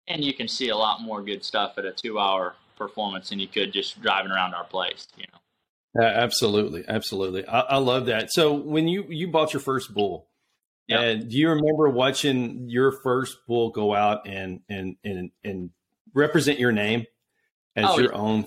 and 0.07 0.23
you 0.23 0.33
can 0.33 0.47
see 0.47 0.69
a 0.69 0.77
lot 0.77 1.01
more 1.01 1.21
good 1.21 1.43
stuff 1.43 1.77
at 1.77 1.83
a 1.83 1.91
two 1.91 2.17
hour 2.17 2.55
performance 2.77 3.29
than 3.29 3.39
you 3.39 3.47
could 3.47 3.73
just 3.73 4.01
driving 4.01 4.31
around 4.31 4.53
our 4.53 4.63
place, 4.63 5.07
you 5.17 5.25
know. 5.31 5.39
Uh, 5.99 6.05
absolutely, 6.05 6.83
absolutely. 6.87 7.45
I, 7.47 7.59
I, 7.61 7.77
love 7.77 8.05
that. 8.05 8.31
So 8.31 8.53
when 8.53 8.87
you 8.87 9.05
you 9.09 9.29
bought 9.29 9.53
your 9.53 9.61
first 9.61 9.93
bull, 9.93 10.27
yep. 10.87 10.99
and 10.99 11.29
do 11.29 11.37
you 11.37 11.49
remember 11.49 11.89
watching 11.89 12.69
your 12.69 12.91
first 12.91 13.37
bull 13.47 13.71
go 13.71 13.95
out 13.95 14.27
and 14.27 14.59
and 14.69 14.97
and 15.03 15.31
and 15.43 15.71
represent 16.13 16.59
your 16.59 16.71
name 16.71 17.05
as 17.75 17.85
oh, 17.87 17.99
your 17.99 18.11
yeah. 18.11 18.19
own? 18.19 18.45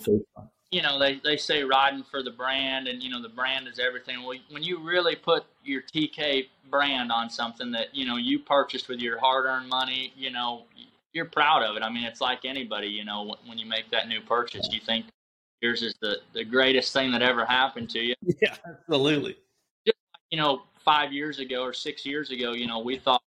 You 0.71 0.83
know, 0.83 1.01
they, 1.01 1.21
they 1.25 1.37
say 1.37 1.65
riding 1.65 2.05
for 2.05 2.23
the 2.23 2.31
brand 2.31 2.87
and, 2.87 3.03
you 3.03 3.11
know, 3.11 3.21
the 3.21 3.29
brand 3.29 3.67
is 3.67 3.81
everything. 3.81 4.23
Well, 4.23 4.39
when 4.51 4.63
you 4.63 4.79
really 4.79 5.17
put 5.17 5.45
your 5.65 5.83
TK 5.83 6.47
brand 6.71 7.11
on 7.11 7.29
something 7.29 7.73
that, 7.73 7.93
you 7.93 8.07
know, 8.07 8.17
you 8.17 8.39
purchased 8.39 8.89
with 8.89 9.01
your 9.01 9.19
hard 9.19 9.47
earned 9.47 9.69
money, 9.69 10.13
you 10.17 10.31
know, 10.31 10.63
you're 11.13 11.27
proud 11.27 11.63
of 11.63 11.77
it. 11.77 11.83
I 11.83 11.91
mean, 11.91 12.05
it's 12.05 12.21
like 12.21 12.45
anybody, 12.45 12.87
you 12.87 13.05
know, 13.05 13.35
when 13.47 13.59
you 13.59 13.67
make 13.67 13.91
that 13.91 14.09
new 14.09 14.21
purchase, 14.21 14.69
you 14.71 14.81
think 14.81 15.07
yours 15.61 15.83
is 15.83 15.95
the, 16.01 16.19
the 16.33 16.45
greatest 16.45 16.93
thing 16.93 17.11
that 17.13 17.23
ever 17.23 17.45
happened 17.45 17.91
to 17.91 18.01
you. 18.01 18.15
Yeah, 18.41 18.55
absolutely. 18.67 19.37
Just, 19.87 19.99
you 20.31 20.39
know, 20.39 20.63
five 20.85 21.13
years 21.13 21.39
ago 21.39 21.63
or 21.63 21.73
six 21.73 22.07
years 22.07 22.31
ago, 22.31 22.53
you 22.53 22.67
know, 22.67 22.79
we 22.79 22.99
thought 22.99 23.23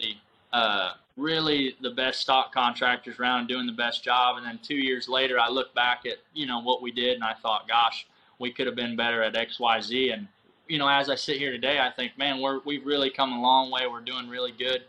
really, 0.00 0.20
uh, 0.52 0.92
really 1.16 1.74
the 1.80 1.90
best 1.90 2.20
stock 2.20 2.52
contractors 2.52 3.18
around 3.18 3.48
doing 3.48 3.66
the 3.66 3.72
best 3.72 4.04
job. 4.04 4.36
And 4.36 4.46
then 4.46 4.60
two 4.62 4.76
years 4.76 5.08
later, 5.08 5.40
I 5.40 5.48
look 5.48 5.74
back 5.74 6.02
at, 6.06 6.18
you 6.34 6.46
know, 6.46 6.60
what 6.60 6.82
we 6.82 6.92
did 6.92 7.14
and 7.14 7.24
I 7.24 7.34
thought, 7.34 7.66
gosh, 7.66 8.06
we 8.38 8.52
could 8.52 8.66
have 8.66 8.76
been 8.76 8.94
better 8.94 9.22
at 9.22 9.34
X, 9.34 9.58
Y, 9.58 9.80
Z. 9.80 10.10
And, 10.10 10.28
you 10.68 10.78
know, 10.78 10.88
as 10.88 11.10
I 11.10 11.16
sit 11.16 11.38
here 11.38 11.50
today, 11.50 11.80
I 11.80 11.90
think, 11.90 12.16
man, 12.16 12.40
we're, 12.40 12.60
we've 12.64 12.86
really 12.86 13.10
come 13.10 13.32
a 13.32 13.40
long 13.40 13.70
way. 13.70 13.86
We're 13.90 14.00
doing 14.00 14.28
really 14.28 14.52
good. 14.52 14.82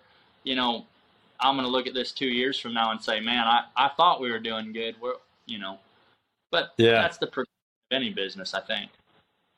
You 0.44 0.56
know, 0.56 0.86
I'm 1.40 1.56
going 1.56 1.66
to 1.66 1.72
look 1.72 1.88
at 1.88 1.94
this 1.94 2.12
two 2.12 2.28
years 2.28 2.60
from 2.60 2.74
now 2.74 2.92
and 2.92 3.02
say, 3.02 3.20
man, 3.20 3.46
I, 3.48 3.64
I 3.76 3.90
thought 3.96 4.22
we 4.22 4.32
were 4.32 4.40
doing 4.40 4.74
good. 4.74 4.96
We're, 5.02 5.14
you 5.46 5.60
know, 5.60 5.80
but 6.52 6.72
yeah, 6.78 7.02
that's 7.02 7.18
the 7.18 7.28
pro- 7.28 7.44
of 7.44 7.48
any 7.92 8.12
business, 8.12 8.54
I 8.54 8.62
think. 8.62 8.92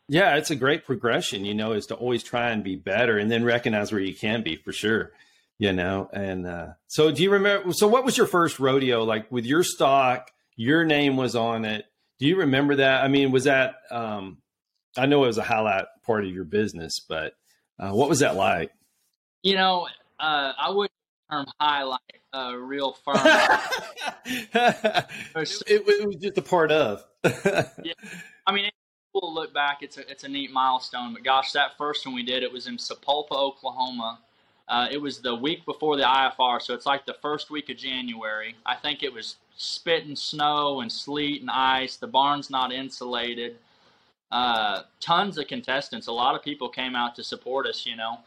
Yeah, 0.08 0.36
it's 0.36 0.52
a 0.52 0.56
great 0.56 0.86
progression, 0.86 1.46
you 1.46 1.54
know, 1.54 1.72
is 1.72 1.86
to 1.88 1.96
always 1.96 2.24
try 2.24 2.50
and 2.50 2.63
be 2.63 2.76
better 2.76 3.17
and 3.17 3.32
then 3.32 3.44
recognize 3.44 3.91
where 3.91 4.02
you 4.02 4.13
can 4.13 4.44
be 4.44 4.58
for 4.58 4.74
sure 4.74 5.12
you 5.62 5.72
know 5.72 6.10
and 6.12 6.48
uh, 6.48 6.70
so 6.88 7.12
do 7.12 7.22
you 7.22 7.32
remember 7.32 7.72
so 7.72 7.88
what 7.88 8.04
was 8.04 8.17
your 8.17 8.26
first 8.26 8.60
rodeo? 8.60 9.04
Like 9.04 9.32
with 9.32 9.46
your 9.46 9.63
stock 9.63 10.32
your 10.58 10.84
name 10.84 11.15
was 11.15 11.36
on 11.36 11.65
it. 11.65 11.86
Do 12.20 12.26
you 12.28 12.38
remember 12.38 12.78
that? 12.78 13.04
I 13.04 13.08
mean 13.08 13.32
was 13.32 13.46
that 13.46 13.76
um, 13.91 14.39
i 14.98 15.06
know 15.06 15.24
it 15.24 15.28
was 15.28 15.38
a 15.38 15.44
highlight 15.44 15.86
part 16.04 16.26
of 16.26 16.32
your 16.32 16.44
business 16.46 17.00
but 17.08 17.34
uh, 17.80 17.91
what 17.91 18.10
was 18.10 18.20
that 18.20 18.36
like? 18.36 18.72
You 19.44 19.56
know 19.56 19.88
uh, 20.20 20.54
i 20.60 20.72
would 20.72 20.89
term 21.32 21.46
highlight 21.60 22.00
a 22.34 22.58
real 22.58 22.94
firm 23.06 23.17
it, 24.26 25.60
it, 25.67 26.08
was 26.08 26.15
just 26.17 26.38
a 26.38 26.41
part 26.41 26.72
of 26.72 27.04
yeah 27.24 27.94
i 28.48 28.52
mean 28.52 28.70
we'll 29.13 29.34
look 29.34 29.54
back 29.54 29.80
it's 29.82 29.98
a, 29.98 30.10
it's 30.10 30.24
a 30.24 30.28
neat 30.28 30.52
milestone 30.52 31.13
but 31.13 31.24
gosh 31.24 31.52
that 31.52 31.78
first 31.78 32.06
one 32.06 32.15
we 32.15 32.24
did 32.24 32.44
it 32.44 32.52
was 32.52 32.67
in 32.67 32.78
sapulpa 32.78 33.32
oklahoma 33.32 34.20
uh, 34.72 34.88
it 34.89 34.98
was 34.98 35.20
the 35.20 35.36
week 35.36 35.65
before 35.65 35.98
the 35.98 36.04
IFR, 36.04 36.62
so 36.62 36.74
it's 36.74 36.86
like 36.86 37.06
the 37.06 37.15
first 37.22 37.52
week 37.52 37.70
of 37.70 37.76
January. 37.76 38.56
I 38.65 38.78
think 38.78 39.04
it 39.04 39.13
was 39.13 39.36
spitting 39.58 40.15
snow 40.15 40.80
and 40.80 40.89
sleet 40.89 41.41
and 41.41 41.52
ice. 41.52 41.98
The 41.98 42.08
barn's 42.08 42.50
not 42.50 42.72
insulated. 42.72 43.58
Uh, 44.32 44.84
tons 45.02 45.38
of 45.38 45.48
contestants. 45.48 46.08
A 46.08 46.12
lot 46.13 46.36
of 46.36 46.41
people 46.41 46.70
came 46.70 46.96
out 46.96 47.15
to 47.15 47.24
support 47.24 47.67
us. 47.67 47.86
You 47.86 47.98
know, 47.98 48.20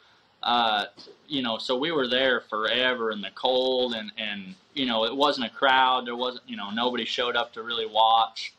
uh, 0.45 0.85
you 1.27 1.43
know, 1.43 1.57
so 1.57 1.77
we 1.77 1.91
were 1.91 2.07
there 2.07 2.43
forever 2.43 3.11
in 3.11 3.23
the 3.23 3.31
cold, 3.35 3.95
and 3.95 4.13
and 4.19 4.55
you 4.75 4.87
know, 4.87 5.05
it 5.07 5.17
wasn't 5.17 5.47
a 5.47 5.51
crowd. 5.51 6.07
There 6.07 6.17
wasn't, 6.17 6.45
you 6.47 6.57
know, 6.57 6.71
nobody 6.71 7.05
showed 7.05 7.35
up 7.35 7.55
to 7.55 7.63
really 7.63 7.87
watch. 7.87 8.53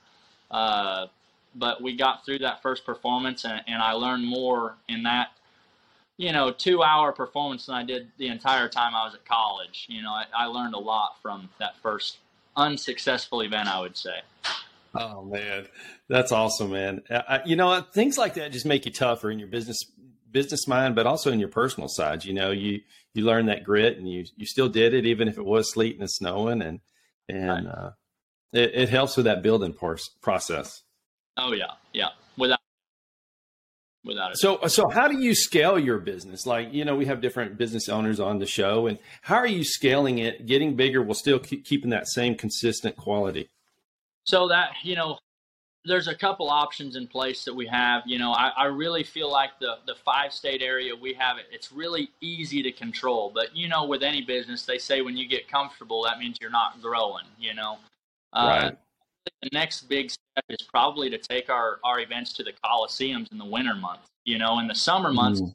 Uh, 0.50 1.08
but 1.54 1.82
we 1.82 1.96
got 1.96 2.26
through 2.26 2.40
that 2.40 2.62
first 2.62 2.86
performance, 2.86 3.46
and, 3.46 3.62
and 3.68 3.82
I 3.82 3.92
learned 3.92 4.26
more 4.26 4.76
in 4.90 5.04
that, 5.04 5.32
you 6.18 6.32
know, 6.32 6.52
two 6.52 6.84
hour 6.84 7.12
performance 7.12 7.68
than 7.68 7.76
I 7.76 7.84
did 7.84 8.10
the 8.18 8.28
entire 8.28 8.68
time 8.68 8.96
I 8.96 9.06
was 9.06 9.14
at 9.14 9.26
college. 9.26 9.86
You 9.88 10.02
know, 10.02 10.12
I, 10.12 10.26
I 10.36 10.46
learned 10.46 10.74
a 10.74 10.80
lot 10.80 11.18
from 11.22 11.50
that 11.60 11.76
first 11.84 12.18
unsuccessful 12.58 13.42
event, 13.42 13.68
I 13.68 13.80
would 13.80 13.96
say. 13.96 14.22
Oh 14.96 15.24
man, 15.24 15.68
that's 16.08 16.32
awesome, 16.32 16.72
man. 16.72 17.04
I, 17.10 17.42
you 17.46 17.58
know, 17.58 17.82
things 17.82 18.18
like 18.18 18.36
that 18.36 18.54
just 18.54 18.66
make 18.66 18.86
you 18.86 18.92
tougher 18.92 19.30
in 19.30 19.40
your 19.40 19.50
business 19.50 19.84
business 20.36 20.68
mind, 20.68 20.96
but 20.96 21.08
also 21.08 21.32
in 21.32 21.40
your 21.40 21.48
personal 21.50 21.88
side. 21.88 22.26
You 22.26 22.34
know, 22.34 22.52
you 22.52 22.82
you 23.14 23.24
learn 23.24 23.46
that 23.46 23.64
grit, 23.64 23.98
and 23.98 24.08
you 24.08 24.26
you 24.36 24.46
still 24.46 24.68
did 24.68 24.94
it, 24.94 25.06
even 25.06 25.30
if 25.30 25.38
it 25.38 25.46
was 25.46 25.72
sleeting 25.72 26.02
and 26.02 26.12
snowing, 26.12 26.62
and 26.62 26.82
and 27.30 27.66
right. 27.66 27.74
uh, 27.74 27.92
it, 28.52 28.72
it, 28.76 28.90
helps 28.90 29.16
with 29.16 29.26
that 29.26 29.42
building 29.42 29.74
process. 30.22 30.84
Oh 31.38 31.54
yeah, 31.54 31.72
yeah. 31.94 32.10
Without 32.38 32.60
without 34.04 34.32
it. 34.32 34.38
So 34.38 34.60
so 34.68 34.90
how 34.90 35.08
do 35.08 35.18
you 35.18 35.34
scale 35.34 35.80
your 35.80 36.00
business? 36.00 36.46
Like 36.46 36.74
you 36.74 36.84
know, 36.84 36.98
we 36.98 37.06
have 37.06 37.22
different 37.22 37.58
business 37.58 37.88
owners 37.88 38.20
on 38.20 38.40
the 38.40 38.46
show, 38.46 38.88
and 38.88 39.00
how 39.22 39.38
are 39.38 39.48
you 39.48 39.64
scaling 39.64 40.20
it, 40.20 40.46
getting 40.46 40.76
bigger, 40.76 41.02
while 41.02 41.16
still 41.16 41.40
keep, 41.40 41.66
keeping 41.66 41.92
that 41.92 42.08
same 42.10 42.36
consistent 42.36 42.98
quality? 42.98 43.50
So 44.26 44.50
that 44.50 44.72
you 44.84 44.96
know, 44.96 45.18
there's 45.86 46.08
a 46.08 46.16
couple 46.16 46.50
options 46.50 46.96
in 46.96 47.08
place 47.08 47.46
that 47.46 47.54
we 47.54 47.68
have. 47.68 48.04
You 48.06 48.18
know, 48.20 48.32
I, 48.32 48.50
I 48.58 48.66
really 48.66 49.04
feel 49.04 49.32
like 49.32 49.52
the 49.60 49.76
the 49.86 49.96
five 49.96 50.34
state 50.34 50.62
area 50.62 50.96
we 50.96 51.14
have 51.14 51.38
it. 51.38 51.46
It's 51.52 51.72
really 51.72 52.10
easy 52.22 52.64
to 52.64 52.72
control. 52.72 53.32
But 53.34 53.56
you 53.56 53.68
know, 53.68 53.86
with 53.86 54.04
any 54.04 54.22
business, 54.22 54.66
they 54.66 54.78
say 54.78 55.02
when 55.02 55.16
you 55.16 55.28
get 55.28 55.48
comfortable, 55.48 56.04
that 56.04 56.20
means 56.20 56.38
you're 56.42 56.50
not 56.50 56.82
growing. 56.82 57.26
You 57.40 57.54
know, 57.54 57.78
uh, 58.34 58.72
the 59.42 59.50
next 59.54 59.88
big 59.88 60.12
step 60.12 60.46
is 60.50 60.62
probably 60.64 61.10
to 61.10 61.18
take 61.18 61.50
our 61.50 61.80
our 61.84 62.00
events 62.00 62.34
to 62.34 62.44
the 62.44 62.54
coliseums 62.64 63.32
in 63.32 63.38
the 63.38 63.46
winter 63.46 63.76
months. 63.76 64.08
You 64.26 64.38
know, 64.38 64.60
in 64.60 64.68
the 64.68 64.76
summer 64.76 65.14
months. 65.14 65.42
Mm. 65.42 65.54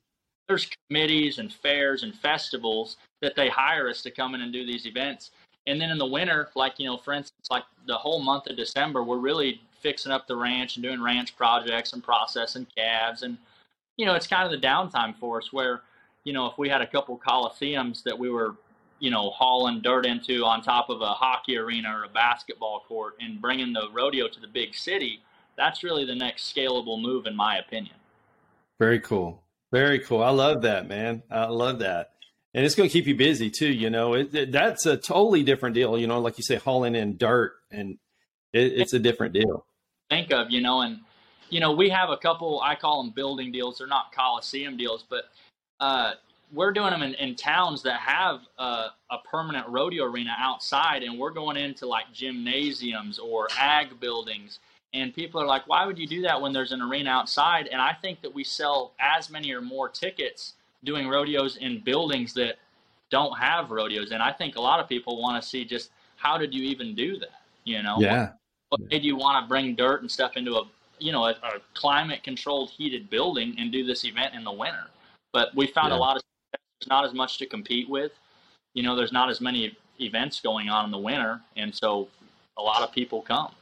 There's 0.48 0.68
committees 0.88 1.38
and 1.38 1.52
fairs 1.52 2.02
and 2.02 2.12
festivals 2.12 2.96
that 3.22 3.36
they 3.36 3.48
hire 3.48 3.88
us 3.88 4.02
to 4.02 4.10
come 4.10 4.34
in 4.34 4.40
and 4.40 4.52
do 4.52 4.66
these 4.66 4.84
events 4.84 5.30
and 5.66 5.80
then 5.80 5.90
in 5.90 5.98
the 5.98 6.06
winter, 6.06 6.50
like, 6.56 6.78
you 6.78 6.86
know, 6.86 6.96
for 6.96 7.12
instance, 7.12 7.48
like 7.50 7.64
the 7.86 7.94
whole 7.94 8.20
month 8.20 8.46
of 8.48 8.56
December, 8.56 9.04
we're 9.04 9.18
really 9.18 9.60
fixing 9.80 10.12
up 10.12 10.26
the 10.26 10.36
ranch 10.36 10.76
and 10.76 10.82
doing 10.82 11.02
ranch 11.02 11.36
projects 11.36 11.92
and 11.92 12.02
processing 12.02 12.66
calves. 12.76 13.22
And, 13.22 13.38
you 13.96 14.06
know, 14.06 14.14
it's 14.14 14.26
kind 14.26 14.44
of 14.44 14.50
the 14.50 14.66
downtime 14.66 15.16
for 15.16 15.38
us 15.38 15.52
where, 15.52 15.82
you 16.24 16.32
know, 16.32 16.46
if 16.46 16.58
we 16.58 16.68
had 16.68 16.80
a 16.80 16.86
couple 16.86 17.18
coliseums 17.18 18.02
that 18.04 18.18
we 18.18 18.30
were, 18.30 18.56
you 18.98 19.10
know, 19.10 19.30
hauling 19.30 19.80
dirt 19.80 20.06
into 20.06 20.44
on 20.44 20.62
top 20.62 20.90
of 20.90 21.00
a 21.00 21.08
hockey 21.08 21.56
arena 21.56 21.88
or 21.90 22.04
a 22.04 22.08
basketball 22.08 22.84
court 22.86 23.14
and 23.20 23.40
bringing 23.40 23.72
the 23.72 23.88
rodeo 23.92 24.28
to 24.28 24.40
the 24.40 24.48
big 24.48 24.74
city, 24.74 25.20
that's 25.56 25.82
really 25.82 26.04
the 26.04 26.14
next 26.14 26.54
scalable 26.54 27.00
move, 27.00 27.26
in 27.26 27.34
my 27.34 27.58
opinion. 27.58 27.96
Very 28.78 29.00
cool. 29.00 29.42
Very 29.72 30.00
cool. 30.00 30.22
I 30.22 30.30
love 30.30 30.62
that, 30.62 30.88
man. 30.88 31.22
I 31.30 31.46
love 31.46 31.78
that 31.80 32.12
and 32.54 32.64
it's 32.64 32.74
going 32.74 32.88
to 32.88 32.92
keep 32.92 33.06
you 33.06 33.14
busy 33.14 33.50
too. 33.50 33.70
You 33.70 33.90
know, 33.90 34.14
it, 34.14 34.34
it, 34.34 34.52
that's 34.52 34.86
a 34.86 34.96
totally 34.96 35.42
different 35.42 35.74
deal. 35.74 35.98
You 35.98 36.06
know, 36.06 36.20
like 36.20 36.38
you 36.38 36.44
say, 36.44 36.56
hauling 36.56 36.94
in 36.94 37.16
dirt, 37.16 37.54
and 37.70 37.98
it, 38.52 38.72
it's 38.72 38.92
a 38.92 38.98
different 38.98 39.34
deal. 39.34 39.66
Think 40.10 40.32
of 40.32 40.50
you 40.50 40.60
know, 40.60 40.82
and 40.82 41.00
you 41.48 41.60
know, 41.60 41.72
we 41.72 41.88
have 41.88 42.10
a 42.10 42.16
couple. 42.16 42.60
I 42.62 42.74
call 42.74 43.02
them 43.02 43.12
building 43.12 43.50
deals. 43.52 43.78
They're 43.78 43.86
not 43.86 44.12
coliseum 44.12 44.76
deals, 44.76 45.04
but 45.08 45.24
uh, 45.80 46.12
we're 46.52 46.72
doing 46.72 46.90
them 46.90 47.02
in, 47.02 47.14
in 47.14 47.36
towns 47.36 47.82
that 47.82 48.00
have 48.00 48.40
a 48.58 49.18
permanent 49.30 49.68
rodeo 49.68 50.04
arena 50.04 50.34
outside, 50.38 51.02
and 51.02 51.18
we're 51.18 51.30
going 51.30 51.56
into 51.56 51.86
like 51.86 52.12
gymnasiums 52.12 53.18
or 53.18 53.48
ag 53.58 53.98
buildings. 54.00 54.60
And 54.92 55.14
people 55.14 55.40
are 55.40 55.46
like, 55.46 55.68
why 55.68 55.86
would 55.86 55.98
you 55.98 56.06
do 56.06 56.22
that 56.22 56.40
when 56.40 56.52
there's 56.52 56.72
an 56.72 56.82
arena 56.82 57.10
outside? 57.10 57.68
And 57.68 57.80
I 57.80 57.92
think 57.92 58.20
that 58.22 58.34
we 58.34 58.42
sell 58.42 58.92
as 58.98 59.30
many 59.30 59.52
or 59.52 59.60
more 59.60 59.88
tickets 59.88 60.54
doing 60.82 61.08
rodeos 61.08 61.56
in 61.58 61.80
buildings 61.80 62.34
that 62.34 62.56
don't 63.08 63.38
have 63.38 63.70
rodeos. 63.70 64.10
And 64.10 64.20
I 64.20 64.32
think 64.32 64.56
a 64.56 64.60
lot 64.60 64.80
of 64.80 64.88
people 64.88 65.22
want 65.22 65.40
to 65.40 65.48
see 65.48 65.64
just 65.64 65.90
how 66.16 66.36
did 66.38 66.52
you 66.52 66.64
even 66.64 66.96
do 66.96 67.18
that? 67.20 67.42
You 67.64 67.82
know, 67.84 67.98
yeah. 68.00 68.32
What, 68.70 68.80
what 68.80 68.90
made 68.90 69.04
you 69.04 69.16
want 69.16 69.44
to 69.44 69.48
bring 69.48 69.74
dirt 69.74 70.00
and 70.00 70.10
stuff 70.10 70.36
into 70.36 70.54
a 70.54 70.64
you 70.98 71.12
know 71.12 71.24
a, 71.24 71.30
a 71.30 71.60
climate 71.74 72.22
controlled 72.22 72.70
heated 72.70 73.10
building 73.10 73.56
and 73.58 73.70
do 73.70 73.84
this 73.84 74.04
event 74.04 74.34
in 74.34 74.44
the 74.44 74.52
winter? 74.52 74.86
But 75.32 75.54
we 75.54 75.66
found 75.66 75.90
yeah. 75.90 75.98
a 75.98 76.00
lot 76.00 76.16
of 76.16 76.22
there's 76.52 76.88
not 76.88 77.04
as 77.04 77.12
much 77.12 77.38
to 77.38 77.46
compete 77.46 77.88
with. 77.88 78.12
You 78.74 78.82
know, 78.82 78.96
there's 78.96 79.12
not 79.12 79.28
as 79.28 79.40
many 79.40 79.76
events 80.00 80.40
going 80.40 80.68
on 80.68 80.86
in 80.86 80.90
the 80.90 80.98
winter, 80.98 81.40
and 81.56 81.74
so 81.74 82.08
a 82.56 82.62
lot 82.62 82.82
of 82.82 82.92
people 82.92 83.22
come. 83.22 83.52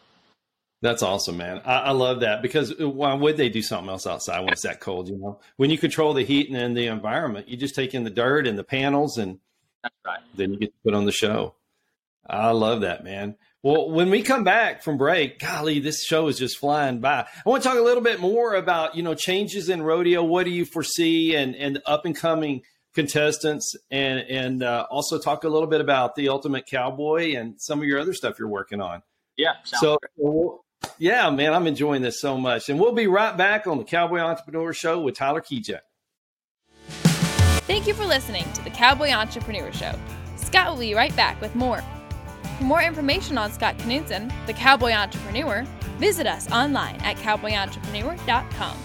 That's 0.81 1.03
awesome, 1.03 1.37
man. 1.37 1.61
I, 1.65 1.79
I, 1.79 1.91
love 1.91 2.21
that 2.21 2.41
because 2.41 2.73
uh, 2.81 2.89
why 2.89 3.13
would 3.13 3.37
they 3.37 3.49
do 3.49 3.63
something 3.63 3.91
else 3.91 4.07
outside 4.07 4.41
when 4.41 4.53
it's 4.53 4.63
that 4.63 4.79
cold? 4.79 5.09
You 5.09 5.19
know, 5.19 5.41
when 5.57 5.71
you 5.71 5.79
control 5.79 6.15
the 6.15 6.25
heat 6.25 6.51
and 6.51 6.77
the 6.77 6.87
environment, 6.87 7.49
you 7.49 7.57
just 7.57 7.75
take 7.75 7.95
in 7.95 8.05
the 8.05 8.11
dirt 8.11 8.47
and 8.47 8.57
the 8.57 8.63
panels, 8.63 9.19
and 9.19 9.41
right. 10.07 10.21
then 10.37 10.53
you 10.53 10.59
get 10.59 10.67
to 10.67 10.79
put 10.85 10.95
on 10.95 11.05
the 11.05 11.13
show. 11.13 11.55
I 12.29 12.51
love 12.51 12.83
that, 12.83 13.03
man. 13.03 13.37
Well, 13.63 13.91
when 13.91 14.11
we 14.11 14.23
come 14.23 14.45
back 14.45 14.83
from 14.83 14.99
break, 14.99 15.41
golly, 15.41 15.81
this 15.81 16.05
show 16.05 16.29
is 16.29 16.39
just 16.39 16.59
flying 16.59 17.01
by. 17.01 17.27
I 17.45 17.49
want 17.49 17.63
to 17.63 17.69
talk 17.69 17.79
a 17.79 17.83
little 17.83 18.03
bit 18.03 18.21
more 18.21 18.55
about 18.55 18.95
you 18.95 19.03
know 19.03 19.15
changes 19.15 19.69
in 19.69 19.83
rodeo. 19.83 20.23
What 20.23 20.45
do 20.45 20.51
you 20.51 20.65
foresee, 20.65 21.35
and 21.35 21.57
and 21.57 21.83
up 21.85 22.05
and 22.05 22.15
coming 22.15 22.63
contestants, 22.95 23.75
and 23.91 24.21
and 24.21 24.63
uh, 24.63 24.87
also 24.91 25.19
talk 25.19 25.43
a 25.43 25.49
little 25.49 25.67
bit 25.67 25.81
about 25.81 26.15
the 26.15 26.29
Ultimate 26.29 26.67
Cowboy 26.67 27.35
and 27.35 27.61
some 27.61 27.81
of 27.81 27.85
your 27.85 27.99
other 27.99 28.15
stuff 28.15 28.39
you're 28.39 28.49
working 28.49 28.81
on. 28.81 29.03
Yeah. 29.37 29.55
So 29.65 29.99
we'll, 30.17 30.65
yeah, 30.99 31.29
man, 31.31 31.53
I'm 31.53 31.67
enjoying 31.67 32.03
this 32.03 32.21
so 32.21 32.39
much. 32.39 32.69
And 32.69 32.79
we'll 32.79 32.93
be 32.93 33.07
right 33.07 33.37
back 33.37 33.67
on 33.67 33.79
the 33.79 33.85
Cowboy 33.85 34.19
Entrepreneur 34.19 34.73
Show 34.73 35.01
with 35.01 35.17
Tyler 35.17 35.41
Kijac. 35.41 35.81
Thank 37.67 37.87
you 37.87 37.95
for 37.95 38.07
listening 38.07 38.51
to 38.55 38.65
the 38.65 38.71
Cowboy 38.71 39.11
Entrepreneur 39.11 39.73
Show. 39.73 39.93
Scott 40.37 40.71
will 40.71 40.81
be 40.81 40.95
right 40.95 41.15
back 41.15 41.41
with 41.41 41.55
more. 41.55 41.83
For 42.59 42.65
more 42.65 42.83
information 42.83 43.39
on 43.39 43.53
Scott 43.53 43.79
Knudsen, 43.87 44.33
the 44.47 44.53
Cowboy 44.53 44.91
Entrepreneur, 44.91 45.65
visit 45.99 46.27
us 46.27 46.51
online 46.51 46.97
at 47.03 47.17
cowboyentrepreneur.com. 47.19 48.77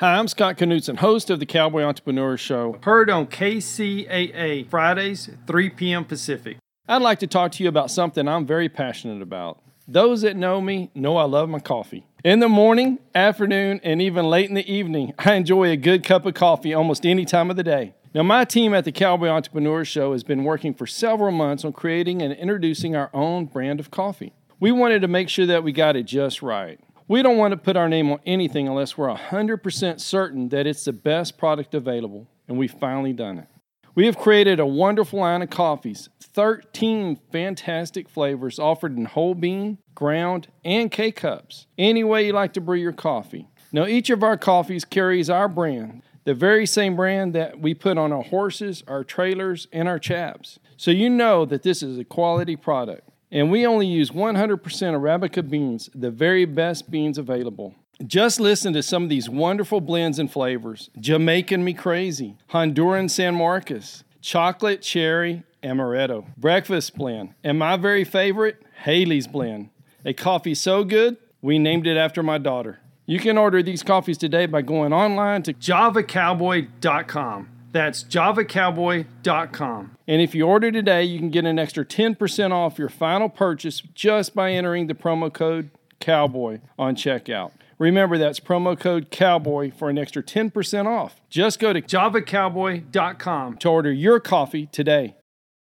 Hi, 0.00 0.14
I'm 0.14 0.26
Scott 0.26 0.56
Knudsen, 0.58 0.96
host 0.96 1.30
of 1.30 1.38
the 1.38 1.46
Cowboy 1.46 1.82
Entrepreneur 1.82 2.36
Show, 2.36 2.80
heard 2.82 3.08
on 3.08 3.28
KCAA 3.28 4.68
Fridays, 4.68 5.30
3 5.46 5.70
p.m. 5.70 6.04
Pacific. 6.04 6.56
I'd 6.88 7.02
like 7.02 7.20
to 7.20 7.28
talk 7.28 7.52
to 7.52 7.62
you 7.62 7.68
about 7.68 7.88
something 7.88 8.26
I'm 8.26 8.46
very 8.46 8.68
passionate 8.68 9.22
about 9.22 9.62
those 9.86 10.22
that 10.22 10.36
know 10.36 10.60
me 10.60 10.90
know 10.94 11.16
I 11.16 11.24
love 11.24 11.48
my 11.48 11.58
coffee. 11.58 12.06
In 12.22 12.38
the 12.38 12.48
morning, 12.48 13.00
afternoon, 13.14 13.80
and 13.82 14.00
even 14.00 14.24
late 14.24 14.48
in 14.48 14.54
the 14.54 14.72
evening, 14.72 15.12
I 15.18 15.34
enjoy 15.34 15.70
a 15.70 15.76
good 15.76 16.04
cup 16.04 16.26
of 16.26 16.34
coffee 16.34 16.72
almost 16.72 17.04
any 17.04 17.24
time 17.24 17.50
of 17.50 17.56
the 17.56 17.64
day. 17.64 17.94
Now, 18.12 18.24
my 18.24 18.44
team 18.44 18.74
at 18.74 18.84
the 18.84 18.90
Cowboy 18.90 19.28
Entrepreneur 19.28 19.84
Show 19.84 20.10
has 20.10 20.24
been 20.24 20.42
working 20.42 20.74
for 20.74 20.84
several 20.84 21.30
months 21.30 21.64
on 21.64 21.72
creating 21.72 22.22
and 22.22 22.32
introducing 22.32 22.96
our 22.96 23.08
own 23.14 23.44
brand 23.44 23.78
of 23.78 23.92
coffee. 23.92 24.32
We 24.58 24.72
wanted 24.72 25.02
to 25.02 25.08
make 25.08 25.28
sure 25.28 25.46
that 25.46 25.62
we 25.62 25.70
got 25.70 25.94
it 25.94 26.06
just 26.06 26.42
right. 26.42 26.80
We 27.06 27.22
don't 27.22 27.36
want 27.36 27.52
to 27.52 27.56
put 27.56 27.76
our 27.76 27.88
name 27.88 28.10
on 28.10 28.18
anything 28.26 28.66
unless 28.66 28.98
we're 28.98 29.14
100% 29.14 30.00
certain 30.00 30.48
that 30.48 30.66
it's 30.66 30.84
the 30.84 30.92
best 30.92 31.38
product 31.38 31.72
available, 31.72 32.26
and 32.48 32.58
we've 32.58 32.72
finally 32.72 33.12
done 33.12 33.38
it. 33.38 33.46
We 33.94 34.06
have 34.06 34.18
created 34.18 34.58
a 34.58 34.66
wonderful 34.66 35.20
line 35.20 35.42
of 35.42 35.50
coffees, 35.50 36.08
13 36.20 37.16
fantastic 37.30 38.08
flavors 38.08 38.58
offered 38.58 38.96
in 38.96 39.04
whole 39.04 39.36
bean, 39.36 39.78
ground, 39.94 40.48
and 40.64 40.90
K 40.90 41.12
cups. 41.12 41.68
Any 41.78 42.02
way 42.02 42.26
you 42.26 42.32
like 42.32 42.54
to 42.54 42.60
brew 42.60 42.76
your 42.76 42.92
coffee. 42.92 43.46
Now, 43.72 43.86
each 43.86 44.10
of 44.10 44.24
our 44.24 44.36
coffees 44.36 44.84
carries 44.84 45.30
our 45.30 45.48
brand, 45.48 46.02
the 46.24 46.34
very 46.34 46.66
same 46.66 46.96
brand 46.96 47.34
that 47.34 47.60
we 47.60 47.74
put 47.74 47.98
on 47.98 48.12
our 48.12 48.22
horses, 48.22 48.82
our 48.86 49.04
trailers, 49.04 49.66
and 49.72 49.88
our 49.88 49.98
chaps. 49.98 50.58
So 50.76 50.90
you 50.90 51.10
know 51.10 51.44
that 51.46 51.62
this 51.62 51.82
is 51.82 51.98
a 51.98 52.04
quality 52.04 52.56
product. 52.56 53.08
And 53.32 53.50
we 53.50 53.64
only 53.66 53.86
use 53.86 54.10
100% 54.10 54.60
Arabica 54.60 55.48
beans, 55.48 55.88
the 55.94 56.10
very 56.10 56.44
best 56.44 56.90
beans 56.90 57.16
available. 57.16 57.74
Just 58.04 58.40
listen 58.40 58.72
to 58.72 58.82
some 58.82 59.04
of 59.04 59.08
these 59.08 59.28
wonderful 59.28 59.80
blends 59.80 60.18
and 60.18 60.32
flavors 60.32 60.90
Jamaican 60.98 61.62
Me 61.62 61.74
Crazy, 61.74 62.36
Honduran 62.50 63.10
San 63.10 63.34
Marcos, 63.34 64.04
Chocolate 64.20 64.82
Cherry 64.82 65.44
Amaretto, 65.62 66.24
Breakfast 66.36 66.96
Blend, 66.96 67.34
and 67.44 67.58
my 67.58 67.76
very 67.76 68.04
favorite, 68.04 68.62
Haley's 68.84 69.26
Blend. 69.26 69.68
A 70.04 70.14
coffee 70.14 70.54
so 70.54 70.82
good, 70.82 71.18
we 71.42 71.58
named 71.58 71.86
it 71.86 71.98
after 71.98 72.22
my 72.22 72.38
daughter. 72.38 72.80
You 73.10 73.18
can 73.18 73.36
order 73.36 73.60
these 73.60 73.82
coffees 73.82 74.16
today 74.16 74.46
by 74.46 74.62
going 74.62 74.92
online 74.92 75.42
to 75.42 75.52
javacowboy.com. 75.52 77.48
That's 77.72 78.04
javacowboy.com. 78.04 79.96
And 80.06 80.22
if 80.22 80.32
you 80.32 80.46
order 80.46 80.70
today, 80.70 81.02
you 81.02 81.18
can 81.18 81.30
get 81.30 81.44
an 81.44 81.58
extra 81.58 81.84
10% 81.84 82.52
off 82.52 82.78
your 82.78 82.88
final 82.88 83.28
purchase 83.28 83.80
just 83.80 84.32
by 84.32 84.52
entering 84.52 84.86
the 84.86 84.94
promo 84.94 85.32
code 85.32 85.70
COWBOY 86.00 86.60
on 86.78 86.94
checkout. 86.94 87.50
Remember, 87.80 88.16
that's 88.16 88.38
promo 88.38 88.78
code 88.78 89.10
COWBOY 89.10 89.74
for 89.74 89.90
an 89.90 89.98
extra 89.98 90.22
10% 90.22 90.86
off. 90.86 91.20
Just 91.28 91.58
go 91.58 91.72
to 91.72 91.82
javacowboy.com 91.82 93.56
to 93.56 93.68
order 93.68 93.92
your 93.92 94.20
coffee 94.20 94.66
today. 94.66 95.16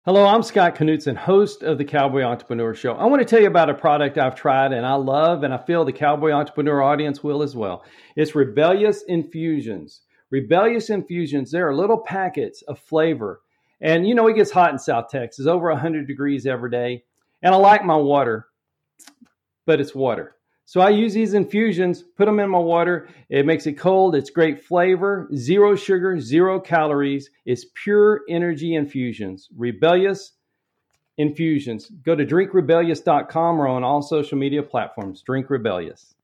Hello, 0.07 0.25
I'm 0.25 0.41
Scott 0.41 0.79
Knudsen, 0.79 1.17
host 1.17 1.63
of 1.63 1.77
the 1.77 1.83
Cowboy 1.83 2.21
Entrepreneur 2.21 2.73
Show. 2.73 2.93
I 2.93 3.07
want 3.07 3.19
to 3.19 3.25
tell 3.25 3.41
you 3.41 3.47
about 3.47 3.69
a 3.69 3.73
product 3.73 4.17
I've 4.17 4.35
tried 4.35 4.71
and 4.71 4.85
I 4.85 4.93
love, 4.93 5.43
and 5.43 5.53
I 5.53 5.57
feel 5.57 5.83
the 5.83 5.91
Cowboy 5.91 6.31
Entrepreneur 6.31 6.81
audience 6.81 7.25
will 7.25 7.43
as 7.43 7.57
well. 7.57 7.83
It's 8.15 8.33
Rebellious 8.33 9.03
Infusions. 9.09 10.03
Rebellious 10.29 10.89
Infusions, 10.89 11.51
there 11.51 11.67
are 11.67 11.75
little 11.75 11.97
packets 11.97 12.61
of 12.69 12.79
flavor. 12.79 13.41
And 13.81 14.07
you 14.07 14.15
know, 14.15 14.29
it 14.29 14.37
gets 14.37 14.49
hot 14.49 14.71
in 14.71 14.79
South 14.79 15.09
Texas, 15.09 15.45
over 15.45 15.69
100 15.71 16.07
degrees 16.07 16.45
every 16.45 16.71
day. 16.71 17.03
And 17.43 17.53
I 17.53 17.57
like 17.57 17.83
my 17.83 17.97
water, 17.97 18.47
but 19.65 19.81
it's 19.81 19.93
water. 19.93 20.36
So 20.67 20.81
I 20.81 20.89
use 20.89 21.13
these 21.13 21.33
infusions, 21.33 22.03
put 22.03 22.25
them 22.25 22.41
in 22.41 22.49
my 22.49 22.59
water. 22.59 23.07
It 23.29 23.45
makes 23.45 23.67
it 23.67 23.75
cold. 23.75 24.15
It's 24.15 24.29
great 24.29 24.61
flavor, 24.61 25.29
zero 25.33 25.77
sugar, 25.77 26.19
zero 26.19 26.59
calories. 26.59 27.29
It's 27.45 27.65
pure 27.73 28.23
energy 28.27 28.75
infusions. 28.75 29.47
Rebellious 29.55 30.33
infusions. 31.17 31.89
Go 32.03 32.15
to 32.15 32.25
drinkrebellious.com 32.25 33.61
or 33.61 33.67
on 33.69 33.85
all 33.85 34.01
social 34.01 34.37
media 34.37 34.61
platforms. 34.61 35.21
Drink 35.21 35.49
Rebellious. 35.49 36.16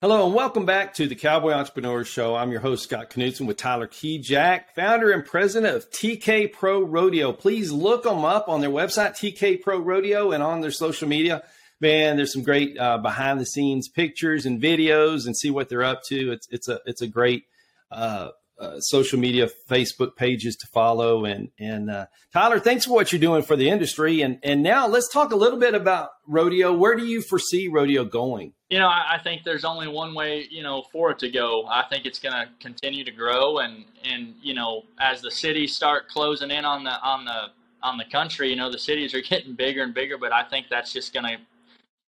Hello 0.00 0.24
and 0.26 0.32
welcome 0.32 0.64
back 0.64 0.94
to 0.94 1.08
the 1.08 1.16
Cowboy 1.16 1.50
Entrepreneur 1.50 2.04
Show. 2.04 2.36
I'm 2.36 2.52
your 2.52 2.60
host, 2.60 2.84
Scott 2.84 3.10
Knudsen 3.10 3.48
with 3.48 3.56
Tyler 3.56 3.88
Kijac, 3.88 4.66
founder 4.76 5.10
and 5.10 5.24
president 5.24 5.74
of 5.74 5.90
TK 5.90 6.52
Pro 6.52 6.84
Rodeo. 6.84 7.32
Please 7.32 7.72
look 7.72 8.04
them 8.04 8.24
up 8.24 8.48
on 8.48 8.60
their 8.60 8.70
website, 8.70 9.16
TK 9.16 9.60
Pro 9.60 9.80
Rodeo, 9.80 10.30
and 10.30 10.40
on 10.40 10.60
their 10.60 10.70
social 10.70 11.08
media. 11.08 11.42
Man, 11.80 12.16
there's 12.16 12.32
some 12.32 12.44
great 12.44 12.78
uh, 12.78 12.98
behind 12.98 13.40
the 13.40 13.44
scenes 13.44 13.88
pictures 13.88 14.46
and 14.46 14.62
videos 14.62 15.26
and 15.26 15.36
see 15.36 15.50
what 15.50 15.68
they're 15.68 15.82
up 15.82 16.04
to. 16.04 16.30
It's, 16.30 16.46
it's 16.48 16.68
a, 16.68 16.78
it's 16.86 17.02
a 17.02 17.08
great, 17.08 17.46
uh, 17.90 18.28
uh, 18.58 18.80
social 18.80 19.18
media, 19.18 19.48
Facebook 19.68 20.16
pages 20.16 20.56
to 20.56 20.66
follow. 20.66 21.24
And 21.24 21.50
and 21.58 21.90
uh, 21.90 22.06
Tyler, 22.32 22.58
thanks 22.58 22.86
for 22.86 22.92
what 22.92 23.12
you're 23.12 23.20
doing 23.20 23.42
for 23.42 23.56
the 23.56 23.68
industry. 23.68 24.22
And 24.22 24.38
and 24.42 24.62
now 24.62 24.86
let's 24.86 25.08
talk 25.08 25.32
a 25.32 25.36
little 25.36 25.58
bit 25.58 25.74
about 25.74 26.10
rodeo. 26.26 26.72
Where 26.72 26.96
do 26.96 27.06
you 27.06 27.22
foresee 27.22 27.68
rodeo 27.68 28.04
going? 28.04 28.52
You 28.68 28.78
know, 28.78 28.88
I, 28.88 29.14
I 29.14 29.18
think 29.22 29.44
there's 29.44 29.64
only 29.64 29.88
one 29.88 30.14
way, 30.14 30.46
you 30.50 30.62
know, 30.62 30.84
for 30.92 31.10
it 31.10 31.18
to 31.20 31.30
go. 31.30 31.66
I 31.68 31.84
think 31.88 32.04
it's 32.04 32.18
going 32.18 32.34
to 32.34 32.48
continue 32.60 33.04
to 33.04 33.12
grow, 33.12 33.58
and 33.58 33.84
and 34.04 34.34
you 34.42 34.54
know, 34.54 34.82
as 35.00 35.22
the 35.22 35.30
cities 35.30 35.74
start 35.74 36.08
closing 36.08 36.50
in 36.50 36.64
on 36.64 36.84
the 36.84 37.00
on 37.00 37.24
the 37.24 37.46
on 37.82 37.96
the 37.96 38.04
country, 38.04 38.50
you 38.50 38.56
know, 38.56 38.70
the 38.70 38.78
cities 38.78 39.14
are 39.14 39.20
getting 39.28 39.54
bigger 39.54 39.82
and 39.82 39.94
bigger. 39.94 40.18
But 40.18 40.32
I 40.32 40.42
think 40.42 40.66
that's 40.68 40.92
just 40.92 41.12
going 41.12 41.24
to 41.26 41.36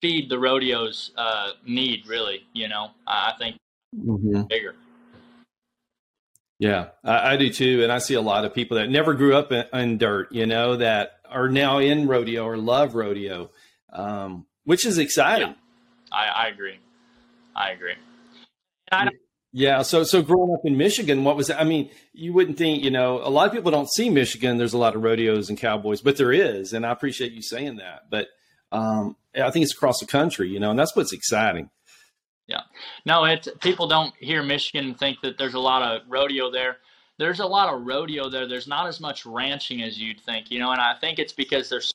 feed 0.02 0.30
the 0.30 0.40
rodeo's 0.40 1.12
uh, 1.18 1.52
need, 1.66 2.08
really. 2.08 2.48
You 2.54 2.70
know, 2.70 2.92
I 3.08 3.34
think 3.38 3.58
mm-hmm. 3.96 4.44
bigger. 4.50 4.76
Yeah, 6.60 6.90
I, 7.06 7.34
I, 7.34 7.38
do 7.38 7.50
too, 7.50 7.84
and 7.84 7.92
I 7.92 8.00
see 8.00 8.16
a 8.16 8.22
lot 8.22 8.44
of 8.44 8.54
people 8.54 8.78
that 8.78 8.90
never 8.90 9.14
grew 9.14 9.36
up 9.36 9.54
in, 9.54 9.66
in 9.74 9.98
dirt, 9.98 10.32
you 10.34 10.46
know, 10.46 10.76
that 10.76 11.20
are 11.30 11.48
now 11.48 11.80
in 11.80 12.06
rodeo 12.06 12.44
or 12.44 12.58
love 12.58 12.96
rodeo, 12.96 13.50
um, 13.94 14.46
which 14.66 14.86
is 14.86 14.98
exciting. 14.98 15.48
Yeah, 15.48 15.54
I, 16.12 16.28
I, 16.28 16.48
agree. 16.50 16.78
I 17.56 17.72
agree. 17.72 17.94
I 18.92 19.08
yeah, 19.52 19.82
so 19.82 20.04
so 20.04 20.22
growing 20.22 20.54
up 20.54 20.62
in 20.64 20.78
Michigan, 20.78 21.24
what 21.24 21.36
was 21.36 21.50
I 21.50 21.64
mean? 21.64 21.90
You 22.14 22.34
wouldn't 22.34 22.58
think, 22.58 22.84
you 22.84 22.92
know, 22.92 23.20
a 23.24 23.30
lot 23.30 23.48
of 23.48 23.54
people 23.54 23.72
don't 23.72 23.90
see 23.92 24.10
Michigan. 24.10 24.58
There's 24.58 24.74
a 24.74 24.78
lot 24.78 24.96
of 24.96 25.02
rodeos 25.02 25.50
and 25.50 25.58
cowboys, 25.58 26.02
but 26.02 26.18
there 26.18 26.32
is, 26.32 26.74
and 26.74 26.86
I 26.86 26.92
appreciate 26.92 27.32
you 27.32 27.42
saying 27.42 27.78
that. 27.78 28.04
But 28.12 28.28
um, 28.72 29.16
I 29.36 29.50
think 29.50 29.64
it's 29.64 29.74
across 29.74 30.00
the 30.00 30.06
country, 30.06 30.50
you 30.50 30.60
know, 30.60 30.70
and 30.70 30.78
that's 30.78 30.96
what's 30.96 31.14
exciting. 31.14 31.72
Yeah. 32.50 32.62
No, 33.06 33.26
it's 33.26 33.48
people 33.62 33.88
don't 33.88 34.14
hear 34.20 34.42
Michigan 34.42 34.88
and 34.90 34.98
think 34.98 35.22
that 35.22 35.38
there's 35.38 35.54
a 35.54 35.60
lot 35.60 35.84
of 35.84 36.02
rodeo 36.10 36.52
there. 36.52 36.78
There's 37.20 37.40
a 37.40 37.46
lot 37.46 37.72
of 37.72 37.86
rodeo 37.86 38.30
there. 38.30 38.48
There's 38.48 38.68
not 38.68 38.88
as 38.88 39.00
much 39.00 39.26
ranching 39.26 39.84
as 39.84 40.00
you'd 40.00 40.20
think, 40.22 40.50
you 40.50 40.60
know, 40.60 40.72
and 40.72 40.82
I 40.82 40.96
think 41.00 41.20
it's 41.20 41.34
because 41.34 41.70
there's 41.70 41.94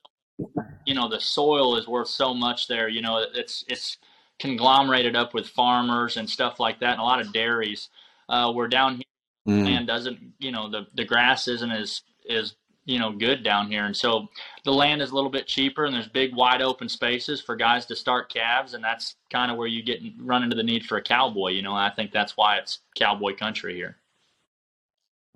you 0.87 0.95
know, 0.95 1.09
the 1.09 1.21
soil 1.21 1.77
is 1.77 1.89
worth 1.89 2.09
so 2.09 2.35
much 2.35 2.69
there, 2.69 2.89
you 2.89 3.03
know, 3.03 3.25
it's 3.35 3.65
it's 3.69 3.99
conglomerated 4.39 5.17
up 5.17 5.35
with 5.35 5.49
farmers 5.49 6.17
and 6.17 6.29
stuff 6.29 6.61
like 6.61 6.81
that 6.81 6.93
and 6.93 7.01
a 7.01 7.05
lot 7.05 7.21
of 7.21 7.33
dairies. 7.33 7.89
Uh, 8.29 8.53
we're 8.55 8.69
down 8.69 8.97
here 8.97 9.05
mm. 9.49 9.65
land 9.65 9.87
doesn't, 9.87 10.19
you 10.39 10.53
know, 10.53 10.71
the 10.71 10.87
the 10.95 11.05
grass 11.05 11.49
isn't 11.49 11.71
as 11.71 12.03
as 12.29 12.55
you 12.85 12.99
know 12.99 13.13
good 13.13 13.43
down 13.43 13.71
here. 13.71 13.85
And 13.85 13.97
so 13.97 14.29
the 14.65 14.73
land 14.73 15.03
is 15.03 15.11
a 15.11 15.15
little 15.15 15.31
bit 15.31 15.47
cheaper 15.47 15.85
and 15.85 15.95
there's 15.95 16.09
big 16.09 16.35
wide 16.35 16.63
open 16.63 16.89
spaces 16.89 17.41
for 17.41 17.57
guys 17.57 17.87
to 17.87 17.97
start 17.97 18.33
calves 18.33 18.75
and 18.75 18.83
that's 18.83 19.17
kind 19.31 19.51
of 19.51 19.57
where 19.57 19.67
you 19.67 19.83
get 19.83 20.01
run 20.19 20.43
into 20.43 20.57
the 20.57 20.63
need 20.63 20.85
for 20.85 20.97
a 20.97 21.03
cowboy 21.03 21.49
you 21.49 21.63
know 21.63 21.75
i 21.75 21.91
think 21.91 22.13
that's 22.13 22.37
why 22.37 22.57
it's 22.57 22.81
cowboy 22.97 23.35
country 23.35 23.75
here. 23.75 23.97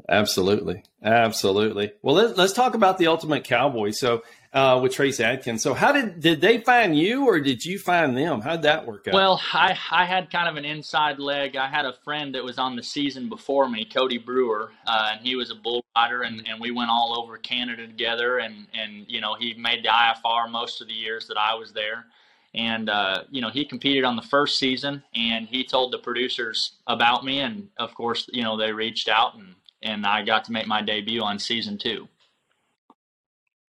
Absolutely. 0.09 0.85
Absolutely. 1.03 1.93
Well 2.03 2.15
let, 2.15 2.39
us 2.39 2.53
talk 2.53 2.75
about 2.75 2.99
the 2.99 3.09
ultimate 3.09 3.45
cowboy. 3.45 3.91
So 3.91 4.23
uh, 4.53 4.81
with 4.83 4.93
Trace 4.93 5.21
Adkins. 5.21 5.63
So 5.63 5.75
how 5.75 5.93
did 5.93 6.21
did 6.21 6.41
they 6.41 6.59
find 6.59 6.99
you 6.99 7.27
or 7.27 7.41
did 7.41 7.65
you 7.65 7.79
find 7.79 8.17
them? 8.17 8.41
How'd 8.41 8.63
that 8.63 8.87
work 8.87 9.07
out? 9.09 9.15
Well, 9.15 9.41
I 9.53 9.77
I 9.91 10.05
had 10.05 10.31
kind 10.31 10.49
of 10.49 10.57
an 10.57 10.65
inside 10.65 11.19
leg. 11.19 11.57
I 11.57 11.69
had 11.69 11.85
a 11.85 11.95
friend 12.05 12.35
that 12.35 12.45
was 12.45 12.59
on 12.59 12.77
the 12.77 12.83
season 12.83 13.29
before 13.29 13.69
me, 13.69 13.85
Cody 13.85 14.19
Brewer, 14.19 14.73
uh, 14.87 15.11
and 15.13 15.27
he 15.27 15.37
was 15.37 15.51
a 15.51 15.55
bull 15.55 15.85
rider, 15.97 16.23
and, 16.23 16.47
and 16.49 16.61
we 16.61 16.71
went 16.71 16.91
all 16.91 17.19
over 17.19 17.37
Canada 17.37 17.87
together, 17.87 18.39
and 18.39 18.67
and 18.73 19.05
you 19.09 19.21
know 19.21 19.35
he 19.39 19.55
made 19.55 19.85
the 19.85 19.89
IFR 19.89 20.51
most 20.51 20.81
of 20.81 20.89
the 20.89 20.95
years 20.95 21.27
that 21.29 21.37
I 21.37 21.55
was 21.55 21.73
there. 21.73 22.07
And 22.55 22.89
uh, 22.89 23.25
you 23.31 23.43
know 23.43 23.51
he 23.51 23.67
competed 23.67 24.05
on 24.05 24.17
the 24.17 24.23
first 24.23 24.59
season, 24.59 25.03
and 25.15 25.47
he 25.47 25.65
told 25.65 25.93
the 25.93 25.99
producers 25.99 26.73
about 26.87 27.25
me, 27.25 27.41
and 27.41 27.69
of 27.79 27.95
course 27.95 28.27
you 28.33 28.43
know 28.43 28.57
they 28.57 28.73
reached 28.73 29.09
out, 29.11 29.35
and 29.35 29.55
and 29.83 30.07
I 30.07 30.25
got 30.25 30.45
to 30.45 30.53
make 30.53 30.67
my 30.67 30.81
debut 30.81 31.23
on 31.23 31.39
season 31.39 31.77
two. 31.77 32.09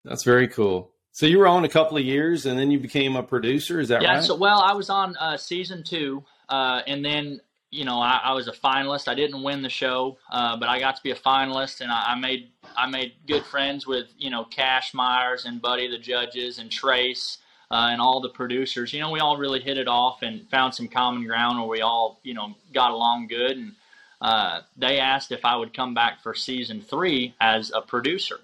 That's 0.03 0.23
very 0.23 0.47
cool. 0.47 0.91
So 1.11 1.25
you 1.25 1.39
were 1.39 1.47
on 1.47 1.65
a 1.65 1.69
couple 1.69 1.97
of 1.97 2.03
years, 2.03 2.45
and 2.45 2.57
then 2.57 2.71
you 2.71 2.79
became 2.79 3.15
a 3.15 3.23
producer. 3.23 3.79
Is 3.79 3.89
that 3.89 4.01
yeah, 4.01 4.15
right? 4.15 4.23
So 4.23 4.35
well, 4.35 4.61
I 4.61 4.73
was 4.73 4.89
on 4.89 5.17
uh, 5.17 5.37
season 5.37 5.83
two, 5.83 6.23
uh, 6.47 6.81
and 6.87 7.03
then 7.03 7.41
you 7.71 7.83
know 7.83 7.99
I, 7.99 8.21
I, 8.23 8.33
was 8.33 8.47
a 8.47 8.53
finalist. 8.53 9.07
I 9.07 9.15
didn't 9.15 9.43
win 9.43 9.61
the 9.61 9.69
show, 9.69 10.17
uh, 10.31 10.55
but 10.57 10.69
I 10.69 10.79
got 10.79 10.95
to 10.95 11.03
be 11.03 11.11
a 11.11 11.15
finalist, 11.15 11.81
and 11.81 11.91
I, 11.91 12.13
I, 12.13 12.15
made 12.15 12.51
I 12.77 12.87
made 12.87 13.13
good 13.27 13.43
friends 13.43 13.85
with 13.85 14.07
you 14.17 14.29
know 14.29 14.45
Cash 14.45 14.93
Myers 14.93 15.45
and 15.45 15.61
Buddy 15.61 15.89
the 15.89 15.97
judges 15.97 16.59
and 16.59 16.71
Trace. 16.71 17.39
Uh, 17.71 17.89
and 17.91 18.01
all 18.01 18.19
the 18.19 18.29
producers, 18.29 18.91
you 18.93 18.99
know, 18.99 19.11
we 19.11 19.19
all 19.19 19.37
really 19.37 19.59
hit 19.59 19.77
it 19.77 19.87
off 19.87 20.23
and 20.23 20.49
found 20.49 20.73
some 20.73 20.87
common 20.87 21.23
ground 21.23 21.59
where 21.59 21.67
we 21.67 21.81
all, 21.81 22.19
you 22.23 22.33
know, 22.33 22.55
got 22.73 22.89
along 22.89 23.27
good. 23.27 23.57
And 23.57 23.73
uh, 24.21 24.61
they 24.75 24.97
asked 24.97 25.31
if 25.31 25.45
I 25.45 25.55
would 25.55 25.71
come 25.71 25.93
back 25.93 26.23
for 26.23 26.33
season 26.33 26.81
three 26.81 27.35
as 27.39 27.71
a 27.75 27.79
producer. 27.79 28.39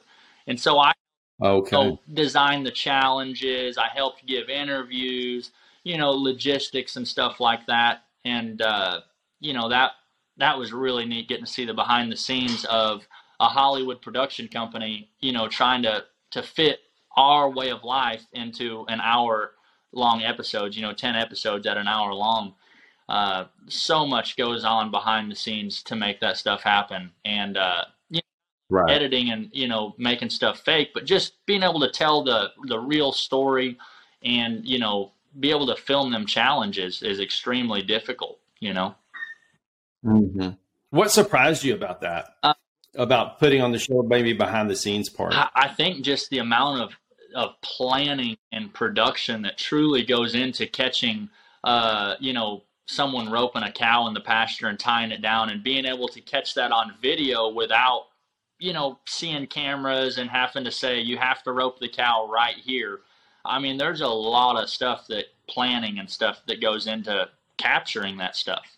And 0.45 0.59
so 0.59 0.77
I 0.77 0.93
Okay. 1.41 1.69
So 1.69 1.99
design 2.13 2.63
the 2.63 2.71
challenges. 2.71 3.77
I 3.77 3.87
helped 3.93 4.25
give 4.25 4.49
interviews, 4.49 5.51
you 5.83 5.97
know, 5.97 6.11
logistics 6.11 6.95
and 6.95 7.07
stuff 7.07 7.39
like 7.39 7.65
that. 7.67 8.03
And 8.23 8.61
uh, 8.61 9.01
you 9.39 9.53
know 9.53 9.69
that 9.69 9.91
that 10.37 10.57
was 10.57 10.73
really 10.73 11.05
neat 11.05 11.27
getting 11.27 11.45
to 11.45 11.51
see 11.51 11.65
the 11.65 11.73
behind 11.73 12.11
the 12.11 12.17
scenes 12.17 12.65
of 12.65 13.07
a 13.39 13.45
Hollywood 13.45 14.01
production 14.01 14.47
company, 14.47 15.09
you 15.19 15.31
know, 15.31 15.47
trying 15.47 15.83
to 15.83 16.05
to 16.31 16.43
fit 16.43 16.79
our 17.17 17.49
way 17.49 17.69
of 17.69 17.83
life 17.83 18.25
into 18.33 18.85
an 18.87 18.99
hour 19.01 19.51
long 19.93 20.21
episodes, 20.23 20.75
you 20.75 20.81
know, 20.81 20.93
10 20.93 21.15
episodes 21.15 21.65
at 21.65 21.77
an 21.77 21.87
hour 21.87 22.13
long. 22.13 22.53
Uh, 23.07 23.45
so 23.67 24.05
much 24.05 24.35
goes 24.35 24.65
on 24.65 24.91
behind 24.91 25.31
the 25.31 25.35
scenes 25.35 25.81
to 25.83 25.95
make 25.95 26.19
that 26.19 26.37
stuff 26.37 26.61
happen. 26.61 27.11
And, 27.23 27.55
uh, 27.57 27.85
right. 28.69 28.89
editing 28.89 29.29
and 29.31 29.49
you 29.51 29.67
know 29.67 29.95
making 29.97 30.29
stuff 30.29 30.59
fake, 30.59 30.91
but 30.93 31.05
just 31.05 31.45
being 31.45 31.63
able 31.63 31.79
to 31.79 31.89
tell 31.89 32.23
the 32.23 32.51
the 32.67 32.79
real 32.79 33.11
story 33.11 33.77
and 34.23 34.65
you 34.65 34.79
know 34.79 35.11
be 35.39 35.49
able 35.49 35.67
to 35.67 35.75
film 35.75 36.11
them 36.11 36.25
challenges 36.25 37.03
is 37.03 37.19
extremely 37.19 37.81
difficult. 37.81 38.39
You 38.59 38.73
know. 38.73 38.95
Mm-hmm. 40.03 40.49
What 40.91 41.11
surprised 41.11 41.63
you 41.63 41.73
about 41.73 42.01
that? 42.01 42.35
Uh, 42.43 42.53
about 42.95 43.39
putting 43.39 43.61
on 43.61 43.71
the 43.71 43.79
show, 43.79 44.01
maybe 44.01 44.33
behind 44.33 44.69
the 44.69 44.75
scenes 44.75 45.09
part. 45.09 45.33
I, 45.33 45.49
I 45.53 45.67
think 45.67 46.03
just 46.03 46.29
the 46.29 46.39
amount 46.39 46.81
of 46.81 46.97
of 47.35 47.59
planning 47.61 48.37
and 48.53 48.73
production 48.73 49.41
that 49.41 49.57
truly 49.57 50.03
goes 50.03 50.35
into 50.35 50.65
catching, 50.65 51.29
uh, 51.65 52.15
you 52.21 52.31
know, 52.31 52.63
someone 52.85 53.29
roping 53.29 53.63
a 53.63 53.71
cow 53.71 54.07
in 54.07 54.13
the 54.13 54.21
pasture 54.21 54.67
and 54.67 54.79
tying 54.79 55.11
it 55.11 55.21
down 55.21 55.49
and 55.49 55.61
being 55.61 55.85
able 55.85 56.07
to 56.07 56.21
catch 56.21 56.53
that 56.53 56.71
on 56.71 56.93
video 57.01 57.49
without 57.49 58.05
you 58.59 58.73
know, 58.73 58.99
seeing 59.07 59.47
cameras 59.47 60.17
and 60.17 60.29
having 60.29 60.63
to 60.63 60.71
say 60.71 60.99
you 60.99 61.17
have 61.17 61.43
to 61.43 61.51
rope 61.51 61.79
the 61.79 61.89
cow 61.89 62.29
right 62.31 62.55
here. 62.55 62.99
I 63.43 63.59
mean, 63.59 63.77
there's 63.77 64.01
a 64.01 64.07
lot 64.07 64.61
of 64.61 64.69
stuff 64.69 65.07
that 65.09 65.25
planning 65.47 65.99
and 65.99 66.09
stuff 66.09 66.41
that 66.47 66.61
goes 66.61 66.87
into 66.87 67.29
capturing 67.57 68.17
that 68.17 68.35
stuff. 68.35 68.77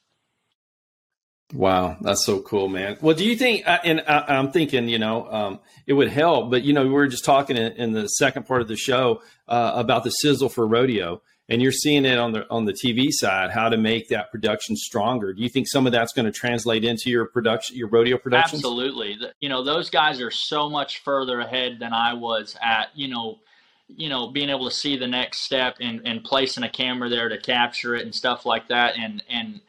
Wow, 1.53 1.95
that's 2.01 2.25
so 2.25 2.41
cool, 2.41 2.67
man. 2.67 2.97
Well, 2.99 3.15
do 3.15 3.23
you 3.23 3.37
think? 3.37 3.65
Uh, 3.65 3.77
and 3.85 4.03
I, 4.05 4.35
am 4.35 4.51
thinking, 4.51 4.89
you 4.89 4.99
know, 4.99 5.31
um, 5.31 5.59
it 5.85 5.93
would 5.93 6.09
help. 6.09 6.51
But 6.51 6.63
you 6.63 6.73
know, 6.73 6.83
we 6.83 6.89
were 6.89 7.07
just 7.07 7.23
talking 7.23 7.55
in, 7.55 7.71
in 7.73 7.91
the 7.93 8.07
second 8.07 8.45
part 8.45 8.61
of 8.61 8.67
the 8.67 8.75
show 8.75 9.21
uh, 9.47 9.71
about 9.75 10.03
the 10.03 10.09
sizzle 10.09 10.49
for 10.49 10.67
rodeo, 10.67 11.21
and 11.49 11.61
you're 11.61 11.71
seeing 11.71 12.05
it 12.05 12.17
on 12.17 12.33
the 12.33 12.49
on 12.49 12.65
the 12.65 12.73
TV 12.73 13.07
side 13.09 13.51
how 13.51 13.69
to 13.69 13.77
make 13.77 14.09
that 14.09 14.31
production 14.31 14.75
stronger. 14.75 15.33
Do 15.33 15.41
you 15.41 15.49
think 15.49 15.67
some 15.67 15.85
of 15.85 15.93
that's 15.93 16.13
going 16.13 16.25
to 16.25 16.31
translate 16.31 16.83
into 16.83 17.09
your 17.09 17.25
production, 17.25 17.77
your 17.77 17.87
rodeo 17.87 18.17
production? 18.17 18.57
Absolutely. 18.57 19.17
You 19.39 19.49
know, 19.49 19.63
those 19.63 19.89
guys 19.89 20.19
are 20.21 20.31
so 20.31 20.69
much 20.69 20.99
further 20.99 21.39
ahead 21.39 21.77
than 21.79 21.93
I 21.93 22.13
was 22.13 22.57
at. 22.61 22.89
You 22.95 23.07
know, 23.07 23.39
you 23.87 24.09
know, 24.09 24.27
being 24.27 24.49
able 24.49 24.69
to 24.69 24.75
see 24.75 24.97
the 24.97 25.07
next 25.07 25.39
step 25.39 25.77
and 25.79 26.01
and 26.05 26.23
placing 26.23 26.63
a 26.63 26.69
camera 26.69 27.09
there 27.09 27.29
to 27.29 27.37
capture 27.37 27.95
it 27.95 28.03
and 28.03 28.13
stuff 28.13 28.45
like 28.45 28.67
that, 28.67 28.97
and 28.97 29.23
and 29.29 29.61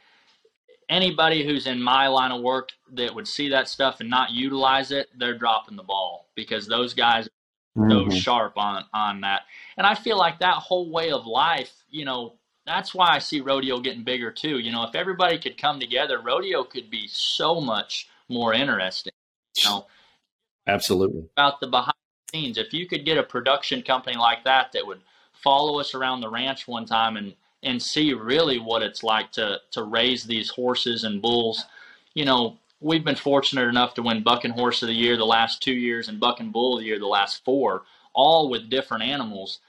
anybody 0.88 1.44
who's 1.44 1.66
in 1.66 1.80
my 1.80 2.08
line 2.08 2.32
of 2.32 2.42
work 2.42 2.70
that 2.92 3.14
would 3.14 3.28
see 3.28 3.50
that 3.50 3.68
stuff 3.68 4.00
and 4.00 4.10
not 4.10 4.30
utilize 4.30 4.90
it, 4.90 5.08
they're 5.18 5.36
dropping 5.36 5.76
the 5.76 5.82
ball 5.82 6.26
because 6.34 6.66
those 6.66 6.94
guys 6.94 7.28
mm-hmm. 7.78 8.10
so 8.10 8.16
sharp 8.16 8.56
on 8.56 8.84
on 8.92 9.20
that. 9.22 9.42
And 9.76 9.86
I 9.86 9.94
feel 9.94 10.18
like 10.18 10.38
that 10.40 10.56
whole 10.56 10.90
way 10.90 11.10
of 11.10 11.26
life, 11.26 11.72
you 11.90 12.04
know, 12.04 12.34
that's 12.66 12.94
why 12.94 13.08
I 13.08 13.18
see 13.18 13.40
rodeo 13.40 13.80
getting 13.80 14.04
bigger 14.04 14.30
too. 14.30 14.58
You 14.58 14.72
know, 14.72 14.84
if 14.84 14.94
everybody 14.94 15.38
could 15.38 15.56
come 15.56 15.80
together, 15.80 16.20
rodeo 16.20 16.64
could 16.64 16.90
be 16.90 17.08
so 17.08 17.60
much 17.60 18.08
more 18.28 18.52
interesting. 18.52 19.12
You 19.56 19.64
know, 19.64 19.86
absolutely 20.66 21.24
about 21.36 21.60
the 21.60 21.66
behind 21.66 21.94
the 22.32 22.38
scenes. 22.38 22.58
If 22.58 22.72
you 22.72 22.86
could 22.86 23.04
get 23.04 23.18
a 23.18 23.22
production 23.22 23.82
company 23.82 24.16
like 24.16 24.44
that 24.44 24.72
that 24.72 24.86
would 24.86 25.00
follow 25.32 25.80
us 25.80 25.94
around 25.94 26.20
the 26.20 26.28
ranch 26.28 26.68
one 26.68 26.84
time 26.84 27.16
and 27.16 27.34
and 27.62 27.82
see 27.82 28.12
really 28.12 28.58
what 28.58 28.82
it's 28.82 29.02
like 29.02 29.32
to 29.32 29.58
to 29.72 29.82
raise 29.82 30.24
these 30.24 30.50
horses 30.50 31.04
and 31.04 31.22
bulls. 31.22 31.64
You 32.14 32.24
know, 32.24 32.58
we've 32.80 33.04
been 33.04 33.16
fortunate 33.16 33.68
enough 33.68 33.94
to 33.94 34.02
win 34.02 34.22
Bucking 34.22 34.52
Horse 34.52 34.82
of 34.82 34.88
the 34.88 34.94
Year 34.94 35.16
the 35.16 35.24
last 35.24 35.62
two 35.62 35.72
years 35.72 36.08
and 36.08 36.20
Bucking 36.20 36.50
Bull 36.50 36.74
of 36.74 36.80
the 36.80 36.86
Year 36.86 36.98
the 36.98 37.06
last 37.06 37.44
four, 37.44 37.82
all 38.14 38.48
with 38.48 38.70
different 38.70 39.04
animals. 39.04 39.60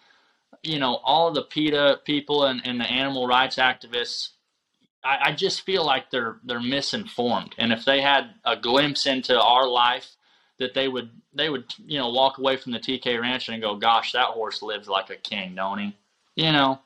You 0.63 0.79
know, 0.79 0.95
all 1.03 1.31
the 1.31 1.43
PETA 1.43 2.01
people 2.05 2.45
and, 2.45 2.61
and 2.65 2.79
the 2.79 2.85
animal 2.85 3.27
rights 3.27 3.55
activists, 3.55 4.29
I, 5.03 5.29
I 5.29 5.31
just 5.31 5.61
feel 5.61 5.85
like 5.85 6.11
they're 6.11 6.37
they're 6.43 6.59
misinformed. 6.59 7.55
And 7.57 7.71
if 7.71 7.85
they 7.85 8.01
had 8.01 8.31
a 8.43 8.57
glimpse 8.57 9.05
into 9.05 9.39
our 9.39 9.67
life, 9.67 10.15
that 10.59 10.73
they 10.73 10.87
would 10.87 11.09
they 11.33 11.49
would 11.49 11.73
you 11.85 11.97
know 11.97 12.09
walk 12.09 12.37
away 12.37 12.57
from 12.57 12.73
the 12.73 12.79
TK 12.79 13.21
Ranch 13.21 13.47
and 13.47 13.61
go, 13.61 13.75
"Gosh, 13.75 14.11
that 14.11 14.27
horse 14.27 14.61
lives 14.61 14.89
like 14.89 15.09
a 15.09 15.15
king, 15.15 15.55
don't 15.55 15.79
he?" 15.79 15.97
You 16.35 16.51
know, 16.51 16.79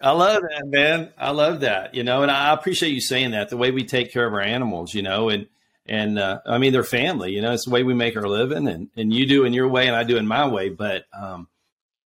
I 0.00 0.10
love 0.10 0.42
that, 0.42 0.66
man. 0.66 1.12
I 1.16 1.30
love 1.30 1.60
that. 1.60 1.94
You 1.94 2.04
know, 2.04 2.22
and 2.22 2.30
I 2.30 2.52
appreciate 2.52 2.92
you 2.92 3.00
saying 3.00 3.30
that. 3.30 3.48
The 3.48 3.56
way 3.56 3.70
we 3.70 3.84
take 3.84 4.12
care 4.12 4.26
of 4.26 4.34
our 4.34 4.42
animals, 4.42 4.94
you 4.94 5.02
know, 5.02 5.30
and 5.30 5.46
and 5.86 6.18
uh, 6.18 6.40
I 6.46 6.58
mean 6.58 6.72
they're 6.72 6.82
family. 6.82 7.32
You 7.32 7.42
know, 7.42 7.52
it's 7.52 7.64
the 7.64 7.70
way 7.70 7.82
we 7.82 7.94
make 7.94 8.16
our 8.16 8.28
living, 8.28 8.68
and 8.68 8.88
and 8.96 9.12
you 9.12 9.26
do 9.26 9.44
in 9.44 9.52
your 9.52 9.68
way, 9.68 9.86
and 9.86 9.96
I 9.96 10.04
do 10.04 10.16
in 10.16 10.26
my 10.26 10.46
way. 10.46 10.68
But 10.68 11.04
um, 11.18 11.48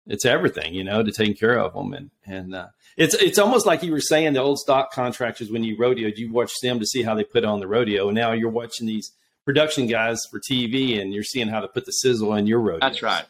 it's 0.06 0.24
everything, 0.24 0.74
you 0.74 0.84
know, 0.84 1.02
to 1.02 1.12
taking 1.12 1.34
care 1.34 1.58
of 1.58 1.74
them, 1.74 1.92
and 1.92 2.10
and 2.24 2.54
uh, 2.54 2.68
it's 2.96 3.14
it's 3.14 3.38
almost 3.38 3.66
like 3.66 3.82
you 3.82 3.92
were 3.92 4.00
saying 4.00 4.32
the 4.32 4.40
old 4.40 4.58
stock 4.58 4.92
contractors 4.92 5.50
when 5.50 5.64
you 5.64 5.76
rodeoed, 5.76 6.16
you 6.16 6.32
watched 6.32 6.62
them 6.62 6.80
to 6.80 6.86
see 6.86 7.02
how 7.02 7.14
they 7.14 7.24
put 7.24 7.44
on 7.44 7.60
the 7.60 7.68
rodeo, 7.68 8.08
and 8.08 8.16
now 8.16 8.32
you're 8.32 8.50
watching 8.50 8.86
these 8.86 9.12
production 9.44 9.86
guys 9.86 10.20
for 10.30 10.40
TV, 10.40 11.00
and 11.00 11.12
you're 11.12 11.22
seeing 11.22 11.48
how 11.48 11.60
to 11.60 11.68
put 11.68 11.84
the 11.84 11.92
sizzle 11.92 12.34
in 12.34 12.46
your 12.46 12.60
rodeo. 12.60 12.80
That's 12.80 13.02
right. 13.02 13.24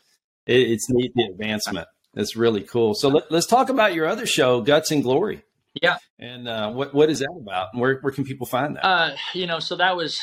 It, 0.47 0.71
it's 0.71 0.89
neat 0.89 1.13
the 1.15 1.25
advancement. 1.25 1.89
That's 2.15 2.37
really 2.37 2.63
cool. 2.63 2.95
So 2.95 3.09
let, 3.09 3.31
us 3.31 3.47
talk 3.47 3.69
about 3.69 3.95
your 3.95 4.07
other 4.07 4.27
show, 4.27 4.61
Guts 4.61 4.91
and 4.91 5.03
Glory. 5.03 5.45
Yeah. 5.83 5.99
And 6.19 6.49
uh, 6.49 6.71
what 6.73 6.93
what 6.95 7.11
is 7.11 7.21
that 7.21 7.35
about? 7.41 7.69
And 7.73 7.81
where 7.81 7.99
where 8.01 8.13
can 8.13 8.25
people 8.25 8.47
find 8.47 8.77
that? 8.77 8.85
Uh, 8.85 9.17
you 9.35 9.47
know, 9.47 9.61
so 9.61 9.77
that 9.77 9.97
was, 9.97 10.21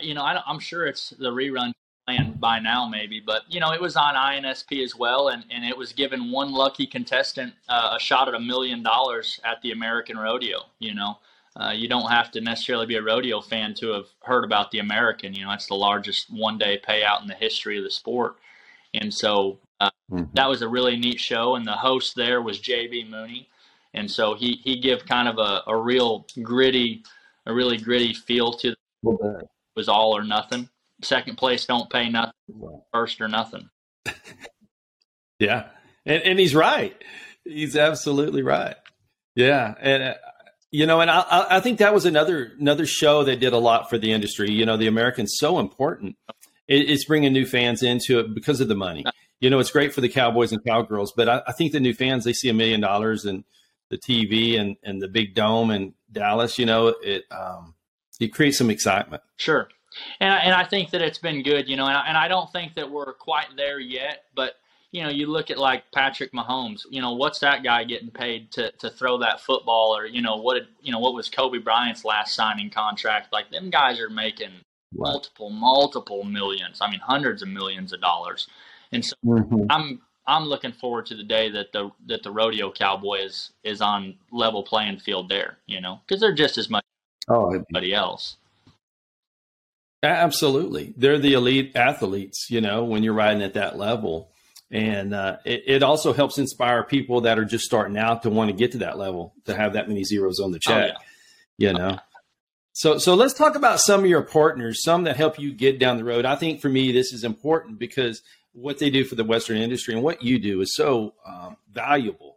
you 0.00 0.14
know, 0.14 0.22
I 0.22 0.42
am 0.46 0.58
sure 0.58 0.86
it's 0.86 1.10
the 1.10 1.30
rerun 1.30 1.72
plan 2.06 2.36
by 2.38 2.58
now, 2.58 2.88
maybe, 2.88 3.20
but 3.24 3.42
you 3.48 3.60
know, 3.60 3.72
it 3.72 3.80
was 3.80 3.96
on 3.96 4.14
INSP 4.14 4.82
as 4.82 4.96
well, 4.96 5.28
and 5.28 5.44
and 5.50 5.64
it 5.64 5.76
was 5.76 5.92
given 5.92 6.30
one 6.30 6.52
lucky 6.52 6.86
contestant 6.86 7.54
uh, 7.68 7.94
a 7.96 8.00
shot 8.00 8.28
at 8.28 8.34
a 8.34 8.40
million 8.40 8.82
dollars 8.82 9.40
at 9.44 9.62
the 9.62 9.72
American 9.72 10.18
Rodeo. 10.18 10.66
You 10.78 10.94
know. 10.94 11.18
Uh, 11.56 11.72
you 11.72 11.88
don't 11.88 12.08
have 12.08 12.30
to 12.30 12.40
necessarily 12.40 12.86
be 12.86 12.94
a 12.94 13.02
rodeo 13.02 13.40
fan 13.40 13.74
to 13.74 13.88
have 13.88 14.04
heard 14.22 14.44
about 14.44 14.70
the 14.70 14.78
American. 14.78 15.34
You 15.34 15.44
know, 15.44 15.50
it's 15.50 15.66
the 15.66 15.74
largest 15.74 16.30
one 16.30 16.56
day 16.56 16.80
payout 16.86 17.20
in 17.20 17.26
the 17.26 17.34
history 17.34 17.78
of 17.78 17.82
the 17.82 17.90
sport. 17.90 18.36
And 18.94 19.12
so 19.12 19.58
uh, 19.80 19.90
mm-hmm. 20.10 20.24
That 20.34 20.48
was 20.48 20.62
a 20.62 20.68
really 20.68 20.96
neat 20.96 21.20
show, 21.20 21.54
and 21.54 21.66
the 21.66 21.72
host 21.72 22.16
there 22.16 22.42
was 22.42 22.60
JB 22.60 23.08
Mooney, 23.08 23.48
and 23.94 24.10
so 24.10 24.34
he 24.34 24.60
he 24.64 24.80
give 24.80 25.06
kind 25.06 25.28
of 25.28 25.38
a, 25.38 25.62
a 25.70 25.76
real 25.76 26.26
gritty, 26.42 27.04
a 27.46 27.54
really 27.54 27.78
gritty 27.78 28.12
feel 28.12 28.52
to 28.54 28.74
it 29.04 29.48
was 29.76 29.88
all 29.88 30.16
or 30.16 30.24
nothing. 30.24 30.68
Second 31.02 31.36
place 31.36 31.64
don't 31.64 31.88
pay 31.88 32.08
nothing. 32.08 32.32
First 32.92 33.20
or 33.20 33.28
nothing. 33.28 33.70
yeah, 35.38 35.68
and 36.04 36.22
and 36.22 36.38
he's 36.38 36.54
right. 36.54 36.96
He's 37.44 37.76
absolutely 37.76 38.42
right. 38.42 38.76
Yeah, 39.34 39.74
and. 39.80 40.02
Uh, 40.02 40.14
you 40.70 40.84
know, 40.84 41.00
and 41.00 41.10
I, 41.10 41.46
I 41.48 41.60
think 41.60 41.78
that 41.78 41.94
was 41.94 42.04
another 42.04 42.52
another 42.60 42.84
show 42.84 43.24
that 43.24 43.40
did 43.40 43.54
a 43.54 43.58
lot 43.58 43.88
for 43.88 43.96
the 43.96 44.12
industry. 44.12 44.50
You 44.50 44.66
know, 44.66 44.76
the 44.76 44.86
American's 44.86 45.36
so 45.38 45.60
important. 45.60 46.16
It, 46.66 46.90
it's 46.90 47.06
bringing 47.06 47.32
new 47.32 47.46
fans 47.46 47.82
into 47.82 48.18
it 48.18 48.34
because 48.34 48.60
of 48.60 48.68
the 48.68 48.74
money 48.74 49.06
you 49.40 49.50
know, 49.50 49.58
it's 49.58 49.70
great 49.70 49.92
for 49.92 50.00
the 50.00 50.08
Cowboys 50.08 50.52
and 50.52 50.64
Cowgirls, 50.64 51.12
but 51.12 51.28
I, 51.28 51.42
I 51.46 51.52
think 51.52 51.72
the 51.72 51.80
new 51.80 51.94
fans, 51.94 52.24
they 52.24 52.32
see 52.32 52.48
a 52.48 52.54
million 52.54 52.80
dollars 52.80 53.24
and 53.24 53.44
the 53.90 53.98
TV 53.98 54.58
and, 54.60 54.76
and 54.82 55.00
the 55.00 55.08
big 55.08 55.34
dome 55.34 55.70
in 55.70 55.94
Dallas, 56.10 56.58
you 56.58 56.66
know, 56.66 56.88
it, 57.02 57.24
um, 57.30 57.74
it 58.20 58.28
creates 58.28 58.58
some 58.58 58.70
excitement. 58.70 59.22
Sure. 59.36 59.68
And, 60.20 60.30
and 60.30 60.54
I 60.54 60.64
think 60.64 60.90
that 60.90 61.02
it's 61.02 61.18
been 61.18 61.42
good, 61.42 61.68
you 61.68 61.76
know, 61.76 61.86
and 61.86 61.96
I, 61.96 62.06
and 62.06 62.16
I 62.16 62.28
don't 62.28 62.50
think 62.52 62.74
that 62.74 62.90
we're 62.90 63.14
quite 63.14 63.46
there 63.56 63.80
yet, 63.80 64.24
but 64.34 64.54
you 64.90 65.02
know, 65.02 65.10
you 65.10 65.26
look 65.26 65.50
at 65.50 65.58
like 65.58 65.84
Patrick 65.92 66.32
Mahomes, 66.32 66.82
you 66.90 67.02
know, 67.02 67.12
what's 67.12 67.40
that 67.40 67.62
guy 67.62 67.84
getting 67.84 68.10
paid 68.10 68.50
to, 68.52 68.72
to 68.72 68.90
throw 68.90 69.18
that 69.18 69.40
football 69.40 69.94
or, 69.94 70.06
you 70.06 70.22
know, 70.22 70.36
what, 70.36 70.54
did, 70.54 70.68
you 70.80 70.92
know, 70.92 70.98
what 70.98 71.14
was 71.14 71.28
Kobe 71.28 71.58
Bryant's 71.58 72.04
last 72.04 72.34
signing 72.34 72.70
contract? 72.70 73.32
Like 73.32 73.50
them 73.50 73.68
guys 73.68 74.00
are 74.00 74.08
making 74.08 74.50
multiple, 74.94 75.50
multiple 75.50 76.24
millions. 76.24 76.80
I 76.80 76.90
mean, 76.90 77.00
hundreds 77.00 77.42
of 77.42 77.48
millions 77.48 77.92
of 77.92 78.00
dollars. 78.00 78.48
And 78.92 79.04
so 79.04 79.14
mm-hmm. 79.24 79.64
I'm 79.70 80.00
I'm 80.26 80.44
looking 80.44 80.72
forward 80.72 81.06
to 81.06 81.16
the 81.16 81.24
day 81.24 81.50
that 81.50 81.72
the 81.72 81.90
that 82.06 82.22
the 82.22 82.30
rodeo 82.30 82.70
cowboy 82.70 83.20
is 83.20 83.50
is 83.64 83.80
on 83.80 84.16
level 84.30 84.62
playing 84.62 84.98
field 84.98 85.28
there, 85.28 85.58
you 85.66 85.80
know, 85.80 86.00
because 86.06 86.20
they're 86.20 86.34
just 86.34 86.58
as 86.58 86.68
much 86.68 86.84
oh, 87.28 87.50
anybody 87.50 87.94
else. 87.94 88.36
Absolutely, 90.02 90.94
they're 90.96 91.18
the 91.18 91.32
elite 91.32 91.72
athletes, 91.74 92.48
you 92.50 92.60
know, 92.60 92.84
when 92.84 93.02
you're 93.02 93.14
riding 93.14 93.42
at 93.42 93.54
that 93.54 93.76
level, 93.76 94.30
and 94.70 95.14
uh, 95.14 95.38
it, 95.44 95.64
it, 95.66 95.82
also 95.82 96.12
helps 96.12 96.38
inspire 96.38 96.84
people 96.84 97.22
that 97.22 97.38
are 97.38 97.44
just 97.44 97.64
starting 97.64 97.96
out 97.96 98.22
to 98.22 98.30
want 98.30 98.48
to 98.48 98.56
get 98.56 98.72
to 98.72 98.78
that 98.78 98.96
level 98.96 99.34
to 99.46 99.56
have 99.56 99.72
that 99.72 99.88
many 99.88 100.04
zeros 100.04 100.38
on 100.38 100.52
the 100.52 100.58
oh, 100.58 100.60
check, 100.60 100.92
oh, 100.94 101.02
yeah. 101.56 101.68
you 101.68 101.78
know. 101.78 101.98
So, 102.74 102.98
so 102.98 103.14
let's 103.14 103.34
talk 103.34 103.56
about 103.56 103.80
some 103.80 104.04
of 104.04 104.06
your 104.06 104.22
partners, 104.22 104.84
some 104.84 105.02
that 105.04 105.16
help 105.16 105.36
you 105.36 105.52
get 105.52 105.80
down 105.80 105.96
the 105.96 106.04
road. 106.04 106.24
I 106.24 106.36
think 106.36 106.60
for 106.60 106.68
me, 106.68 106.92
this 106.92 107.12
is 107.12 107.24
important 107.24 107.80
because 107.80 108.22
what 108.60 108.78
they 108.78 108.90
do 108.90 109.04
for 109.04 109.14
the 109.14 109.24
Western 109.24 109.58
industry 109.58 109.94
and 109.94 110.02
what 110.02 110.22
you 110.22 110.38
do 110.38 110.60
is 110.60 110.74
so 110.74 111.14
um, 111.26 111.56
valuable. 111.72 112.36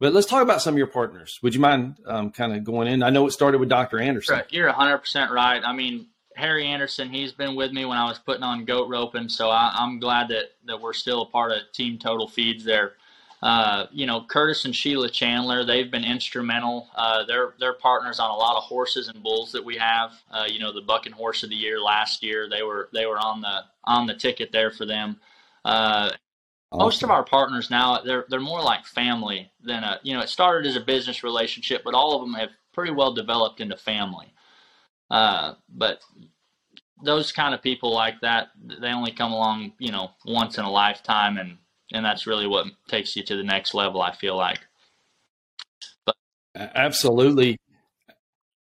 But 0.00 0.12
let's 0.12 0.26
talk 0.26 0.42
about 0.42 0.62
some 0.62 0.74
of 0.74 0.78
your 0.78 0.86
partners. 0.86 1.38
Would 1.42 1.54
you 1.54 1.60
mind 1.60 1.98
um, 2.06 2.30
kind 2.30 2.54
of 2.54 2.62
going 2.62 2.88
in? 2.88 3.02
I 3.02 3.10
know 3.10 3.26
it 3.26 3.32
started 3.32 3.58
with 3.58 3.68
Dr. 3.68 3.98
Anderson. 3.98 4.42
You're 4.50 4.72
100% 4.72 5.30
right. 5.30 5.60
I 5.64 5.72
mean, 5.72 6.06
Harry 6.36 6.66
Anderson, 6.66 7.10
he's 7.10 7.32
been 7.32 7.56
with 7.56 7.72
me 7.72 7.84
when 7.84 7.98
I 7.98 8.04
was 8.04 8.18
putting 8.18 8.44
on 8.44 8.64
goat 8.64 8.88
roping, 8.88 9.28
so 9.28 9.50
I, 9.50 9.74
am 9.76 9.98
glad 9.98 10.28
that, 10.28 10.52
that 10.66 10.80
we're 10.80 10.92
still 10.92 11.22
a 11.22 11.26
part 11.26 11.50
of 11.50 11.58
Team 11.72 11.98
Total 11.98 12.28
Feeds 12.28 12.64
there. 12.64 12.92
Uh, 13.42 13.86
you 13.92 14.06
know, 14.06 14.24
Curtis 14.28 14.64
and 14.64 14.74
Sheila 14.74 15.08
Chandler, 15.10 15.64
they've 15.64 15.90
been 15.90 16.04
instrumental. 16.04 16.88
Uh, 16.94 17.24
they're 17.24 17.54
they're 17.60 17.74
partners 17.74 18.18
on 18.18 18.30
a 18.30 18.34
lot 18.34 18.56
of 18.56 18.64
horses 18.64 19.08
and 19.08 19.22
bulls 19.22 19.52
that 19.52 19.64
we 19.64 19.76
have. 19.76 20.10
Uh, 20.28 20.44
you 20.48 20.58
know, 20.58 20.72
the 20.72 20.80
Bucking 20.80 21.12
Horse 21.12 21.44
of 21.44 21.50
the 21.50 21.56
Year 21.56 21.80
last 21.80 22.22
year, 22.24 22.48
they 22.48 22.64
were 22.64 22.88
they 22.92 23.06
were 23.06 23.18
on 23.18 23.40
the 23.40 23.60
on 23.84 24.06
the 24.06 24.14
ticket 24.14 24.50
there 24.50 24.72
for 24.72 24.86
them. 24.86 25.20
Uh, 25.68 26.10
awesome. 26.72 26.78
Most 26.78 27.02
of 27.02 27.10
our 27.10 27.22
partners 27.22 27.70
now 27.70 28.00
they're 28.00 28.24
they're 28.30 28.40
more 28.40 28.62
like 28.62 28.86
family 28.86 29.52
than 29.60 29.84
a 29.84 30.00
you 30.02 30.14
know 30.14 30.22
it 30.22 30.30
started 30.30 30.66
as 30.66 30.76
a 30.76 30.80
business 30.80 31.22
relationship, 31.22 31.82
but 31.84 31.92
all 31.94 32.14
of 32.14 32.22
them 32.22 32.32
have 32.32 32.48
pretty 32.72 32.90
well 32.90 33.12
developed 33.12 33.60
into 33.60 33.76
family. 33.76 34.32
Uh, 35.10 35.54
but 35.68 36.00
those 37.04 37.32
kind 37.32 37.54
of 37.54 37.62
people 37.62 37.92
like 37.92 38.18
that, 38.22 38.48
they 38.80 38.88
only 38.88 39.12
come 39.12 39.30
along 39.30 39.72
you 39.78 39.92
know 39.92 40.10
once 40.24 40.56
in 40.56 40.64
a 40.64 40.70
lifetime, 40.70 41.36
and 41.36 41.58
and 41.92 42.02
that's 42.02 42.26
really 42.26 42.46
what 42.46 42.66
takes 42.88 43.14
you 43.14 43.22
to 43.24 43.36
the 43.36 43.44
next 43.44 43.74
level. 43.74 44.00
I 44.00 44.14
feel 44.14 44.36
like. 44.36 44.60
But 46.06 46.16
absolutely, 46.54 47.58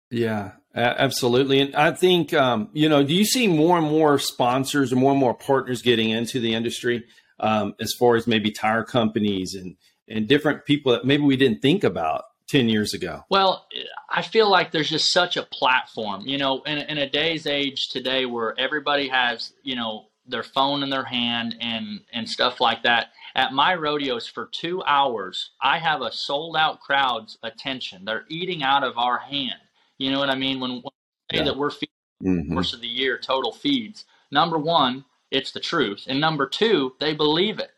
yeah, 0.09 0.53
absolutely. 0.75 1.61
And 1.61 1.75
I 1.75 1.91
think, 1.91 2.33
um, 2.33 2.69
you 2.73 2.89
know, 2.89 3.03
do 3.03 3.13
you 3.13 3.25
see 3.25 3.47
more 3.47 3.77
and 3.77 3.87
more 3.87 4.19
sponsors 4.19 4.91
or 4.91 4.97
more 4.97 5.11
and 5.11 5.19
more 5.19 5.33
partners 5.33 5.81
getting 5.81 6.09
into 6.09 6.39
the 6.39 6.53
industry 6.53 7.05
um, 7.39 7.75
as 7.79 7.93
far 7.93 8.15
as 8.15 8.27
maybe 8.27 8.51
tire 8.51 8.83
companies 8.83 9.55
and, 9.55 9.75
and 10.07 10.27
different 10.27 10.65
people 10.65 10.91
that 10.91 11.05
maybe 11.05 11.23
we 11.23 11.37
didn't 11.37 11.61
think 11.61 11.83
about 11.83 12.23
10 12.47 12.69
years 12.69 12.93
ago? 12.93 13.23
Well, 13.29 13.65
I 14.09 14.21
feel 14.21 14.49
like 14.49 14.71
there's 14.71 14.89
just 14.89 15.11
such 15.11 15.37
a 15.37 15.43
platform, 15.43 16.21
you 16.27 16.37
know, 16.37 16.61
in, 16.63 16.77
in 16.77 16.97
a 16.97 17.09
day's 17.09 17.47
age 17.47 17.89
today 17.89 18.25
where 18.25 18.53
everybody 18.59 19.07
has, 19.07 19.53
you 19.63 19.75
know, 19.75 20.07
their 20.27 20.43
phone 20.43 20.83
in 20.83 20.89
their 20.89 21.03
hand 21.03 21.55
and 21.61 22.01
and 22.11 22.27
stuff 22.27 22.59
like 22.59 22.83
that. 22.83 23.09
At 23.35 23.53
my 23.53 23.75
rodeos 23.75 24.27
for 24.27 24.49
two 24.51 24.81
hours, 24.83 25.51
I 25.61 25.77
have 25.77 26.01
a 26.01 26.11
sold 26.11 26.55
out 26.55 26.79
crowd's 26.79 27.37
attention. 27.43 28.05
They're 28.05 28.25
eating 28.29 28.63
out 28.63 28.83
of 28.83 28.97
our 28.97 29.19
hand. 29.19 29.59
You 29.97 30.11
know 30.11 30.19
what 30.19 30.29
I 30.29 30.35
mean? 30.35 30.59
When, 30.59 30.71
when 30.71 30.83
we 30.83 31.37
say 31.37 31.37
yeah. 31.39 31.43
that 31.45 31.57
we're 31.57 31.71
feeding 31.71 31.89
mm-hmm. 32.23 32.49
the 32.49 32.55
course 32.55 32.73
of 32.73 32.81
the 32.81 32.87
year 32.87 33.17
total 33.17 33.51
feeds, 33.51 34.05
number 34.31 34.57
one, 34.57 35.05
it's 35.31 35.51
the 35.51 35.59
truth, 35.59 36.05
and 36.07 36.19
number 36.19 36.47
two, 36.47 36.93
they 36.99 37.13
believe 37.13 37.59
it. 37.59 37.71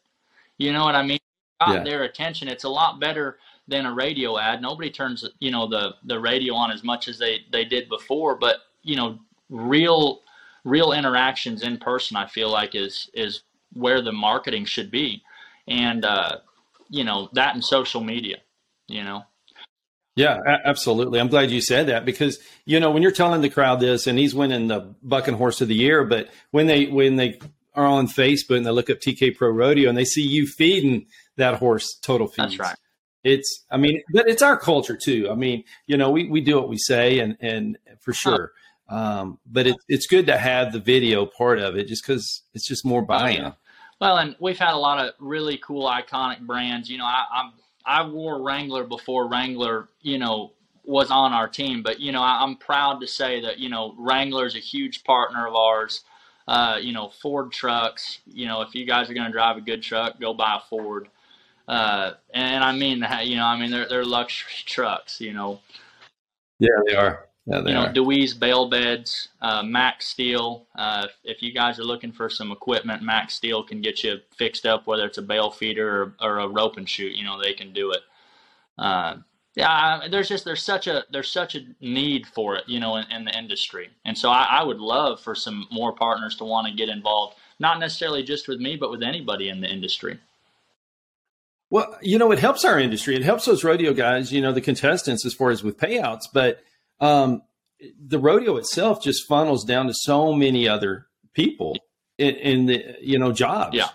You 0.58 0.74
know 0.74 0.84
what 0.84 0.96
I 0.96 1.04
mean? 1.04 1.20
Got 1.60 1.74
yeah. 1.74 1.84
their 1.84 2.04
attention. 2.04 2.48
It's 2.48 2.66
a 2.66 2.70
lot 2.70 3.00
better 3.00 3.38
than 3.68 3.86
a 3.86 3.94
radio 3.94 4.38
ad. 4.38 4.62
Nobody 4.62 4.90
turns 4.90 5.28
you 5.40 5.52
know 5.52 5.68
the 5.68 5.96
the 6.06 6.20
radio 6.20 6.54
on 6.54 6.72
as 6.72 6.84
much 6.84 7.08
as 7.08 7.18
they 7.18 7.42
they 7.52 7.66
did 7.66 7.90
before, 7.90 8.36
but 8.36 8.58
you 8.84 8.96
know 8.96 9.20
real 9.50 10.22
real 10.64 10.92
interactions 10.94 11.64
in 11.64 11.78
person. 11.78 12.18
I 12.18 12.28
feel 12.28 12.52
like 12.52 12.76
is 12.76 13.10
is 13.14 13.44
where 13.74 14.02
the 14.02 14.12
marketing 14.12 14.66
should 14.66 14.92
be, 14.92 15.24
and 15.68 16.06
uh, 16.06 16.38
you 16.90 17.04
know 17.04 17.30
that 17.34 17.56
and 17.56 17.64
social 17.64 18.02
media. 18.02 18.38
You 18.88 19.04
know. 19.04 19.24
Yeah, 20.18 20.40
absolutely. 20.66 21.20
I'm 21.20 21.28
glad 21.28 21.52
you 21.52 21.62
said 21.62 21.88
that 21.88 22.04
because 22.04 22.40
you 22.66 22.80
know 22.80 22.90
when 22.90 23.04
you're 23.04 23.12
telling 23.12 23.42
the 23.42 23.52
crowd 23.52 23.80
this, 23.80 24.08
and 24.08 24.18
he's 24.18 24.34
winning 24.34 24.68
the 24.68 24.96
bucking 25.04 25.36
horse 25.36 25.62
of 25.62 25.68
the 25.68 25.76
year, 25.76 26.04
but 26.06 26.30
when 26.50 26.66
they 26.66 26.88
when 26.88 27.18
they 27.18 27.40
are 27.76 27.86
on 27.86 28.08
Facebook 28.08 28.58
and 28.58 28.66
they 28.66 28.72
look 28.72 28.90
up 28.90 28.98
TK 28.98 29.38
Pro 29.38 29.50
Rodeo 29.50 29.88
and 29.88 29.98
they 29.98 30.06
see 30.06 30.24
you 30.24 30.48
feeding 30.48 31.06
that 31.36 31.60
horse 31.60 31.96
total 32.02 32.28
feeds. 32.28 32.58
That's 32.58 32.60
right. 32.60 32.76
it's 33.24 33.64
i 33.70 33.78
mean 33.78 34.02
but 34.12 34.28
it's 34.28 34.42
our 34.42 34.58
culture 34.58 34.98
too. 34.98 35.30
I 35.32 35.36
mean 35.36 35.64
you 35.86 35.98
know 35.98 36.10
we, 36.10 36.28
we 36.28 36.42
do 36.42 36.56
what 36.56 36.68
we 36.68 36.78
say 36.78 37.20
and 37.20 37.38
and 37.40 37.78
for 38.02 38.12
sure. 38.12 38.54
Um, 38.90 39.38
but 39.46 39.68
it, 39.68 39.76
it's 39.88 40.08
good 40.08 40.28
to 40.28 40.38
have 40.38 40.72
the 40.72 40.80
video 40.80 41.26
part 41.26 41.60
of 41.60 41.76
it 41.76 41.88
just 41.88 42.04
because 42.04 42.42
it's 42.54 42.68
just 42.68 42.86
more 42.86 43.04
buy-in. 43.04 43.46
Oh, 43.46 43.54
well 44.02 44.18
and 44.18 44.36
we've 44.40 44.58
had 44.58 44.74
a 44.74 44.78
lot 44.78 45.06
of 45.06 45.14
really 45.20 45.60
cool 45.60 45.88
iconic 45.88 46.40
brands. 46.40 46.90
You 46.90 46.98
know 46.98 47.06
I, 47.06 47.26
i'm 47.32 47.54
i 47.88 48.06
wore 48.06 48.44
wrangler 48.44 48.84
before 48.84 49.28
wrangler 49.28 49.88
you 50.02 50.18
know 50.18 50.52
was 50.84 51.10
on 51.12 51.34
our 51.34 51.48
team 51.48 51.82
but 51.82 52.00
you 52.00 52.12
know 52.12 52.22
I, 52.22 52.44
i'm 52.44 52.56
proud 52.56 53.02
to 53.02 53.08
say 53.08 53.42
that 53.42 53.58
you 53.58 53.70
know 53.70 53.96
wrangler 53.98 54.46
is 54.46 54.56
a 54.56 54.60
huge 54.60 55.04
partner 55.04 55.48
of 55.48 55.56
ours 55.56 56.04
uh, 56.48 56.78
you 56.80 56.94
know 56.94 57.10
ford 57.10 57.52
trucks 57.52 58.20
you 58.26 58.48
know 58.48 58.62
if 58.62 58.74
you 58.74 58.86
guys 58.86 59.10
are 59.10 59.14
going 59.14 59.26
to 59.26 59.32
drive 59.34 59.58
a 59.58 59.62
good 59.62 59.84
truck 59.84 60.20
go 60.20 60.34
buy 60.34 60.58
a 60.58 60.70
ford 60.70 61.10
uh, 61.68 62.14
and 62.34 62.64
I 62.64 62.72
mean 62.72 63.02
that, 63.02 63.28
you 63.28 63.36
know, 63.36 63.46
I 63.46 63.60
mean 63.60 63.72
they're 63.72 63.88
they're 63.88 64.06
luxury 64.06 64.52
trucks, 64.66 65.20
you 65.20 65.34
know. 65.34 65.60
Yeah, 66.60 66.70
they 66.86 66.96
are. 66.96 67.27
Yeah, 67.48 67.60
you 67.60 67.74
know, 67.74 67.86
are. 67.86 67.94
DewEze 67.94 68.38
bale 68.38 68.70
beds, 68.70 69.30
uh, 69.42 69.64
Max 69.64 70.08
Steel. 70.08 70.66
Uh, 70.76 71.08
if 71.24 71.42
you 71.42 71.54
guys 71.54 71.80
are 71.80 71.86
looking 71.86 72.12
for 72.12 72.30
some 72.30 72.52
equipment, 72.52 73.02
Max 73.02 73.36
Steel 73.36 73.64
can 73.64 73.82
get 73.82 74.04
you 74.04 74.18
fixed 74.36 74.66
up, 74.66 74.86
whether 74.86 75.06
it's 75.06 75.18
a 75.18 75.22
bale 75.22 75.50
feeder 75.50 76.04
or, 76.04 76.14
or 76.22 76.40
a 76.40 76.48
rope 76.50 76.76
and 76.76 76.90
shoot. 76.90 77.16
You 77.16 77.24
know, 77.24 77.42
they 77.42 77.54
can 77.54 77.72
do 77.72 77.92
it. 77.92 78.02
Uh, 78.78 79.18
yeah, 79.56 80.08
there's 80.12 80.28
just 80.28 80.44
there's 80.44 80.62
such 80.62 80.88
a 80.88 81.06
there's 81.10 81.32
such 81.32 81.56
a 81.56 81.62
need 81.80 82.28
for 82.28 82.58
it, 82.58 82.66
you 82.68 82.82
know, 82.82 82.98
in, 82.98 83.10
in 83.10 83.24
the 83.24 83.36
industry, 83.36 83.90
and 84.06 84.18
so 84.18 84.30
I, 84.30 84.44
I 84.60 84.64
would 84.64 84.80
love 84.80 85.22
for 85.22 85.34
some 85.34 85.68
more 85.72 85.94
partners 85.94 86.36
to 86.36 86.44
want 86.44 86.68
to 86.68 86.74
get 86.74 86.90
involved, 86.90 87.38
not 87.60 87.80
necessarily 87.80 88.24
just 88.24 88.50
with 88.50 88.60
me, 88.60 88.76
but 88.76 88.92
with 88.92 89.02
anybody 89.02 89.48
in 89.48 89.62
the 89.62 89.68
industry. 89.68 90.20
Well, 91.70 91.98
you 92.02 92.18
know, 92.18 92.32
it 92.32 92.40
helps 92.40 92.66
our 92.66 92.78
industry. 92.78 93.16
It 93.16 93.24
helps 93.24 93.46
those 93.46 93.64
rodeo 93.64 93.94
guys, 93.94 94.32
you 94.32 94.42
know, 94.42 94.52
the 94.52 94.62
contestants 94.62 95.26
as 95.26 95.34
far 95.34 95.50
as 95.50 95.64
with 95.64 95.78
payouts. 95.78 96.26
But 96.32 96.62
um, 97.00 97.42
the 98.00 98.20
rodeo 98.20 98.58
itself 98.58 99.02
just 99.02 99.28
funnels 99.28 99.64
down 99.64 99.88
to 99.88 99.94
so 99.94 100.34
many 100.34 100.68
other 100.68 101.08
people 101.34 101.78
in, 102.18 102.36
in 102.36 102.66
the, 102.66 102.96
you 103.02 103.20
know, 103.20 103.32
jobs. 103.32 103.76
Yeah. 103.76 103.90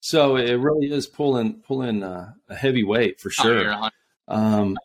So 0.00 0.36
it 0.36 0.54
really 0.54 0.92
is 0.92 1.06
pulling 1.06 1.60
pulling 1.66 2.02
uh, 2.02 2.32
a 2.48 2.54
heavy 2.54 2.84
weight 2.84 3.20
for 3.20 3.30
sure. 3.30 3.90
Um, 4.28 4.76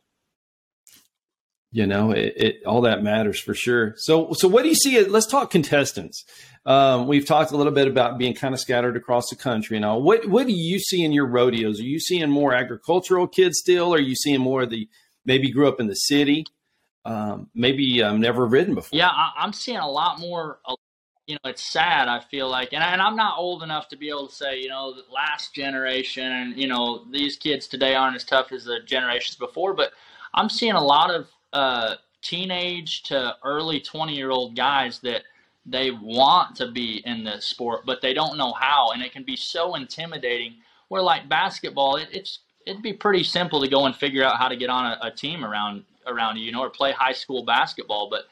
you 1.72 1.88
know, 1.88 2.12
it, 2.12 2.34
it, 2.38 2.66
all 2.66 2.82
that 2.82 3.04
matters 3.04 3.40
for 3.40 3.54
sure. 3.54 3.94
So 3.98 4.34
so 4.34 4.48
what 4.48 4.64
do 4.64 4.70
you 4.70 4.76
see? 4.76 5.04
Let's 5.06 5.26
talk 5.26 5.50
contestants. 5.50 6.24
Um, 6.66 7.08
we've 7.08 7.26
talked 7.26 7.52
a 7.52 7.58
little 7.58 7.74
bit 7.74 7.88
about 7.88 8.18
being 8.18 8.34
kind 8.34 8.54
of 8.54 8.60
scattered 8.60 8.96
across 8.96 9.30
the 9.30 9.36
country 9.36 9.76
and 9.76 9.86
all. 9.86 10.02
What 10.02 10.28
what 10.28 10.48
do 10.48 10.54
you 10.54 10.80
see 10.80 11.04
in 11.04 11.12
your 11.12 11.28
rodeos? 11.28 11.80
Are 11.80 11.84
you 11.84 12.00
seeing 12.00 12.30
more 12.30 12.54
agricultural 12.54 13.28
kids 13.28 13.60
still? 13.60 13.94
Or 13.94 13.98
are 13.98 14.02
you 14.02 14.16
seeing 14.16 14.42
more 14.42 14.64
of 14.64 14.70
the 14.70 14.88
maybe 15.26 15.52
grew 15.52 15.68
up 15.68 15.80
in 15.80 15.88
the 15.88 15.96
city? 15.96 16.46
Um, 17.06 17.50
maybe 17.54 18.02
um, 18.02 18.22
never 18.22 18.46
ridden 18.46 18.76
before. 18.76 18.98
Yeah, 18.98 19.10
I, 19.10 19.44
am 19.44 19.52
seeing 19.52 19.78
a 19.78 19.90
lot 19.90 20.20
more. 20.20 20.60
You 21.28 21.36
know, 21.36 21.50
it's 21.50 21.64
sad. 21.64 22.08
I 22.08 22.20
feel 22.20 22.50
like, 22.50 22.74
and, 22.74 22.84
and 22.84 23.02
I'm 23.02 23.16
not 23.16 23.38
old 23.38 23.64
enough 23.64 23.88
to 23.90 23.98
be 23.98 24.10
able 24.10 24.28
to 24.28 24.36
say, 24.36 24.60
you 24.60 24.70
know, 24.70 24.94
the 24.94 25.04
last 25.14 25.54
generation, 25.54 26.26
and 26.26 26.58
you 26.58 26.68
know, 26.68 27.06
these 27.12 27.36
kids 27.36 27.68
today 27.68 27.96
aren't 27.96 28.16
as 28.16 28.24
tough 28.24 28.52
as 28.52 28.66
the 28.66 28.80
generations 28.86 29.36
before. 29.36 29.74
But 29.74 29.92
I'm 30.34 30.50
seeing 30.50 30.74
a 30.74 30.84
lot 30.84 31.12
of 31.12 31.28
uh, 31.52 31.96
teenage 32.22 33.04
to 33.04 33.36
early 33.44 33.80
20 33.80 34.16
year 34.16 34.32
old 34.32 34.56
guys 34.56 35.00
that 35.00 35.24
they 35.66 35.92
want 35.92 36.56
to 36.58 36.72
be 36.72 37.02
in 37.06 37.24
the 37.24 37.40
sport, 37.40 37.86
but 37.86 38.02
they 38.02 38.14
don't 38.14 38.38
know 38.38 38.54
how, 38.54 38.92
and 38.94 39.02
it 39.02 39.12
can 39.12 39.24
be 39.24 39.36
so 39.36 39.76
intimidating. 39.76 40.56
Where 40.90 41.02
like 41.02 41.28
basketball, 41.28 41.96
it, 41.96 42.08
it's 42.12 42.40
it'd 42.66 42.82
be 42.82 42.94
pretty 42.94 43.24
simple 43.24 43.62
to 43.62 43.68
go 43.68 43.86
and 43.86 43.96
figure 43.96 44.24
out 44.24 44.38
how 44.38 44.48
to 44.48 44.56
get 44.56 44.70
on 44.70 44.86
a, 44.86 45.08
a 45.08 45.12
team 45.12 45.44
around 45.44 45.84
around 46.08 46.38
you, 46.38 46.46
you 46.46 46.52
know, 46.52 46.62
or 46.62 46.70
play 46.70 46.92
high 46.92 47.14
school 47.14 47.44
basketball. 47.44 48.10
But 48.10 48.26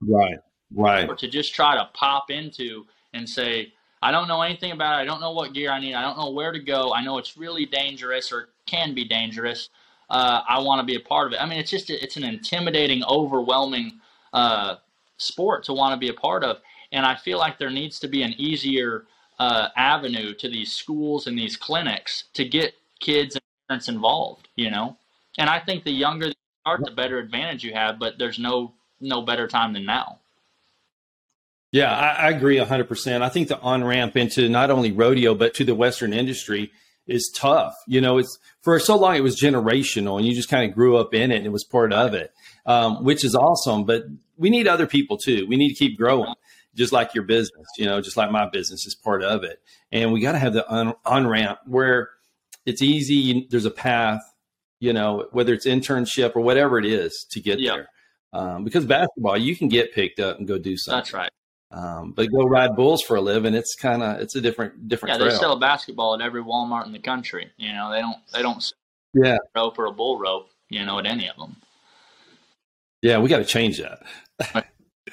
right, 0.00 0.38
right, 0.74 1.08
or 1.08 1.14
to 1.16 1.28
just 1.28 1.54
try 1.54 1.76
to 1.76 1.88
pop 1.94 2.30
into 2.30 2.84
and 3.12 3.28
say, 3.28 3.72
I 4.02 4.10
don't 4.10 4.28
know 4.28 4.42
anything 4.42 4.72
about 4.72 4.98
it. 4.98 5.02
I 5.02 5.04
don't 5.04 5.20
know 5.20 5.32
what 5.32 5.52
gear 5.52 5.70
I 5.70 5.80
need. 5.80 5.94
I 5.94 6.02
don't 6.02 6.18
know 6.18 6.30
where 6.30 6.52
to 6.52 6.58
go. 6.58 6.92
I 6.92 7.04
know 7.04 7.18
it's 7.18 7.36
really 7.36 7.66
dangerous 7.66 8.32
or 8.32 8.48
can 8.66 8.94
be 8.94 9.04
dangerous. 9.04 9.68
Uh, 10.10 10.42
I 10.48 10.60
want 10.60 10.80
to 10.80 10.84
be 10.84 10.96
a 10.96 11.00
part 11.00 11.28
of 11.28 11.32
it. 11.34 11.42
I 11.42 11.46
mean, 11.46 11.58
it's 11.58 11.70
just 11.70 11.88
it's 11.88 12.16
an 12.16 12.24
intimidating, 12.24 13.02
overwhelming 13.04 14.00
uh, 14.32 14.76
sport 15.16 15.64
to 15.64 15.72
want 15.72 15.94
to 15.94 15.98
be 15.98 16.08
a 16.08 16.14
part 16.14 16.44
of. 16.44 16.58
And 16.90 17.06
I 17.06 17.16
feel 17.16 17.38
like 17.38 17.58
there 17.58 17.70
needs 17.70 17.98
to 18.00 18.08
be 18.08 18.22
an 18.22 18.34
easier 18.36 19.06
uh, 19.38 19.68
avenue 19.76 20.34
to 20.34 20.48
these 20.48 20.72
schools 20.72 21.26
and 21.26 21.38
these 21.38 21.56
clinics 21.56 22.24
to 22.34 22.44
get 22.44 22.74
kids 23.00 23.34
and 23.34 23.42
parents 23.68 23.88
involved, 23.88 24.48
you 24.56 24.70
know? 24.70 24.96
And 25.38 25.48
I 25.48 25.58
think 25.58 25.84
the 25.84 25.92
younger 25.92 26.26
you 26.26 26.32
start, 26.62 26.84
the 26.84 26.90
better 26.90 27.18
advantage 27.18 27.64
you 27.64 27.74
have, 27.74 27.98
but 27.98 28.18
there's 28.18 28.38
no 28.38 28.74
no 29.00 29.22
better 29.22 29.48
time 29.48 29.72
than 29.72 29.84
now. 29.84 30.20
Yeah, 31.72 31.90
I, 31.90 32.26
I 32.26 32.30
agree 32.30 32.58
100%. 32.58 33.22
I 33.22 33.28
think 33.30 33.48
the 33.48 33.58
on 33.60 33.82
ramp 33.82 34.16
into 34.16 34.48
not 34.48 34.70
only 34.70 34.92
rodeo, 34.92 35.34
but 35.34 35.54
to 35.54 35.64
the 35.64 35.74
Western 35.74 36.12
industry 36.12 36.70
is 37.06 37.32
tough. 37.34 37.74
You 37.88 38.00
know, 38.00 38.18
it's 38.18 38.38
for 38.60 38.78
so 38.78 38.96
long 38.96 39.16
it 39.16 39.22
was 39.22 39.40
generational 39.40 40.18
and 40.18 40.26
you 40.26 40.34
just 40.34 40.48
kind 40.48 40.68
of 40.68 40.74
grew 40.74 40.96
up 40.98 41.14
in 41.14 41.32
it 41.32 41.38
and 41.38 41.46
it 41.46 41.52
was 41.52 41.64
part 41.64 41.92
of 41.92 42.14
it, 42.14 42.32
um, 42.66 43.02
which 43.04 43.24
is 43.24 43.34
awesome. 43.34 43.84
But 43.84 44.04
we 44.36 44.50
need 44.50 44.68
other 44.68 44.86
people 44.86 45.16
too. 45.16 45.46
We 45.48 45.56
need 45.56 45.70
to 45.70 45.74
keep 45.74 45.98
growing 45.98 46.34
just 46.74 46.92
like 46.92 47.14
your 47.14 47.24
business, 47.24 47.66
you 47.76 47.86
know, 47.86 48.00
just 48.00 48.16
like 48.16 48.30
my 48.30 48.48
business 48.48 48.86
is 48.86 48.94
part 48.94 49.22
of 49.22 49.42
it. 49.44 49.60
And 49.90 50.12
we 50.12 50.20
got 50.20 50.32
to 50.32 50.38
have 50.38 50.52
the 50.52 50.68
on, 50.68 50.94
on 51.04 51.26
ramp 51.26 51.58
where 51.66 52.10
it's 52.64 52.82
easy. 52.82 53.46
There's 53.50 53.66
a 53.66 53.70
path, 53.70 54.20
you 54.82 54.92
know, 54.92 55.28
whether 55.30 55.54
it's 55.54 55.64
internship 55.64 56.34
or 56.34 56.40
whatever 56.40 56.76
it 56.76 56.84
is 56.84 57.24
to 57.30 57.40
get 57.40 57.60
yep. 57.60 57.74
there. 57.74 57.88
Um, 58.32 58.64
because 58.64 58.84
basketball, 58.84 59.36
you 59.36 59.54
can 59.54 59.68
get 59.68 59.94
picked 59.94 60.18
up 60.18 60.38
and 60.38 60.48
go 60.48 60.58
do 60.58 60.76
something. 60.76 60.98
That's 60.98 61.12
right. 61.12 61.30
Um, 61.70 62.12
but 62.12 62.28
go 62.32 62.44
ride 62.44 62.74
bulls 62.74 63.00
for 63.00 63.16
a 63.16 63.20
living. 63.20 63.54
It's 63.54 63.76
kind 63.76 64.02
of 64.02 64.20
it's 64.20 64.34
a 64.34 64.40
different 64.40 64.88
different. 64.88 65.12
Yeah, 65.12 65.18
trail. 65.18 65.30
they 65.30 65.36
sell 65.36 65.52
a 65.52 65.58
basketball 65.58 66.14
at 66.14 66.20
every 66.20 66.42
Walmart 66.42 66.86
in 66.86 66.92
the 66.92 66.98
country. 66.98 67.50
You 67.56 67.72
know, 67.72 67.92
they 67.92 68.00
don't 68.00 68.16
they 68.32 68.42
don't 68.42 68.72
yeah 69.14 69.38
rope 69.54 69.78
or 69.78 69.86
a 69.86 69.92
bull 69.92 70.18
rope. 70.18 70.48
You 70.68 70.84
know, 70.84 70.98
at 70.98 71.06
any 71.06 71.30
of 71.30 71.36
them. 71.36 71.56
Yeah, 73.02 73.18
we 73.18 73.28
got 73.28 73.38
to 73.38 73.44
change 73.44 73.78
that. 73.78 74.02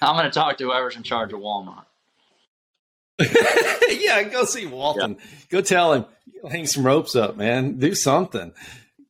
I'm 0.02 0.16
going 0.16 0.26
to 0.26 0.32
talk 0.32 0.58
to 0.58 0.66
whoever's 0.66 0.96
in 0.96 1.04
charge 1.04 1.32
of 1.32 1.40
Walmart. 1.40 1.86
yeah, 3.90 4.24
go 4.24 4.46
see 4.46 4.66
Walton. 4.66 5.18
Go 5.50 5.62
tell 5.62 5.94
him, 5.94 6.06
hang 6.50 6.66
some 6.66 6.86
ropes 6.86 7.16
up, 7.16 7.36
man. 7.36 7.78
Do 7.78 7.94
something. 7.94 8.54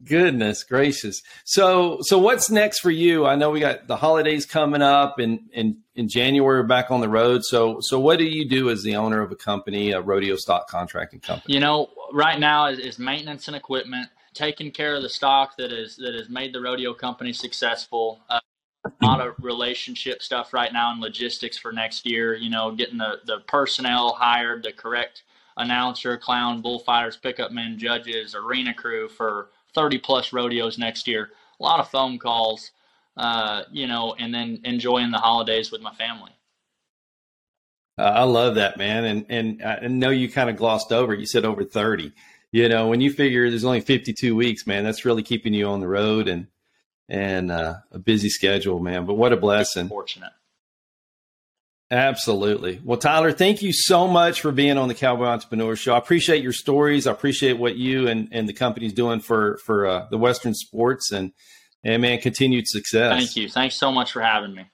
Goodness 0.04 0.64
gracious. 0.64 1.22
So, 1.44 1.98
so 2.02 2.20
what's 2.20 2.50
next 2.50 2.80
for 2.80 2.90
you? 2.90 3.26
I 3.26 3.36
know 3.36 3.50
we 3.50 3.60
got 3.60 3.88
the 3.88 3.98
holidays 3.98 4.46
coming 4.46 4.82
up, 4.82 5.20
and 5.20 5.50
in, 5.52 5.80
in 5.94 6.08
January 6.08 6.64
back 6.64 6.90
on 6.90 7.02
the 7.02 7.10
road. 7.10 7.44
So, 7.44 7.80
so 7.82 8.00
what 8.00 8.18
do 8.18 8.24
you 8.24 8.48
do 8.48 8.70
as 8.70 8.82
the 8.82 8.96
owner 8.96 9.22
of 9.22 9.32
a 9.32 9.36
company, 9.36 9.92
a 9.92 10.00
rodeo 10.00 10.38
stock 10.38 10.70
contracting 10.70 11.20
company? 11.20 11.54
You 11.54 11.60
know, 11.60 11.90
right 12.14 12.40
now 12.40 12.68
is, 12.68 12.80
is 12.80 12.98
maintenance 12.98 13.48
and 13.48 13.58
equipment, 13.58 14.08
taking 14.34 14.72
care 14.72 14.96
of 14.96 15.02
the 15.02 15.10
stock 15.10 15.58
that 15.58 15.74
is 15.74 15.98
that 15.98 16.14
has 16.14 16.30
made 16.30 16.54
the 16.54 16.62
rodeo 16.62 16.94
company 16.94 17.34
successful. 17.34 18.22
Uh, 18.30 18.40
a 18.86 19.06
lot 19.06 19.20
of 19.20 19.36
relationship 19.42 20.24
stuff 20.24 20.54
right 20.54 20.72
now 20.72 20.94
and 20.94 21.02
logistics 21.02 21.58
for 21.58 21.74
next 21.74 22.06
year. 22.06 22.36
You 22.36 22.50
know, 22.50 22.72
getting 22.72 22.98
the 22.98 23.20
the 23.26 23.40
personnel 23.48 24.14
hired, 24.14 24.64
the 24.64 24.72
correct 24.72 25.24
announcer, 25.58 26.18
clown, 26.18 26.62
bullfighters, 26.62 27.18
pickup 27.18 27.52
men, 27.52 27.78
judges, 27.78 28.34
arena 28.34 28.74
crew 28.74 29.10
for 29.10 29.50
30 29.76 30.00
plus 30.00 30.34
rodeos 30.34 30.78
next 30.78 31.08
year. 31.08 31.30
A 31.60 31.64
lot 31.64 31.80
of 31.80 31.90
phone 31.90 32.18
calls, 32.18 32.72
uh, 33.18 33.64
you 33.72 33.88
know, 33.88 34.16
and 34.18 34.34
then 34.34 34.62
enjoying 34.64 35.12
the 35.12 35.18
holidays 35.18 35.72
with 35.72 35.82
my 35.82 35.94
family. 35.94 36.32
Uh, 37.98 38.04
I 38.04 38.24
love 38.24 38.56
that, 38.56 38.78
man. 38.78 39.04
And 39.04 39.26
and 39.30 39.64
I 39.64 39.88
know 39.88 40.10
you 40.10 40.30
kind 40.30 40.50
of 40.50 40.56
glossed 40.56 40.94
over. 40.94 41.14
You 41.14 41.26
said 41.26 41.44
over 41.44 41.64
thirty. 41.66 42.14
You 42.52 42.68
know, 42.68 42.88
when 42.88 43.02
you 43.02 43.12
figure 43.12 43.48
there's 43.48 43.64
only 43.64 43.82
52 43.82 44.36
weeks, 44.36 44.66
man, 44.66 44.84
that's 44.84 45.06
really 45.06 45.22
keeping 45.22 45.54
you 45.54 45.68
on 45.68 45.82
the 45.82 45.88
road 45.88 46.28
and 46.28 46.48
and 47.08 47.52
uh, 47.52 47.76
a 47.92 48.00
busy 48.00 48.30
schedule, 48.30 48.80
man. 48.80 49.06
But 49.06 49.16
what 49.16 49.34
a 49.34 49.38
blessing. 49.38 49.88
Fortunate. 49.88 50.32
Absolutely. 51.92 52.80
Well, 52.84 53.00
Tyler, 53.00 53.32
thank 53.32 53.64
you 53.64 53.74
so 53.74 54.08
much 54.08 54.42
for 54.42 54.52
being 54.52 54.78
on 54.78 54.90
the 54.90 54.94
Cowboy 54.94 55.26
Entrepreneur 55.26 55.76
Show. 55.76 55.96
I 55.96 55.98
appreciate 55.98 56.44
your 56.44 56.54
stories. 56.54 57.08
I 57.08 57.12
appreciate 57.12 57.54
what 57.54 57.78
you 57.78 58.08
and, 58.08 58.28
and 58.32 58.48
the 58.48 58.54
company's 58.54 58.94
doing 58.94 59.22
for 59.22 59.58
for 59.66 59.88
uh, 59.88 60.08
the 60.12 60.18
Western 60.18 60.54
sports 60.54 61.12
and 61.12 61.32
and 61.84 62.02
man, 62.02 62.20
continued 62.20 62.68
success. 62.68 63.18
Thank 63.18 63.36
you. 63.36 63.50
Thanks 63.50 63.76
so 63.76 63.92
much 63.92 64.12
for 64.12 64.22
having 64.22 64.54
me. 64.54 64.66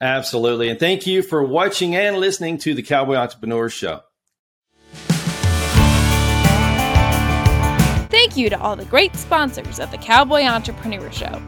Absolutely, 0.00 0.68
and 0.68 0.78
thank 0.78 1.06
you 1.06 1.22
for 1.22 1.42
watching 1.42 1.94
and 1.94 2.18
listening 2.18 2.58
to 2.58 2.74
the 2.74 2.82
Cowboy 2.82 3.14
Entrepreneur 3.14 3.70
Show. 3.70 4.00
Thank 8.10 8.36
you 8.36 8.50
to 8.50 8.60
all 8.60 8.76
the 8.76 8.84
great 8.84 9.16
sponsors 9.16 9.80
of 9.80 9.90
the 9.90 9.96
Cowboy 9.96 10.42
Entrepreneur 10.42 11.10
Show. 11.12 11.40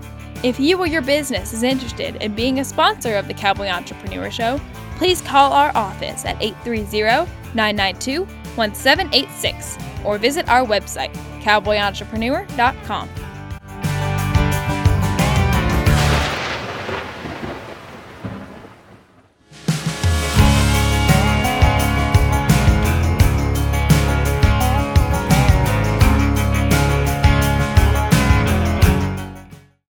If 0.44 0.60
you 0.60 0.76
or 0.76 0.86
your 0.86 1.00
business 1.00 1.54
is 1.54 1.62
interested 1.62 2.16
in 2.16 2.34
being 2.34 2.60
a 2.60 2.64
sponsor 2.66 3.14
of 3.14 3.28
the 3.28 3.32
Cowboy 3.32 3.68
Entrepreneur 3.68 4.30
Show, 4.30 4.60
please 4.96 5.22
call 5.22 5.54
our 5.54 5.74
office 5.74 6.26
at 6.26 6.36
830 6.42 7.24
992 7.54 8.26
1786 8.54 9.78
or 10.04 10.18
visit 10.18 10.46
our 10.50 10.66
website, 10.66 11.14
cowboyentrepreneur.com. 11.40 13.08